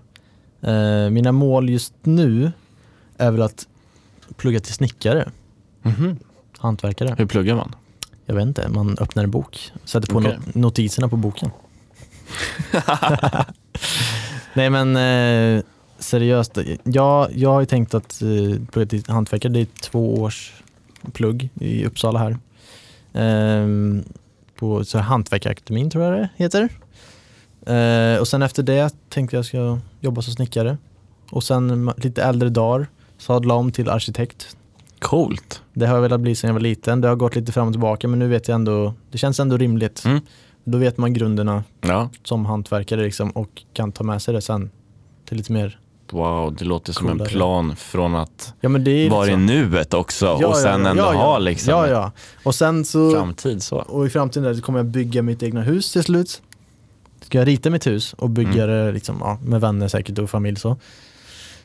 Eh, 0.61 1.09
mina 1.09 1.31
mål 1.31 1.69
just 1.69 1.93
nu 2.03 2.51
är 3.17 3.31
väl 3.31 3.41
att 3.41 3.67
plugga 4.37 4.59
till 4.59 4.73
snickare, 4.73 5.31
hantverkare. 6.57 7.15
Hur 7.17 7.25
pluggar 7.25 7.55
man? 7.55 7.75
Jag 8.25 8.35
vet 8.35 8.43
inte, 8.47 8.69
man 8.69 8.97
öppnar 8.99 9.23
en 9.23 9.31
bok, 9.31 9.71
sätter 9.85 10.07
på 10.07 10.17
Okej. 10.19 10.37
not- 10.45 10.55
notiserna 10.55 11.07
på 11.09 11.15
boken. 11.15 11.51
Nej 14.53 14.69
men 14.69 14.95
eh, 14.95 15.63
seriöst, 15.99 16.57
jag, 16.83 17.27
jag 17.35 17.49
har 17.49 17.59
ju 17.59 17.65
tänkt 17.65 17.93
att 17.93 18.21
eh, 18.21 18.65
plugga 18.71 18.85
till 18.89 19.03
hantverkare, 19.07 19.51
det 19.53 19.59
är 19.59 19.67
två 19.81 20.15
års 20.21 20.53
plugg 21.13 21.49
i 21.59 21.85
Uppsala 21.85 22.19
här. 22.19 22.37
Ehm, 23.13 24.03
på 24.55 24.85
så 24.85 24.97
här, 24.97 25.05
Hantverkarakademin 25.05 25.89
tror 25.89 26.03
jag 26.03 26.13
det 26.13 26.29
heter. 26.35 26.69
Eh, 27.65 28.19
och 28.19 28.27
sen 28.27 28.41
efter 28.41 28.63
det 28.63 28.95
tänkte 29.09 29.35
jag 29.35 29.45
ska 29.45 29.79
jobba 30.01 30.21
som 30.21 30.33
snickare. 30.33 30.77
Och 31.31 31.43
sen 31.43 31.91
lite 31.97 32.23
äldre 32.23 32.49
dagar 32.49 32.87
sadla 33.17 33.53
om 33.53 33.71
till 33.71 33.89
arkitekt. 33.89 34.57
Coolt. 34.99 35.61
Det 35.73 35.85
har 35.87 35.95
jag 35.95 36.01
velat 36.01 36.19
bli 36.19 36.35
sedan 36.35 36.47
jag 36.47 36.53
var 36.53 36.61
liten. 36.61 37.01
Det 37.01 37.07
har 37.07 37.15
gått 37.15 37.35
lite 37.35 37.51
fram 37.51 37.67
och 37.67 37.73
tillbaka 37.73 38.07
men 38.07 38.19
nu 38.19 38.27
vet 38.27 38.47
jag 38.47 38.55
ändå, 38.55 38.93
det 39.11 39.17
känns 39.17 39.39
ändå 39.39 39.57
rimligt. 39.57 40.05
Mm. 40.05 40.19
Då 40.63 40.77
vet 40.77 40.97
man 40.97 41.13
grunderna 41.13 41.63
Ja. 41.81 42.09
som 42.23 42.45
hantverkare 42.45 43.01
liksom 43.01 43.31
och 43.31 43.63
kan 43.73 43.91
ta 43.91 44.03
med 44.03 44.21
sig 44.21 44.33
det 44.33 44.41
sen 44.41 44.69
till 45.25 45.37
lite 45.37 45.51
mer. 45.51 45.79
Wow, 46.11 46.55
det 46.55 46.65
låter 46.65 46.93
som 46.93 47.07
Coolare. 47.07 47.27
en 47.27 47.31
plan 47.31 47.75
från 47.75 48.15
att 48.15 48.53
Ja 48.61 48.69
vara 48.69 48.81
i 48.81 49.03
liksom- 49.09 49.45
nuet 49.45 49.93
också 49.93 50.37
Ja, 50.41 50.47
och 50.47 50.55
sen 50.57 50.81
ja, 50.85 50.89
ändå 50.89 51.03
ha 51.03 51.37
liksom 51.37 51.71
Ja 51.71 51.87
ja. 51.87 52.11
Och 52.43 52.55
sen 52.55 52.85
så, 52.85 53.11
framtid 53.11 53.63
så. 53.63 53.75
och 53.77 54.05
i 54.05 54.09
framtiden 54.09 54.43
där 54.43 54.53
så 54.53 54.61
kommer 54.61 54.79
jag 54.79 54.85
bygga 54.85 55.21
mitt 55.21 55.43
egna 55.43 55.61
hus 55.61 55.91
till 55.93 56.03
slut. 56.03 56.41
Ska 57.21 57.37
jag 57.37 57.47
rita 57.47 57.69
mitt 57.69 57.87
hus 57.87 58.13
och 58.13 58.29
bygga 58.29 58.63
Mm. 58.63 58.69
det 58.85 58.91
liksom, 58.91 59.37
med 59.45 59.61
vänner 59.61 59.87
säkert 59.87 60.19
och 60.19 60.29
familj 60.29 60.59
så. 60.59 60.69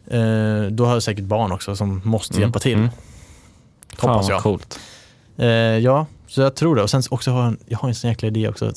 Eh, 0.07 0.63
då 0.71 0.85
har 0.87 0.93
jag 0.93 1.03
säkert 1.03 1.25
barn 1.25 1.53
också 1.53 1.77
som 1.77 2.01
måste 2.05 2.35
Mm, 2.35 2.43
hjälpa 2.43 2.59
till. 2.59 2.75
mm. 2.79 2.89
Hoppas 3.99 4.29
jag. 4.29 4.43
coolt. 4.43 4.79
Eh, 5.37 5.47
ja, 5.49 6.07
så 6.27 6.41
jag 6.41 6.55
tror 6.55 6.77
det. 6.77 6.83
Och 6.83 6.91
sen 6.91 7.03
också 7.11 7.31
har 7.31 7.45
jag, 7.45 7.57
jag 7.67 7.79
har 7.79 7.89
en 7.89 7.95
sån 7.95 8.11
jäkla 8.11 8.29
idé 8.29 8.49
också. 8.49 8.73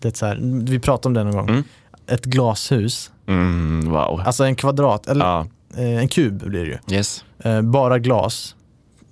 Det 0.00 0.08
är 0.08 0.12
så 0.12 0.26
här, 0.26 0.38
vi 0.70 0.78
pratade 0.78 1.06
om 1.08 1.14
det 1.14 1.24
någon 1.24 1.46
gång. 1.46 1.48
Mm. 1.48 1.64
Ett 2.06 2.24
glashus, 2.24 3.10
Mm, 3.28 3.90
wow. 3.90 4.20
alltså 4.24 4.44
en 4.44 4.54
kvadrat, 4.54 5.06
eller 5.08 5.24
Ja, 5.26 5.46
eh, 5.76 5.98
en 5.98 6.08
kub 6.08 6.38
blir 6.48 6.60
det 6.64 6.66
ju. 6.88 6.96
yes. 6.96 7.24
Eh, 7.38 7.62
bara 7.62 7.98
glas 7.98 8.56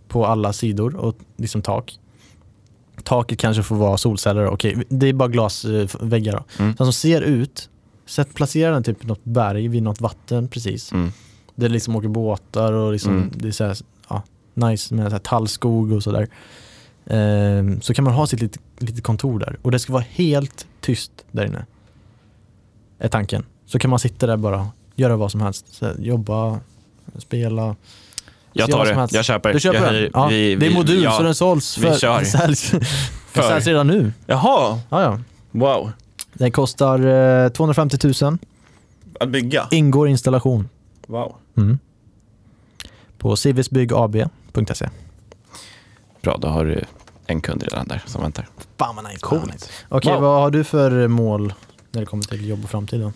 på 0.08 0.26
alla 0.26 0.52
sidor 0.52 0.96
och 0.96 1.16
liksom 1.36 1.62
tak. 1.62 1.98
Taket 3.04 3.38
kanske 3.38 3.62
får 3.62 3.76
vara 3.76 3.96
solceller, 3.96 4.46
okej 4.46 4.82
det 4.88 5.06
är 5.08 5.12
bara 5.12 5.28
glasväggar 5.28 6.32
då. 6.32 6.62
Mm. 6.64 6.76
Som 6.76 6.92
ser 6.92 7.20
ut, 7.20 7.70
sätt, 8.06 8.34
placera 8.34 8.70
den 8.72 8.82
typ 8.82 9.04
i 9.04 9.06
något 9.06 9.24
berg 9.24 9.68
vid 9.68 9.82
något 9.82 10.00
vatten 10.00 10.48
precis. 10.48 10.92
Mm. 10.92 11.12
Där 11.54 11.68
det 11.68 11.72
liksom 11.72 11.96
åker 11.96 12.08
båtar 12.08 12.72
och 12.72 12.92
liksom, 12.92 13.12
Mm. 13.16 13.30
det 13.34 13.48
är 13.48 13.52
så 13.52 13.64
här, 13.64 13.76
ja, 14.08 14.22
nice 14.54 14.94
med 14.94 15.06
så 15.06 15.10
här 15.12 15.18
tallskog 15.18 15.92
och 15.92 16.02
sådär. 16.02 16.28
Ehm, 17.06 17.80
så 17.80 17.94
kan 17.94 18.04
man 18.04 18.14
ha 18.14 18.26
sitt 18.26 18.40
litet, 18.40 18.60
litet 18.78 19.02
kontor 19.04 19.38
där 19.38 19.58
och 19.62 19.70
det 19.70 19.78
ska 19.78 19.92
vara 19.92 20.04
helt 20.10 20.66
tyst 20.80 21.12
där 21.32 21.44
inne. 21.46 21.66
Är 22.98 23.08
tanken. 23.08 23.44
Så 23.66 23.78
kan 23.78 23.90
man 23.90 23.98
sitta 23.98 24.26
där 24.26 24.36
bara, 24.36 24.68
göra 24.96 25.16
vad 25.16 25.30
som 25.30 25.40
helst. 25.40 25.82
Jobba, 25.98 26.60
spela. 27.18 27.76
Jag 28.52 28.70
tar 28.70 28.84
det, 28.84 29.08
jag 29.16 29.24
köper. 29.24 29.52
Du 29.52 29.60
köper 29.60 29.84
jag 29.84 29.94
den? 29.94 30.10
Ja, 30.14 30.26
vi- 30.26 30.54
det 30.54 30.66
är 30.66 30.70
vi- 30.70 30.74
modul 30.74 31.02
ja. 31.02 31.10
så 31.16 31.22
den 31.22 31.34
såls. 31.34 31.78
vi 31.78 31.82
För, 31.86 31.94
kör. 31.98 32.16
Den 32.16 32.26
säljs, 32.26 32.70
den 32.70 32.80
För. 33.32 33.42
säljs 33.42 33.66
redan 33.66 33.86
nu. 33.86 34.12
Jaha, 34.26 34.80
Ja, 34.90 35.02
ja. 35.02 35.20
wow. 35.50 35.90
Den 36.32 36.52
kostar 36.52 37.06
eh, 37.44 37.48
250 37.48 37.98
000. 38.22 38.38
Att 39.20 39.28
bygga? 39.28 39.68
Ingår 39.70 40.08
installation. 40.08 40.68
Wow. 41.06 41.34
Mm. 41.56 41.78
På 43.18 43.36
civisbyggab.se. 43.36 44.88
Bra, 46.22 46.36
då 46.40 46.48
har 46.48 46.64
du 46.64 46.84
en 47.26 47.40
kund 47.40 47.62
redan 47.62 47.88
där 47.88 48.02
som 48.06 48.22
väntar. 48.22 48.48
Fan 48.78 48.96
vad 48.96 49.04
nice. 49.04 49.18
Coolt. 49.20 49.70
Okej, 49.88 50.12
Wow. 50.12 50.22
vad 50.22 50.40
har 50.42 50.50
du 50.50 50.64
för 50.64 51.08
mål 51.08 51.54
när 51.92 52.00
det 52.00 52.06
kommer 52.06 52.24
till 52.24 52.48
jobb 52.48 52.64
och 52.64 52.70
framtid 52.70 53.00
då? 53.00 53.12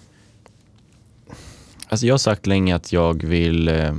Alltså 1.91 2.07
jag 2.07 2.14
har 2.14 2.18
sagt 2.18 2.47
länge 2.47 2.76
att 2.76 2.93
jag 2.93 3.24
vill, 3.24 3.68
eh, 3.68 3.95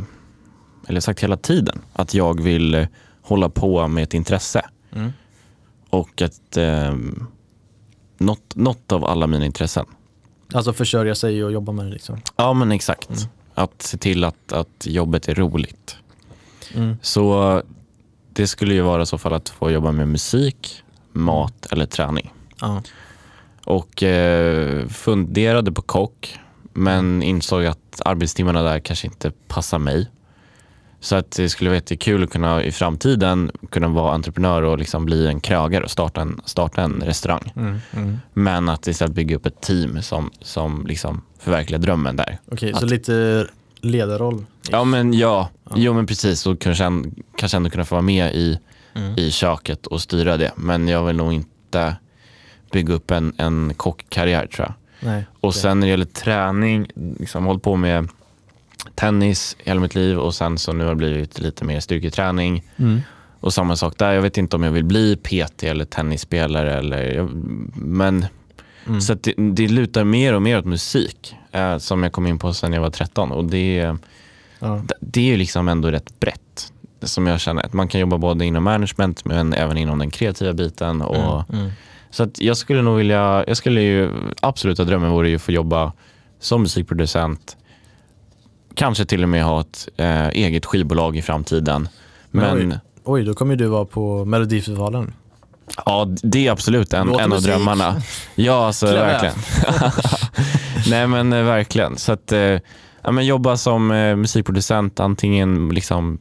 eller 0.88 1.00
sagt 1.00 1.24
hela 1.24 1.38
tiden, 1.38 1.82
att 1.94 2.14
jag 2.14 2.42
vill 2.42 2.74
eh, 2.74 2.88
hålla 3.22 3.50
på 3.50 3.88
med 3.88 4.04
ett 4.04 4.14
intresse. 4.14 4.66
Mm. 4.92 5.12
Och 5.90 6.22
att 6.22 6.58
eh, 6.58 6.96
något, 8.18 8.56
något 8.56 8.92
av 8.92 9.06
alla 9.06 9.28
mina 9.28 9.46
intressen. 9.46 9.86
Alltså 10.54 10.74
försörja 10.74 11.16
sig 11.16 11.44
och 11.44 11.52
jobba 11.52 11.72
med 11.72 11.86
det 11.86 11.92
liksom. 11.92 12.22
Ja 12.36 12.54
men 12.54 12.72
exakt. 12.72 13.10
Mm. 13.10 13.24
Att 13.54 13.82
se 13.82 13.98
till 13.98 14.24
att, 14.24 14.54
att 14.54 14.86
jobbet 14.86 15.28
är 15.28 15.36
roligt. 15.36 15.96
Mm. 16.76 16.98
Så 17.02 17.62
det 18.34 18.48
skulle 18.48 18.74
ju 18.74 18.82
vara 18.82 19.02
i 19.02 19.06
så 19.06 19.18
fall 19.18 19.34
att 19.34 19.50
få 19.50 19.72
jobba 19.72 19.92
med 19.92 20.08
musik, 20.08 20.84
mat 21.12 21.66
eller 21.72 21.86
träning. 21.86 22.34
Ja. 22.62 22.84
Och 23.66 24.04
eh, 24.04 24.88
funderade 24.88 25.72
på 25.72 25.82
kock 25.82 26.40
men 26.74 27.24
insåg 27.24 27.66
att 27.66 28.02
arbetstimmarna 28.06 28.62
där 28.62 28.80
kanske 28.80 29.08
inte 29.08 29.32
passar 29.48 29.80
mig. 29.80 30.08
Så 31.00 31.16
att 31.16 31.32
det 31.32 31.50
skulle 31.50 31.70
vara 31.70 31.76
jättekul 31.78 32.24
att 32.24 32.30
kunna 32.32 32.64
i 32.64 32.72
framtiden 32.72 33.52
kunna 33.70 33.88
vara 33.88 34.14
entreprenör 34.14 34.62
och 34.62 34.78
liksom 34.78 35.06
bli 35.06 35.28
en 35.28 35.40
krögare 35.40 35.84
och 35.84 35.92
starta 35.92 36.22
en, 36.22 36.42
starta 36.46 36.82
en 36.82 37.02
restaurang. 37.06 37.54
Mm. 37.56 37.78
Mm. 37.94 38.18
Men 38.34 38.70
att 38.70 38.88
istället 38.88 39.16
bygga 39.16 39.36
upp 39.36 39.46
ett 39.46 39.62
team 39.62 40.02
som, 40.02 40.32
som 40.42 40.86
liksom 40.88 41.22
förverkligar 41.40 41.80
drömmen 41.80 42.16
där. 42.16 42.38
Okej, 42.52 42.72
så 42.74 42.78
Att- 42.78 42.92
lite 42.92 43.48
ledarroll. 43.82 44.46
Ja 44.70 44.84
men 44.84 45.14
ja, 45.14 45.50
Ja. 45.64 45.72
jo 45.76 45.94
men 45.94 46.06
precis 46.06 46.48
och 46.48 46.62
kanske, 46.62 46.84
kanske 47.38 47.58
ändå 47.58 47.70
kunna 47.70 47.86
få 47.86 47.96
vara 47.96 48.02
med 48.02 48.36
i, 48.36 48.60
Mm. 48.94 49.14
i 49.18 49.32
köket 49.32 49.88
och 49.88 50.02
styra 50.02 50.38
det. 50.38 50.52
Men 50.56 50.88
jag 50.88 51.04
vill 51.04 51.16
nog 51.16 51.34
inte 51.34 51.96
bygga 52.72 52.94
upp 52.94 53.12
en, 53.12 53.34
en 53.38 53.74
kockkarriär 53.78 54.48
tror 54.48 54.68
jag. 54.68 54.74
Nej. 55.02 55.26
Och 55.40 55.56
sen 55.56 55.80
när 55.80 55.88
det 55.88 55.92
gäller 55.92 56.06
träning, 56.06 56.88
liksom 57.20 57.46
hållit 57.46 57.64
på 57.64 57.76
med 57.76 58.08
tennis 58.96 59.56
hela 59.60 59.80
mitt 59.82 59.96
liv 59.96 60.20
och 60.20 60.36
sen 60.36 60.58
så 60.58 60.74
nu 60.74 60.84
har 60.84 60.92
det 60.92 60.96
blivit 60.96 61.40
lite 61.40 61.66
mer 61.66 61.80
styrketräning. 61.80 62.64
Mm. 62.78 63.02
Och 63.40 63.54
samma 63.54 63.76
sak 63.76 63.94
där, 63.98 64.12
jag 64.12 64.22
vet 64.22 64.38
inte 64.38 64.56
om 64.56 64.64
jag 64.64 64.72
vill 64.72 64.84
bli 64.84 65.16
PT 65.16 65.64
eller 65.64 65.86
tennisspelare 65.86 66.74
eller, 66.78 67.28
men 67.76 68.26
Mm. 68.88 69.02
så 69.02 69.14
det, 69.14 69.34
det 69.38 69.68
lutar 69.68 70.04
mer 70.04 70.34
och 70.34 70.42
mer 70.42 70.58
åt 70.58 70.66
musik 70.66 71.36
eh, 71.52 71.78
som 71.78 72.04
jag 72.04 72.12
kom 72.12 72.28
in 72.28 72.40
på 72.40 72.54
sen 72.54 72.74
jag 72.74 72.82
var 72.82 72.90
13 72.90 73.32
och 73.32 73.46
det, 73.46 73.96
Ja. 74.60 74.82
det 75.00 75.22
är 75.22 75.26
ju 75.26 75.38
liksom 75.38 75.68
ändå 75.68 75.92
rätt 75.92 76.20
brett. 76.20 76.72
Som 77.02 77.28
jag 77.28 77.40
känner 77.42 77.66
att 77.66 77.74
man 77.74 77.88
kan 77.88 78.02
jobba 78.02 78.18
både 78.18 78.46
inom 78.46 78.64
management 78.64 79.26
men 79.26 79.54
även 79.54 79.78
inom 79.78 80.00
den 80.00 80.10
kreativa 80.12 80.54
biten. 80.54 81.02
Och, 81.02 81.54
Mm. 81.54 81.72
Så 82.12 82.24
att 82.24 82.42
jag 82.42 82.58
skulle 82.58 82.82
nog 82.82 82.98
vilja, 82.98 83.44
jag 83.48 83.58
skulle 83.58 83.82
ju, 83.82 84.12
absoluta 84.42 84.84
drömmen 84.84 85.12
vore 85.12 85.30
ju 85.30 85.36
att 85.36 85.42
få 85.42 85.52
jobba 85.52 85.94
som 86.40 86.62
musikproducent. 86.62 87.58
Kanske 88.76 89.06
till 89.06 89.24
och 89.24 89.30
med 89.30 89.44
ha 89.44 89.62
ett 89.62 89.90
eh, 89.98 90.28
eget 90.28 90.66
skivbolag 90.66 91.18
i 91.18 91.22
framtiden. 91.22 91.90
Men 92.32 92.58
Men 92.58 92.72
oj. 92.72 92.80
Oj, 93.04 93.24
då 93.24 93.34
kommer 93.34 93.54
ju 93.54 93.58
du 93.58 93.68
vara 93.68 93.86
på 93.86 94.26
Melodifestivalen. 94.26 95.14
ja, 95.86 96.08
det 96.24 96.48
är 96.48 96.52
absolut 96.52 96.94
en, 96.94 97.10
en 97.10 97.34
av 97.34 97.42
drömmarna. 97.42 97.96
Ja, 98.36 98.66
alltså 98.66 98.86
verkligen. 98.86 99.36
Nej 100.90 101.08
men 101.08 101.34
eh, 101.34 101.44
verkligen. 101.44 101.98
Så 101.98 102.12
att, 102.12 102.32
eh, 102.32 102.60
ja, 103.02 103.12
men 103.12 103.26
jobba 103.26 103.58
som 103.58 103.92
eh, 103.92 104.16
musikproducent 104.16 105.00
antingen 105.00 105.70
liksom 105.70 106.20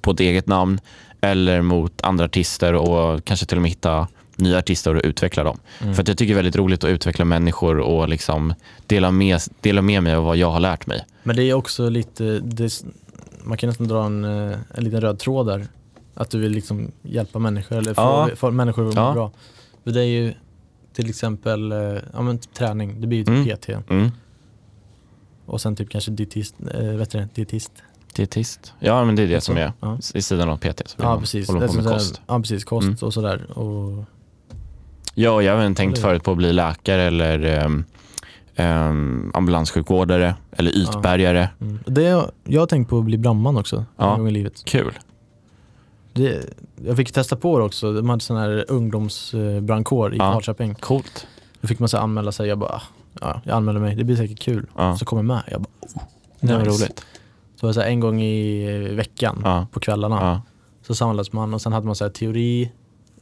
på 0.00 0.10
ett 0.10 0.20
eget 0.20 0.46
namn 0.46 0.80
eller 1.20 1.62
mot 1.62 2.00
andra 2.02 2.24
artister 2.24 2.74
och 2.74 3.24
kanske 3.24 3.46
till 3.46 3.58
och 3.58 3.62
med 3.62 3.70
hitta 3.70 4.08
nya 4.40 4.58
artister 4.58 4.94
och 4.94 5.00
utveckla 5.04 5.44
dem. 5.44 5.58
Mm. 5.80 5.94
För 5.94 6.02
att 6.02 6.08
jag 6.08 6.18
tycker 6.18 6.34
det 6.34 6.38
är 6.38 6.42
väldigt 6.42 6.56
roligt 6.56 6.84
att 6.84 6.90
utveckla 6.90 7.24
människor 7.24 7.78
och 7.78 8.08
liksom 8.08 8.54
dela, 8.86 9.10
med, 9.10 9.40
dela 9.60 9.82
med 9.82 10.02
mig 10.02 10.14
av 10.14 10.24
vad 10.24 10.36
jag 10.36 10.50
har 10.50 10.60
lärt 10.60 10.86
mig. 10.86 11.04
Men 11.22 11.36
det 11.36 11.42
är 11.42 11.54
också 11.54 11.88
lite, 11.88 12.24
det, 12.38 12.84
man 13.44 13.58
kan 13.58 13.68
nästan 13.68 13.88
dra 13.88 14.04
en, 14.04 14.24
eh, 14.24 14.58
en 14.74 14.84
liten 14.84 15.00
röd 15.00 15.18
tråd 15.18 15.46
där. 15.46 15.66
Att 16.14 16.30
du 16.30 16.38
vill 16.38 16.52
liksom 16.52 16.92
hjälpa 17.02 17.38
människor 17.38 17.76
eller 17.78 17.94
få, 17.94 18.00
Ja. 18.02 18.28
få 18.36 18.50
människor 18.50 18.88
att 18.88 18.94
må 18.94 19.00
Ja. 19.00 19.12
bra. 19.12 19.30
För 19.84 19.90
det 19.90 20.00
är 20.00 20.04
ju 20.04 20.34
Till 20.92 21.08
exempel 21.10 21.72
eh, 21.72 21.78
ja, 22.12 22.22
men 22.22 22.38
typ 22.38 22.54
träning, 22.54 23.00
det 23.00 23.06
blir 23.06 23.18
ju 23.18 23.24
Mm. 23.34 23.44
typ 23.44 23.60
PT. 23.60 23.68
Mm. 23.90 24.10
Och 25.46 25.60
sen 25.60 25.76
typ 25.76 25.90
kanske 25.90 26.10
dietist. 26.10 26.54
Eh, 26.74 26.84
vet 26.84 27.10
du 27.10 27.28
dietist. 27.34 27.72
Dietist. 28.14 28.72
Ja, 28.80 29.04
men 29.04 29.16
det 29.16 29.22
är 29.22 29.28
det 29.28 29.40
som 29.40 29.56
är 29.56 29.72
Ja, 29.80 29.98
i 30.14 30.22
sidan 30.22 30.48
av 30.48 30.56
PT. 30.56 30.82
Så 30.88 30.96
ja 31.00 31.20
precis. 31.20 31.48
Håller 31.48 31.62
är 31.62 31.68
på 31.68 31.74
med 31.74 31.84
kost. 31.84 32.20
Ja 32.26 32.38
precis, 32.40 32.64
kost 32.64 32.84
Mm. 32.86 32.96
och 33.00 33.14
sådär. 33.14 33.58
Och, 33.58 34.04
Ja, 35.14 35.42
jag 35.42 35.52
har 35.52 35.60
även 35.60 35.74
tänkt 35.74 35.98
förut 35.98 36.22
på 36.24 36.30
att 36.30 36.36
bli 36.36 36.52
läkare 36.52 37.02
eller 37.02 37.64
um, 38.56 39.30
ambulanssjukvårdare 39.34 40.34
eller 40.52 40.70
ytbärgare. 40.76 41.48
mm. 41.60 41.78
det, 41.86 42.30
jag 42.44 42.60
har 42.60 42.66
tänkt 42.66 42.88
på 42.88 42.98
att 42.98 43.04
bli 43.04 43.18
brandman 43.18 43.56
också 43.56 43.84
Ja. 43.96 44.16
gång 44.16 44.28
i 44.28 44.30
livet. 44.30 44.62
Kul. 44.64 44.98
Det, 46.12 46.44
jag 46.86 46.96
fick 46.96 47.12
testa 47.12 47.36
på 47.36 47.58
det 47.58 47.64
också. 47.64 47.92
De 47.92 48.08
hade 48.10 48.20
sån 48.22 48.36
här 48.36 48.64
ungdomsbrandkår 48.68 50.14
i 50.14 50.16
Ja. 50.16 50.32
Falköping. 50.32 50.74
Coolt. 50.74 51.26
Då 51.60 51.68
fick 51.68 51.78
man 51.78 51.88
så 51.88 51.98
anmäla 51.98 52.32
sig. 52.32 52.48
Jag 52.48 52.58
bara, 52.58 52.82
ja, 53.20 53.40
jag 53.44 53.56
anmäler 53.56 53.80
mig. 53.80 53.96
Det 53.96 54.04
blir 54.04 54.16
säkert 54.16 54.40
kul. 54.40 54.66
Ja. 54.76 54.96
Så 54.96 55.04
kom 55.04 55.18
jag 55.18 55.24
med. 55.24 55.42
Jag 55.50 55.60
bara, 55.60 55.68
oh, 55.80 56.02
Det 56.40 56.52
var 56.52 56.58
nice. 56.58 56.70
roligt. 56.70 57.04
Så 57.60 57.66
var 57.66 57.68
det 57.68 57.74
så 57.74 57.80
en 57.80 58.00
gång 58.00 58.22
i 58.22 58.78
veckan 58.94 59.40
Ja. 59.44 59.66
på 59.72 59.80
kvällarna. 59.80 60.16
Ja. 60.20 60.42
Så 60.86 60.94
samlades 60.94 61.32
man 61.32 61.54
och 61.54 61.60
sen 61.62 61.72
hade 61.72 61.86
man 61.86 61.94
så 61.96 62.04
här 62.04 62.10
teori 62.10 62.70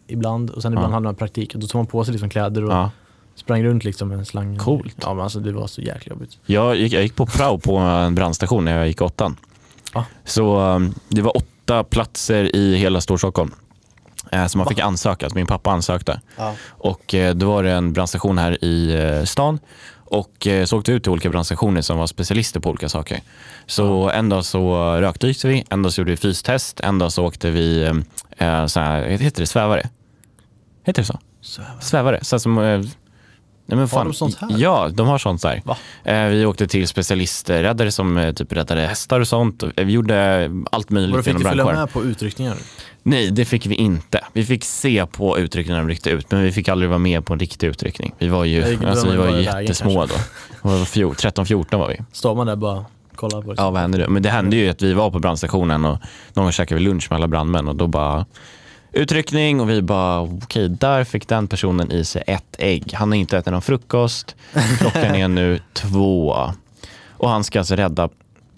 ibland 0.08 0.50
och 0.50 0.62
sen 0.62 0.72
ibland 0.72 0.90
Ja. 0.90 0.94
hade 0.94 1.04
man 1.04 1.14
praktik. 1.14 1.54
Och 1.54 1.60
då 1.60 1.66
tog 1.66 1.78
man 1.78 1.86
på 1.86 2.04
sig 2.04 2.12
liksom 2.12 2.30
kläder 2.30 2.64
och 2.64 2.72
Ja. 2.72 2.90
sprang 3.34 3.64
runt 3.64 3.84
liksom 3.84 4.08
med 4.08 4.18
en 4.18 4.26
slang. 4.26 4.58
Coolt. 4.58 4.96
Ja 5.02 5.14
men 5.14 5.22
alltså 5.24 5.40
det 5.40 5.52
var 5.52 5.66
så 5.66 5.80
jäkla 5.80 6.10
jobbigt. 6.10 6.38
Jag, 6.46 6.76
gick, 6.76 6.92
jag 6.92 7.02
gick 7.02 7.16
på 7.16 7.26
prao 7.26 7.58
på 7.58 7.76
en 7.76 8.14
brandstation 8.14 8.64
när 8.64 8.78
jag 8.78 8.86
gick 8.88 9.02
åttan. 9.02 9.36
Ja. 9.94 10.04
Så 10.24 10.60
um, 10.60 10.94
det 11.08 11.22
var 11.22 11.36
åtta 11.36 11.84
platser 11.84 12.56
i 12.56 12.76
hela 12.76 13.00
Storstockholm. 13.00 13.54
Eh, 14.32 14.46
så 14.46 14.58
man 14.58 14.66
fick 14.66 14.78
ansöka, 14.78 15.30
så 15.30 15.34
min 15.34 15.46
pappa 15.46 15.70
ansökte. 15.70 16.20
Ja. 16.36 16.54
Och 16.68 17.14
eh, 17.14 17.34
då 17.34 17.46
var 17.46 17.62
det 17.62 17.70
en 17.72 17.92
brandstation 17.92 18.38
här 18.38 18.64
i 18.64 18.94
eh, 18.94 19.24
stan. 19.24 19.58
Och 20.10 20.46
så 20.66 20.78
åkte 20.78 20.92
ut 20.92 21.02
till 21.02 21.12
olika 21.12 21.30
brandstationer 21.30 21.80
som 21.82 21.98
var 21.98 22.06
specialister 22.06 22.60
på 22.60 22.70
olika 22.70 22.88
saker. 22.88 23.20
Så 23.66 24.10
en 24.10 24.28
dag 24.28 24.44
så 24.44 24.76
rökdykte 25.00 25.48
vi, 25.48 25.64
en 25.70 25.82
dag 25.82 25.92
så 25.92 26.00
gjorde 26.00 26.10
vi 26.10 26.16
fystest, 26.16 26.80
en 26.80 26.98
dag 26.98 27.12
så 27.12 27.24
åkte 27.24 27.50
vi, 27.50 27.82
eh, 28.38 28.66
så 28.66 28.80
här, 28.80 29.02
heter 29.04 29.40
det 29.42 29.46
svävare? 29.46 29.88
Heter 30.88 31.02
det 31.02 31.06
så? 31.06 31.18
Svävare? 31.80 32.18
Så 32.22 32.36
här 32.36 32.38
som, 32.38 32.58
eh, 32.58 32.64
nej 32.64 32.88
men 33.66 33.88
fan. 33.88 34.06
de 34.06 34.14
sånt 34.14 34.36
här? 34.40 34.48
Ja, 34.56 34.88
de 34.92 35.06
har 35.08 35.18
sånt 35.18 35.42
där. 35.42 35.62
Va? 35.64 35.76
Eh, 36.04 36.24
vi 36.24 36.44
åkte 36.46 36.66
till 36.66 36.88
specialisträddare 36.88 37.90
som 37.92 38.16
eh, 38.18 38.32
typ 38.32 38.52
räddade 38.52 38.80
hästar 38.86 39.20
och 39.20 39.28
sånt. 39.28 39.62
Och, 39.62 39.70
eh, 39.76 39.84
Vi 39.86 39.92
gjorde 39.92 40.50
allt 40.72 40.90
möjligt 40.90 41.10
Och 41.12 41.16
då 41.18 41.22
fick 41.22 41.32
du 41.38 41.38
följa 41.44 41.54
brandkåren. 41.64 41.80
med 41.80 41.92
på 41.92 42.04
utryckningar? 42.04 42.56
Nej, 43.02 43.30
det 43.30 43.44
fick 43.44 43.66
vi 43.66 43.74
inte. 43.74 44.20
Vi 44.32 44.44
fick 44.44 44.64
se 44.64 45.06
på 45.06 45.38
utryckningen 45.38 45.76
när 45.82 45.88
de 45.88 45.90
ryckte 45.94 46.10
ut, 46.10 46.30
men 46.30 46.42
vi 46.42 46.52
fick 46.52 46.68
aldrig 46.68 46.88
vara 46.88 46.98
med 46.98 47.24
på 47.26 47.32
en 47.32 47.38
riktig 47.38 47.66
utryckning. 47.66 48.14
Vi 48.18 48.28
var 48.28 48.44
ju, 48.44 48.60
Jag 48.60 48.70
gick- 48.70 48.84
alltså, 48.84 49.10
vi 49.10 49.16
var 49.16 49.26
ju 49.26 49.32
vägen 49.32 49.60
jättesmå 49.62 50.06
då. 50.06 50.14
Vi 50.62 50.78
var 50.78 50.84
fjor- 50.84 51.14
13-14 51.14 51.78
var 51.78 51.88
vi. 51.88 51.96
Står 52.12 52.34
man 52.34 52.46
där 52.46 52.56
bara 52.56 52.84
kollar 53.14 53.42
på 53.42 53.52
det? 53.52 53.62
Ja, 53.62 53.70
vad 53.70 53.80
hände 53.80 53.98
då? 54.04 54.10
Men 54.10 54.22
det 54.22 54.30
hände 54.30 54.56
ju 54.56 54.68
att 54.68 54.82
vi 54.82 54.92
var 54.92 55.10
på 55.10 55.18
brandstationen 55.18 55.84
och 55.84 55.98
någon 56.34 56.44
gång 56.44 56.52
käkade 56.52 56.78
vi 56.80 56.84
lunch 56.86 57.06
med 57.10 57.16
alla 57.16 57.28
brandmän 57.28 57.68
och 57.68 57.76
då 57.76 57.86
bara 57.86 58.26
utryckning 58.98 59.60
och 59.60 59.70
vi 59.70 59.82
bara 59.82 60.20
okej, 60.20 60.68
där 60.68 61.04
fick 61.04 61.28
den 61.28 61.48
personen 61.48 61.92
i 61.92 62.04
sig 62.04 62.24
ett 62.26 62.56
ägg. 62.58 62.92
Han 62.92 63.08
har 63.08 63.16
inte 63.16 63.38
ätit 63.38 63.52
någon 63.52 63.62
frukost. 63.62 64.36
Klockan 64.78 65.14
är 65.14 65.28
nu 65.28 65.60
två 65.72 66.36
och 67.10 67.30
han 67.30 67.44
ska 67.44 67.58
alltså 67.58 67.74
rädda 67.74 68.08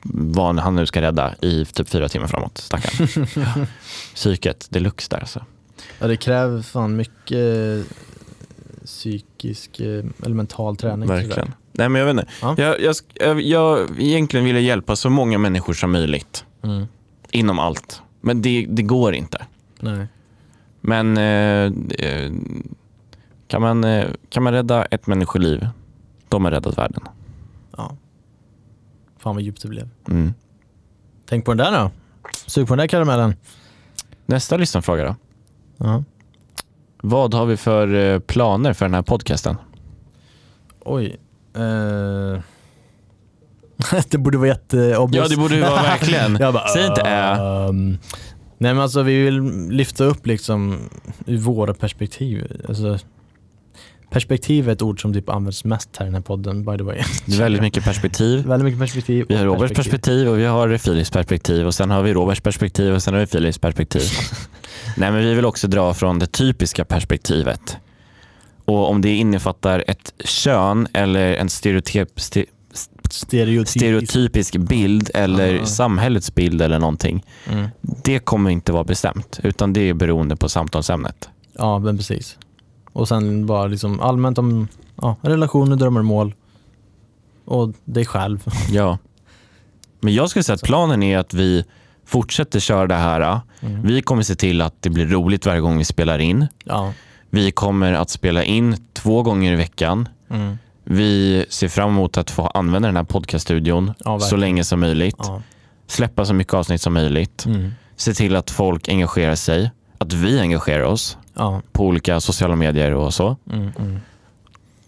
vad 0.03 0.59
han 0.59 0.77
nu 0.77 0.87
ska 0.87 1.03
rädda 1.03 1.35
i 1.41 1.65
typ 1.65 1.89
fyra 1.89 2.09
timmar 2.09 2.27
framåt. 2.27 2.59
Stackarn. 2.59 3.27
Ja. 3.37 3.67
Psyket 4.15 4.67
deluxe 4.71 5.09
där 5.11 5.19
alltså. 5.19 5.45
Ja 5.99 6.07
det 6.07 6.17
kräver 6.17 6.63
fan 6.63 6.97
mycket 6.97 7.87
psykisk 8.85 9.81
eh, 9.81 10.05
eller 10.25 10.35
mental 10.35 10.77
träning. 10.77 11.09
Verkligen. 11.09 11.55
Nej, 11.73 11.89
men 11.89 12.01
jag 12.01 12.07
vet 12.07 12.21
inte. 12.21 12.33
Ja. 12.43 12.55
Jag, 12.59 12.81
jag, 12.81 12.97
jag, 13.15 13.41
jag 13.43 14.01
egentligen 14.01 14.47
ville 14.47 14.61
hjälpa 14.61 14.97
så 14.97 15.11
många 15.11 15.39
människor 15.39 15.73
som 15.73 15.93
möjligt. 15.93 16.45
Mm. 16.63 16.87
inom 17.31 17.59
allt. 17.59 18.03
Men 18.21 18.43
det, 18.43 18.67
det 18.69 18.83
går 18.83 19.15
inte. 19.15 19.47
Nej. 19.81 20.07
Men 20.81 21.17
eh, 21.17 21.73
eh, 22.09 22.33
kan, 23.49 23.63
man, 23.63 23.85
eh, 23.85 24.09
kan 24.29 24.43
man 24.43 24.53
rädda 24.53 24.85
ett 24.85 25.07
människoliv, 25.07 25.69
då 26.29 26.39
har 26.39 26.51
räddat 26.51 26.79
världen. 26.79 27.03
Ja. 27.77 27.97
Fan 29.19 29.35
vad 29.35 29.43
djupt 29.43 29.63
det 29.63 29.69
blev. 29.69 29.89
Mm. 30.11 30.35
Tänk 31.29 31.45
på 31.45 31.55
den 31.55 31.73
där 31.73 31.81
då. 31.81 31.91
Sug 32.47 32.67
på 32.69 32.75
den 32.75 32.79
där 32.79 32.87
karamellen. 32.87 33.35
Nästa 34.27 34.57
lyssnarfråga 34.57 35.05
då. 35.05 35.17
Ja. 35.77 36.05
Vad 37.03 37.35
har 37.35 37.47
vi 37.47 37.57
för 37.57 38.19
planer 38.19 38.73
för 38.73 38.85
den 38.85 38.95
här 38.95 39.03
podcasten? 39.03 39.57
Oj. 40.81 41.17
Eh. 41.55 42.41
det 44.11 44.19
borde 44.19 44.39
vara 44.39 44.49
jätteobvious. 44.49 45.25
Ja, 45.31 45.37
det 45.37 45.43
borde 45.43 45.61
vara 45.61 45.83
verkligen. 45.83 46.35
Bara, 46.39 46.69
Säg 46.69 46.87
inte 46.87 47.01
ä. 47.01 47.37
ehm, 47.69 47.99
nej 48.61 48.75
men 48.75 48.83
alltså 48.83 49.03
vi 49.03 49.25
vill 49.25 49.43
lyfta 49.69 50.05
upp 50.05 50.27
liksom 50.27 50.79
ur 51.27 51.39
våra 51.39 51.75
perspektiv. 51.75 52.63
Alltså, 52.69 52.99
perspektiv 54.11 54.69
är 54.69 54.73
ett 54.73 54.83
ord 54.83 55.01
som 55.01 55.15
typ 55.15 55.29
används 55.29 55.65
mest 55.65 55.97
här 55.97 56.07
i 56.07 56.09
den 56.09 56.15
här 56.15 56.23
podden 56.23 56.65
by 56.65 56.79
the 56.79 56.85
way. 56.85 57.03
Det 57.27 57.35
är 57.35 57.39
väldigt 57.39 57.63
mycket 57.63 57.85
perspektiv. 57.85 58.45
Väldigt 58.47 58.65
mycket 58.65 58.81
perspektiv. 58.81 59.27
Vi 59.29 59.37
har 59.37 59.45
Roberts 59.45 59.75
perspektiv 59.75 60.29
och 60.29 60.39
vi 60.39 60.45
har 60.45 60.77
Filips 60.79 61.11
perspektiv 61.11 61.67
och 61.67 61.75
sen 61.75 61.91
har 61.91 62.03
vi 62.03 62.15
Roberts 62.15 62.41
perspektiv 62.41 62.95
och 62.95 63.03
sen 63.03 63.15
har 63.15 63.21
vi 63.21 63.27
Filips 63.27 63.59
perspektiv. 63.59 64.03
Nej 64.97 65.13
men 65.13 65.25
vi 65.25 65.35
vill 65.35 65.45
också 65.45 65.69
dra 65.69 65.95
från 65.95 66.19
det 66.19 66.27
typiska 66.27 66.85
perspektivet. 66.85 67.77
Och 68.65 68.91
om 68.91 69.01
det 69.01 69.15
innefattar 69.15 69.85
ett 69.87 70.13
kön 70.25 70.89
eller 70.93 71.35
en 71.35 71.49
stereotyp, 71.49 72.21
ste, 72.21 72.45
Stereotypisk. 73.13 73.79
stereotypisk 73.81 74.57
bild 74.57 75.11
eller 75.15 75.61
Ah. 75.63 75.67
samhällets 75.67 76.35
bild 76.35 76.63
eller 76.63 76.79
någonting. 76.79 77.25
Mm. 77.51 77.69
Det 77.81 78.19
kommer 78.19 78.51
inte 78.51 78.73
vara 78.73 78.85
bestämt 78.85 79.41
utan 79.43 79.73
det 79.73 79.81
är 79.89 79.95
beroende 79.95 80.37
på 80.37 80.49
samtalsämnet. 80.49 81.29
Ja 81.53 81.79
men 81.79 81.97
precis. 81.97 82.39
Och 82.93 83.09
sen 83.09 83.47
bara 83.47 83.67
liksom 83.67 84.01
allmänt 84.01 84.39
om 84.39 84.69
ja, 85.03 85.17
relationer, 85.23 85.77
drömmar 85.77 86.03
mål. 86.03 86.35
Och 87.45 87.73
dig 87.85 88.05
själv. 88.07 88.45
Ja. 88.71 88.99
Men 90.01 90.15
jag 90.15 90.31
skulle 90.31 90.43
säga 90.43 90.55
att 90.55 90.63
planen 90.63 91.03
är 91.03 91.19
att 91.19 91.35
vi 91.35 91.65
fortsätter 92.07 92.61
köra 92.61 92.87
det 92.87 92.95
här. 92.95 93.41
Mm. 93.61 93.83
Vi 93.83 94.03
kommer 94.03 94.23
se 94.23 94.35
till 94.35 94.61
att 94.61 94.75
det 94.83 94.91
blir 94.91 95.07
roligt 95.07 95.47
varje 95.47 95.61
gång 95.61 95.79
vi 95.79 95.85
spelar 95.85 96.19
in. 96.19 96.47
Ja. 96.65 96.93
Vi 97.31 97.51
kommer 97.53 97.93
att 97.93 98.11
spela 98.11 98.45
in 98.45 98.77
två 98.93 99.23
gånger 99.23 99.53
i 99.53 99.57
veckan. 99.57 100.09
Mm. 100.31 100.59
Vi 100.93 101.45
ser 101.49 101.69
fram 101.69 101.89
emot 101.89 102.17
att 102.17 102.31
få 102.31 102.47
använda 102.47 102.89
den 102.89 102.97
här 102.97 103.05
podcaststudion 103.05 103.93
Ja, 104.05 104.21
så 104.21 104.37
länge 104.37 104.65
som 104.65 104.81
möjligt. 104.81 105.17
Ja. 105.19 105.43
Släppa 105.87 106.25
så 106.25 106.35
mycket 106.35 106.55
avsnitt 106.55 106.83
som 106.83 106.93
möjligt. 106.95 107.45
Mm. 107.47 107.71
Se 107.97 108.15
till 108.15 108.37
att 108.37 108.51
folk 108.51 108.89
engagerar 108.89 109.35
sig. 109.35 109.71
Att 109.99 110.13
vi 110.13 110.41
engagerar 110.41 110.83
oss 110.83 111.19
Ja. 111.35 111.63
på 111.73 111.85
olika 111.87 112.21
sociala 112.21 112.57
medier 112.57 112.95
och 112.95 113.15
så. 113.15 113.37
Mm. 113.53 113.71
Mm. 113.79 114.01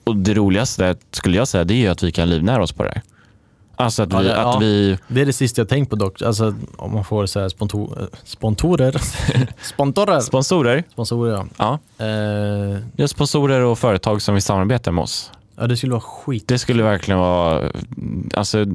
Och 0.04 0.16
det 0.16 0.34
roligaste 0.34 0.96
skulle 1.10 1.36
jag 1.36 1.48
säga 1.48 1.64
det 1.64 1.86
är 1.86 1.90
att 1.90 2.02
vi 2.02 2.12
kan 2.12 2.30
livnära 2.30 2.62
oss 2.62 2.72
på 2.72 2.82
det 2.82 2.90
här. 2.94 3.02
Alltså 3.76 4.02
att 4.02 4.12
vi, 4.12 4.24
det- 4.24 4.40
att 4.42 4.62
vi 4.62 4.98
Det 5.08 5.20
är 5.20 5.26
det 5.26 5.32
sista 5.32 5.60
jag 5.60 5.68
tänkt 5.68 5.90
på 5.90 5.96
dock. 5.96 6.22
Alltså 6.22 6.54
om 6.76 6.94
man 6.94 7.04
får 7.04 7.26
så 7.26 7.50
spontor, 7.50 8.08
spontorer. 8.24 9.00
spontorer. 9.62 10.20
sponsorer, 10.20 10.84
Sponsorer 10.92 11.32
ja. 11.32 11.46
ja, 11.98 12.04
Eh, 12.06 12.78
ja, 12.96 13.08
sponsorer 13.08 13.60
och 13.60 13.78
företag 13.78 14.22
som 14.22 14.34
vill 14.34 14.42
samarbeta 14.42 14.92
med 14.92 15.02
oss. 15.02 15.30
Ja 15.62 15.68
det 15.68 15.76
skulle 15.76 15.92
vara 15.92 16.00
skit. 16.00 16.48
Det 16.48 16.58
skulle 16.58 16.82
verkligen 16.82 17.20
vara, 17.20 17.70
alltså, 18.34 18.66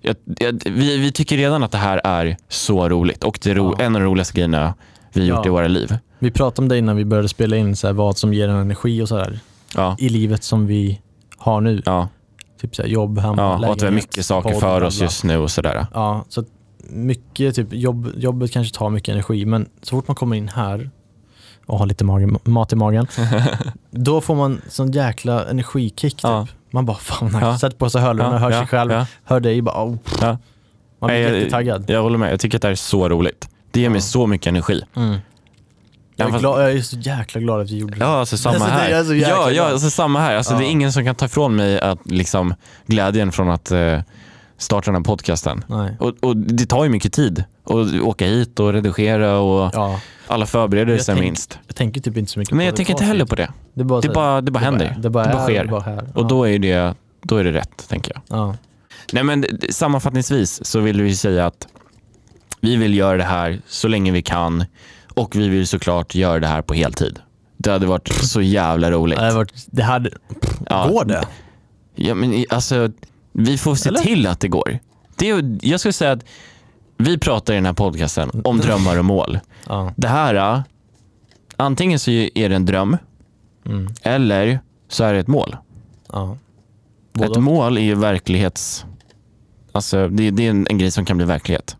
jag, 0.00 0.16
jag, 0.38 0.60
vi, 0.64 0.98
vi 0.98 1.12
tycker 1.12 1.36
redan 1.36 1.62
att 1.62 1.72
det 1.72 1.78
här 1.78 2.00
är 2.04 2.36
så 2.48 2.88
roligt 2.88 3.24
och 3.24 3.38
det 3.42 3.50
är 3.50 3.54
ro, 3.54 3.74
Ja. 3.78 3.84
en 3.84 3.96
av 3.96 4.00
de 4.02 4.06
roligaste 4.08 4.34
grejerna 4.34 4.74
vi 5.12 5.26
gjort 5.26 5.38
Ja. 5.38 5.46
i 5.46 5.48
våra 5.48 5.68
liv. 5.68 5.98
Vi 6.18 6.30
pratade 6.30 6.64
om 6.64 6.68
det 6.68 6.78
innan 6.78 6.96
vi 6.96 7.04
började 7.04 7.28
spela 7.28 7.56
in, 7.56 7.76
så 7.76 7.86
här, 7.86 7.94
vad 7.94 8.18
som 8.18 8.34
ger 8.34 8.48
en 8.48 8.56
energi 8.56 9.02
och 9.02 9.08
sådär 9.08 9.38
Ja, 9.74 9.96
i 9.98 10.08
livet 10.08 10.44
som 10.44 10.66
vi 10.66 11.00
har 11.36 11.60
nu. 11.60 11.82
ja, 11.84 12.08
Typ 12.60 12.76
så 12.76 12.82
här, 12.82 12.88
jobb, 12.88 13.18
hemma, 13.18 13.42
ja 13.42 13.48
och 13.48 13.54
att 13.54 13.60
vi 13.62 13.66
har 13.66 13.76
lägenhet, 13.76 13.94
mycket 13.94 14.26
saker 14.26 14.50
podd, 14.50 14.60
för 14.60 14.82
oss 14.82 15.00
just 15.00 15.24
nu 15.24 15.36
och 15.38 15.50
sådär. 15.50 15.86
Ja, 15.94 16.24
så 16.28 16.44
mycket, 16.88 17.54
typ 17.54 17.72
jobb, 17.72 18.10
jobbet 18.16 18.52
kanske 18.52 18.78
tar 18.78 18.90
mycket 18.90 19.12
energi 19.12 19.44
men 19.46 19.68
så 19.82 19.96
fort 19.96 20.08
man 20.08 20.14
kommer 20.14 20.36
in 20.36 20.48
här 20.48 20.90
och 21.66 21.78
har 21.78 21.86
lite 21.86 22.04
mat 22.44 22.72
i 22.72 22.76
magen, 22.76 23.06
då 23.90 24.20
får 24.20 24.34
man 24.34 24.60
sån 24.68 24.92
jäkla 24.92 25.50
energikick 25.50 26.14
typ. 26.14 26.20
Ja. 26.22 26.46
Man 26.70 26.86
bara 26.86 26.96
fan 26.96 27.26
nice. 27.28 27.38
Ja. 27.40 27.58
sätter 27.58 27.76
på 27.76 27.90
sig 27.90 28.00
hörlurarna, 28.00 28.38
hör 28.38 28.52
sig 28.52 28.66
själv, 28.66 28.92
Ja, 28.92 29.06
hör 29.24 29.40
dig 29.40 29.62
bara 29.62 29.84
oh. 29.84 29.96
ja. 30.20 30.26
Man 30.98 31.08
blir 31.08 31.08
Nej, 31.08 31.20
jag- 31.22 31.38
jättetaggad. 31.38 31.84
Jag 31.90 32.02
håller 32.02 32.18
med, 32.18 32.32
jag 32.32 32.40
tycker 32.40 32.58
att 32.58 32.62
det 32.62 32.68
här 32.68 32.72
är 32.72 32.76
så 32.76 33.08
roligt. 33.08 33.48
Det 33.70 33.80
ger 33.80 33.88
mig 33.88 33.96
Ja. 33.98 34.02
så 34.02 34.26
mycket 34.26 34.46
energi. 34.46 34.82
Mm. 34.96 35.16
Jag, 36.16 36.30
Ja, 36.30 36.34
är 36.34 36.38
glad, 36.38 36.62
jag 36.62 36.72
är 36.72 36.80
så 36.80 36.96
jäkla 36.96 37.40
glad 37.40 37.60
att 37.60 37.70
vi 37.70 37.78
gjorde 37.78 37.98
det. 37.98 38.04
Ja, 38.04 38.18
alltså 38.20 38.36
samma 38.36 38.54
Alltså, 38.54 38.70
här. 38.70 39.14
ja, 39.14 39.50
ja, 39.50 39.62
alltså 39.70 39.90
samma 39.90 40.20
här. 40.20 40.36
Alltså, 40.36 40.54
Det 40.54 40.60
är 40.60 40.64
Ja. 40.64 40.70
ingen 40.70 40.92
som 40.92 41.04
kan 41.04 41.14
ta 41.14 41.24
ifrån 41.26 41.56
mig 41.56 41.80
att, 41.80 41.98
liksom, 42.04 42.54
glädjen 42.86 43.32
från 43.32 43.50
att, 43.50 43.70
eh, 43.70 44.00
starta 44.58 44.86
den 44.90 44.94
här 44.94 45.04
podcasten. 45.04 45.64
Nej. 45.68 45.96
Och, 46.00 46.14
och 46.20 46.36
det 46.36 46.66
tar 46.66 46.84
ju 46.84 46.90
mycket 46.90 47.12
tid 47.12 47.44
att 47.64 48.00
åka 48.02 48.26
hit 48.26 48.60
och 48.60 48.72
redigera 48.72 49.38
och 49.38 49.70
Ja, 49.74 50.00
alla 50.26 50.46
förberedelser 50.46 51.12
Jag 51.12 51.18
tänk- 51.18 51.28
minst. 51.30 51.58
jag 51.66 51.76
tänker 51.76 52.00
typ 52.00 52.16
inte 52.16 52.32
så 52.32 52.38
mycket 52.38 52.52
Men 52.52 52.58
på 52.58 52.64
jag 52.64 52.72
det. 52.72 52.76
tänker 52.76 52.92
inte 52.92 53.04
heller 53.04 53.24
på 53.24 53.34
det. 53.34 53.50
Det 53.74 53.84
bara, 53.84 54.00
Det 54.00 54.08
bara, 54.08 54.40
det 54.40 54.50
bara 54.50 54.64
händer. 54.64 54.96
Det 54.98 55.10
bara, 55.10 55.24
är, 55.24 55.42
sker. 55.44 55.64
Det 55.64 55.70
bara 55.70 55.80
här. 55.80 56.02
Och 56.14 56.22
Ja. 56.22 56.26
då 56.28 56.48
är, 56.48 56.58
det, 56.58 56.94
då 57.22 57.36
är 57.36 57.44
det 57.44 57.52
rätt, 57.52 57.88
tänker 57.88 58.12
jag. 58.14 58.38
Ja. 58.38 58.54
Nej, 59.12 59.22
men 59.24 59.44
sammanfattningsvis 59.70 60.64
så 60.64 60.80
vill 60.80 61.02
vi 61.02 61.16
säga 61.16 61.46
att 61.46 61.66
vi 62.60 62.76
vill 62.76 62.94
göra 62.94 63.16
det 63.16 63.24
här 63.24 63.60
så 63.68 63.88
länge 63.88 64.12
vi 64.12 64.22
kan 64.22 64.64
och 65.14 65.36
vi 65.36 65.48
vill 65.48 65.66
såklart 65.66 66.14
göra 66.14 66.38
det 66.40 66.46
här 66.46 66.62
på 66.62 66.74
heltid. 66.74 67.18
Det 67.56 67.70
hade 67.70 67.86
varit 67.86 68.08
så 68.08 68.42
jävla 68.42 68.90
roligt. 68.90 69.18
Det 69.18 69.24
hade 69.24 69.34
varit, 69.36 69.52
det 69.66 69.82
hade, 69.82 70.10
Ja. 70.70 70.88
går 70.88 71.04
det? 71.04 71.24
Ja, 71.94 72.14
men 72.14 72.44
alltså, 72.50 72.90
vi 73.38 73.58
får 73.58 73.74
se 73.74 73.88
Eller? 73.88 74.00
till 74.00 74.26
att 74.26 74.40
det 74.40 74.48
går. 74.48 74.78
Det 75.16 75.30
är, 75.30 75.58
jag 75.62 75.80
skulle 75.80 75.92
säga 75.92 76.12
att 76.12 76.24
vi 76.96 77.18
pratar 77.18 77.52
i 77.52 77.56
den 77.56 77.66
här 77.66 77.72
podcasten 77.72 78.30
om 78.44 78.58
drömmar 78.58 78.98
och 78.98 79.04
mål. 79.04 79.38
Ja. 79.68 79.92
Det 79.96 80.08
här, 80.08 80.34
äh, 80.34 80.60
antingen 81.56 81.98
så 81.98 82.10
är 82.10 82.48
det 82.48 82.56
en 82.56 82.66
dröm 82.66 82.96
Mm. 83.66 83.88
eller 84.02 84.60
så 84.88 85.04
är 85.04 85.12
det 85.12 85.18
ett 85.18 85.26
mål. 85.26 85.56
ja. 86.12 86.36
Ett 87.20 87.36
mål 87.36 87.78
är 87.78 87.82
ju 87.82 87.94
verklighets... 87.94 88.84
Alltså, 89.72 90.08
det, 90.08 90.30
det 90.30 90.46
är 90.46 90.50
en, 90.50 90.66
en 90.70 90.78
grej 90.78 90.90
som 90.90 91.04
kan 91.04 91.16
bli 91.16 91.26
verklighet. 91.26 91.76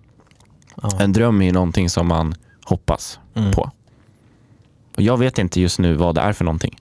Ja. 0.82 0.90
En 1.00 1.12
dröm 1.12 1.42
är 1.42 1.46
ju 1.46 1.52
någonting 1.52 1.90
som 1.90 2.07
man 2.07 2.34
hoppas 2.64 3.18
Mm. 3.34 3.52
på. 3.52 3.70
Och 4.96 5.02
jag 5.02 5.16
vet 5.16 5.38
inte 5.38 5.61
just 5.61 5.78
nu 5.78 5.94
vad 5.94 6.14
det 6.14 6.20
är 6.20 6.32
för 6.32 6.44
någonting. 6.44 6.76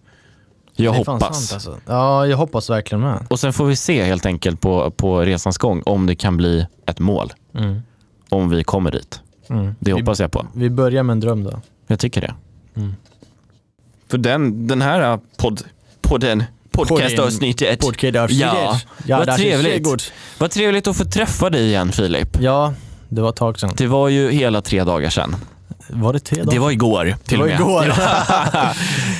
Jag 0.75 0.93
Det 0.93 0.97
hoppas. 0.97 1.47
Sant, 1.47 1.53
alltså. 1.53 1.77
Ja, 1.85 2.27
jag 2.27 2.37
hoppas 2.37 2.69
verkligen 2.69 3.01
med. 3.01 3.25
Och 3.29 3.39
sen 3.39 3.53
får 3.53 3.65
vi 3.65 3.75
se 3.75 4.03
helt 4.03 4.25
enkelt 4.25 4.61
på, 4.61 4.91
på 4.91 5.21
resans 5.21 5.57
gång 5.57 5.81
om 5.85 6.05
det 6.05 6.15
kan 6.15 6.37
bli 6.37 6.67
ett 6.85 6.99
mål. 6.99 7.33
Mm. 7.55 7.81
Om 8.29 8.49
vi 8.49 8.63
kommer 8.63 8.91
dit. 8.91 9.19
Mm. 9.49 9.65
Det 9.65 9.73
vi, 9.79 9.91
hoppas 9.91 10.19
jag 10.19 10.31
på. 10.31 10.47
vi 10.53 10.69
börjar 10.69 11.03
med 11.03 11.13
en 11.13 11.19
dröm 11.19 11.43
då. 11.43 11.61
Jag 11.87 11.99
tycker 11.99 12.21
det. 12.21 12.33
Mm. 12.75 12.95
För 14.07 14.17
den, 14.17 14.67
den 14.67 14.81
här 14.81 15.11
äh, 15.11 15.19
podd, 15.37 15.61
podden, 16.01 16.43
podcastavsnittet. 16.71 17.79
Podcast 17.79 18.33
Ja, 18.33 18.79
ja 19.05 19.17
vad 19.17 19.35
trevligt. 19.35 20.13
Vad 20.39 20.51
trevligt 20.51 20.87
att 20.87 20.97
få 20.97 21.05
träffa 21.05 21.49
dig 21.49 21.65
igen 21.65 21.91
Filip. 21.91 22.37
Ja, 22.41 22.73
det 23.09 23.21
var 23.21 23.29
ett 23.29 23.35
tag 23.35 23.59
sedan. 23.59 23.73
Det 23.77 23.87
var 23.87 24.09
ju 24.09 24.31
hela 24.31 24.61
tre 24.61 24.83
dagar 24.83 25.09
sedan. 25.09 25.35
Var 25.89 26.13
det 26.13 26.19
tre 26.19 26.37
dagar? 26.43 26.51
Det 26.53 26.59
var 26.59 26.71
igår 26.71 27.15
till 27.23 27.39
det 27.39 27.43
var 27.45 27.51
igår. 27.51 27.85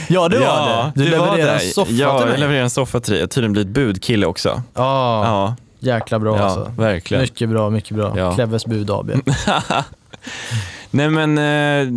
ja, 0.08 0.30
det 0.30 0.40
var 0.40 0.46
ja, 0.46 0.92
det. 0.96 1.04
Du 1.04 1.10
var 1.18 1.26
levererade 1.36 1.60
en 1.60 1.72
soffa 1.72 1.92
ja, 1.92 2.18
till 2.20 2.22
jag 2.22 2.30
mig. 2.30 2.40
levererade 2.40 2.64
en 2.64 2.70
soffa 2.70 3.00
till 3.00 3.12
dig. 3.14 3.22
Jag 3.22 3.32
tydligen 3.32 3.52
blivit 3.54 3.74
budkille 3.74 4.26
också. 4.26 4.62
Ja, 4.74 5.26
Ja, 5.26 5.56
jäkla 5.80 6.20
bra 6.20 6.38
ja 6.38 6.44
alltså. 6.44 6.72
verkligen. 6.78 7.22
Mycket 7.22 7.50
bra, 7.50 7.70
mycket 7.70 7.96
bra. 7.98 8.14
Ja. 8.18 8.34
Clevers 8.36 8.66
bud 8.66 8.92
AB. 8.92 9.12
Nej 10.92 11.10
men, 11.10 11.38
eh, 11.38 11.88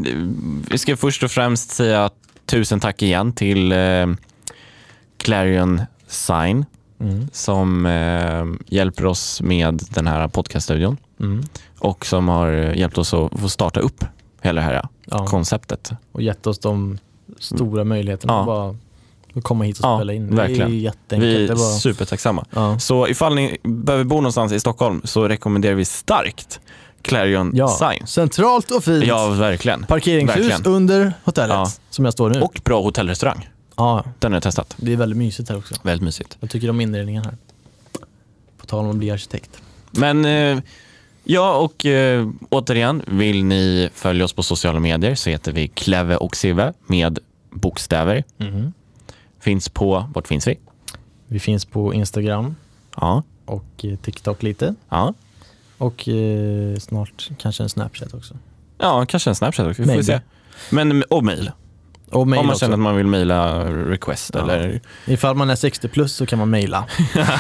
vi 0.70 0.78
ska 0.78 0.96
först 0.96 1.22
och 1.22 1.30
främst 1.30 1.70
säga 1.70 2.10
tusen 2.46 2.80
tack 2.80 3.02
igen 3.02 3.32
till 3.32 3.72
eh, 3.72 4.06
Clarion 5.18 5.82
Sign 6.08 6.64
Mm. 7.00 7.28
som 7.32 7.86
eh, 7.86 8.44
hjälper 8.74 9.06
oss 9.06 9.42
med 9.42 9.82
den 9.90 10.06
här 10.06 10.28
podcaststudion 10.28 10.96
Mm. 11.20 11.42
och 11.78 12.06
som 12.06 12.28
har 12.28 12.48
hjälpt 12.52 12.98
oss 12.98 13.14
att 13.14 13.40
få 13.40 13.48
starta 13.48 13.80
upp 13.80 14.04
hela 14.41 14.61
det 14.61 14.66
här 14.66 14.89
Ja. 15.05 15.26
konceptet. 15.26 15.91
Och 16.12 16.22
gett 16.22 16.47
oss 16.47 16.59
de 16.59 16.99
stora 17.39 17.84
möjligheterna 17.84 18.32
Ja. 18.32 18.41
att 18.41 18.47
bara 18.47 18.74
komma 19.43 19.64
hit 19.64 19.78
och 19.78 19.84
Ja, 19.84 19.99
spela 19.99 20.12
in. 20.12 20.30
Det 20.30 20.36
verkligen. 20.36 20.68
är 20.72 20.76
jätteenkelt. 20.76 21.32
Vi 21.39 21.45
är 21.45 21.49
bara... 21.49 21.59
supertacksamma. 21.78 22.45
Så 22.80 23.09
ifall 23.09 23.34
ni 23.34 23.59
behöver 23.62 24.05
bo 24.05 24.14
någonstans 24.16 24.53
i 24.53 24.61
Stockholm 24.61 25.01
så 25.05 25.28
rekommenderar 25.28 25.74
vi 25.74 25.84
starkt 25.84 26.61
Clarion 27.03 27.53
ja, 27.55 27.68
Sign. 27.68 28.07
centralt 28.07 28.70
och 28.70 28.84
fint. 28.84 29.05
Ja, 29.07 29.28
verkligen. 29.28 29.82
Parkeringshus 29.84 30.36
verkligen. 30.36 30.66
under 30.74 31.12
hotellet 31.24 31.80
som 31.91 32.05
jag 32.05 32.14
står 32.14 32.30
nu. 32.30 32.41
Och 32.41 32.61
bra 32.64 32.82
hotellrestaurang. 32.82 33.49
ja, 33.76 34.05
Den 34.18 34.32
har 34.32 34.36
jag 34.36 34.43
testat. 34.43 34.74
det 34.78 34.93
är 34.93 34.97
väldigt 34.97 35.18
mysigt 35.18 35.49
här 35.49 35.57
också. 35.59 35.74
Väldigt 35.82 36.05
mysigt. 36.05 36.36
Jag 36.41 36.51
tycker 36.51 36.70
om 36.70 36.80
inredningen 36.80 37.24
här. 37.24 37.36
På 38.59 38.66
tal 38.66 38.84
om 38.84 38.91
att 38.91 38.97
bli 38.97 39.11
arkitekt. 39.11 39.51
Men 39.91 40.24
eh, 40.24 40.59
ja, 41.31 41.57
och 41.57 41.87
eh, 41.87 42.29
återigen, 42.49 43.03
vill 43.07 43.45
ni 43.45 43.91
följa 43.95 44.24
oss 44.24 44.33
på 44.33 44.43
sociala 44.43 44.81
medier 44.81 45.14
så 45.14 45.31
heter 45.31 45.53
vi 45.53 45.68
Kleve 45.68 46.16
och 46.16 46.37
Sive 46.37 46.72
med 46.87 47.18
bokstäver. 47.51 48.24
Mhm. 48.37 48.72
Finns 49.41 49.68
på, 49.68 50.11
vart 50.14 50.29
finns 50.29 50.47
vi? 50.49 50.59
Vi 51.26 51.39
finns 51.39 51.64
på 51.64 51.95
Instagram 51.95 52.55
Ja, 52.97 53.22
och 53.45 53.85
eh, 53.85 53.97
TikTok 53.97 54.43
lite. 54.43 54.74
ja. 54.89 55.14
Och 55.79 56.09
eh, 56.09 56.76
snart 56.79 57.29
kanske 57.39 57.62
en 57.62 57.68
Snapchat 57.68 58.14
också. 58.14 58.35
Ja, 58.79 59.07
kanske 59.09 59.31
en 59.31 59.35
Snapchat 59.35 59.66
också. 59.66 59.83
Vi 59.83 59.87
får 59.89 59.93
Maybe. 59.95 60.05
se. 60.05 60.20
Men, 60.70 61.03
och 61.11 61.24
mail. 61.24 61.51
Om 62.11 62.30
man 62.30 62.38
också. 62.50 62.59
känner 62.59 62.74
att 62.74 62.80
man 62.80 62.96
vill 62.96 63.06
mejla 63.06 63.64
request 63.64 64.30
Ja. 64.34 64.40
eller 64.40 64.80
Ifall 65.06 65.34
man 65.34 65.50
är 65.50 65.56
60 65.56 65.88
plus 65.88 66.12
så 66.14 66.26
kan 66.26 66.38
man 66.38 66.50
mejla. 66.50 66.84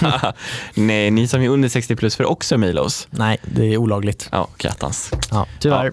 Nej, 0.74 1.10
ni 1.10 1.28
som 1.28 1.42
är 1.42 1.48
under 1.48 1.68
60 1.68 1.96
plus 1.96 2.16
får 2.16 2.24
också 2.24 2.58
mejla 2.58 2.82
oss. 2.82 3.08
Nej, 3.10 3.38
det 3.42 3.72
är 3.72 3.76
olagligt. 3.76 4.28
Ja, 4.32 4.48
kattans. 4.56 5.10
Ja, 5.30 5.46
tyvärr. 5.60 5.92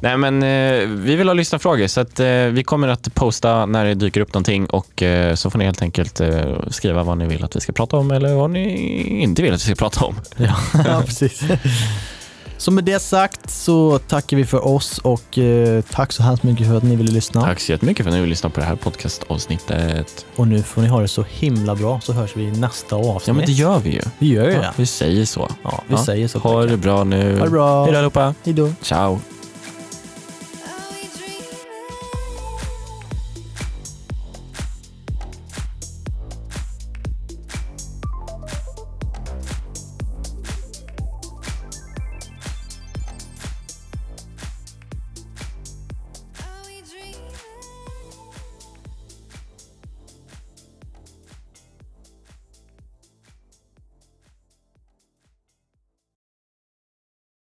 Nej 0.00 0.16
men 0.16 0.42
eh, 0.42 0.88
vi 0.88 1.16
vill 1.16 1.28
ha 1.28 1.34
lyssnarfrågor 1.34 1.86
så 1.86 2.00
att, 2.00 2.20
eh, 2.20 2.26
vi 2.26 2.62
kommer 2.64 2.88
att 2.88 3.14
posta 3.14 3.66
när 3.66 3.84
det 3.84 3.94
dyker 3.94 4.20
upp 4.20 4.34
någonting 4.34 4.66
och 4.66 5.02
eh, 5.02 5.34
så 5.34 5.50
får 5.50 5.58
ni 5.58 5.64
helt 5.64 5.82
enkelt 5.82 6.20
eh, 6.20 6.68
skriva 6.70 7.02
vad 7.02 7.18
ni 7.18 7.26
vill 7.26 7.44
att 7.44 7.56
vi 7.56 7.60
ska 7.60 7.72
prata 7.72 7.96
om 7.96 8.10
eller 8.10 8.34
vad 8.34 8.50
ni 8.50 8.68
inte 9.22 9.42
vill 9.42 9.52
att 9.54 9.60
vi 9.60 9.64
ska 9.64 9.74
prata 9.74 10.04
om. 10.04 10.14
Ja, 10.36 10.54
ja 10.84 11.02
precis. 11.06 11.42
Så 12.58 12.70
med 12.70 12.84
det 12.84 12.98
sagt 13.02 13.50
så 13.50 13.98
tackar 13.98 14.36
vi 14.36 14.44
för 14.46 14.66
oss 14.66 14.98
och 14.98 15.38
eh, 15.38 15.80
tack 15.90 16.12
så 16.12 16.22
hemskt 16.22 16.42
mycket 16.42 16.66
för 16.66 16.76
att 16.76 16.82
ni 16.82 16.96
ville 16.96 17.12
lyssna. 17.12 17.42
Tack 17.42 17.60
så 17.60 17.72
jättemycket 17.72 18.04
för 18.04 18.10
att 18.10 18.14
ni 18.14 18.20
vill 18.20 18.30
lyssna 18.30 18.50
på 18.50 18.60
det 18.60 18.66
här 18.66 18.76
podcastavsnittet. 18.76 20.26
Och 20.36 20.48
nu 20.48 20.62
får 20.62 20.82
ni 20.82 20.88
ha 20.88 21.00
det 21.00 21.08
så 21.08 21.24
himla 21.28 21.74
bra 21.74 22.00
så 22.00 22.12
hörs 22.12 22.36
vi 22.36 22.42
i 22.44 22.50
nästa 22.50 22.96
avsnitt. 22.96 23.26
Ja 23.28 23.32
men 23.34 23.46
det 23.46 23.52
gör 23.52 23.78
vi 23.78 23.90
ju. 23.90 24.00
Vi 24.18 24.28
gör 24.28 24.44
ju 24.48 24.52
Ja, 24.52 24.60
det. 24.60 24.72
vi 24.76 24.86
säger 24.86 25.24
så. 25.24 25.50
Ja, 25.64 25.82
vi 25.88 25.94
Ja. 25.94 26.04
säger 26.04 26.28
så. 26.28 26.38
Ha 26.38 26.62
det 26.66 26.76
bra 26.76 27.04
nu. 27.04 27.38
Ha 27.38 27.44
det 27.44 27.50
bra. 27.50 27.82
Hej 27.84 27.92
då 27.92 27.98
allihopa. 27.98 28.34
Hej 28.44 28.54
då. 28.54 28.72
Ciao. 28.82 29.18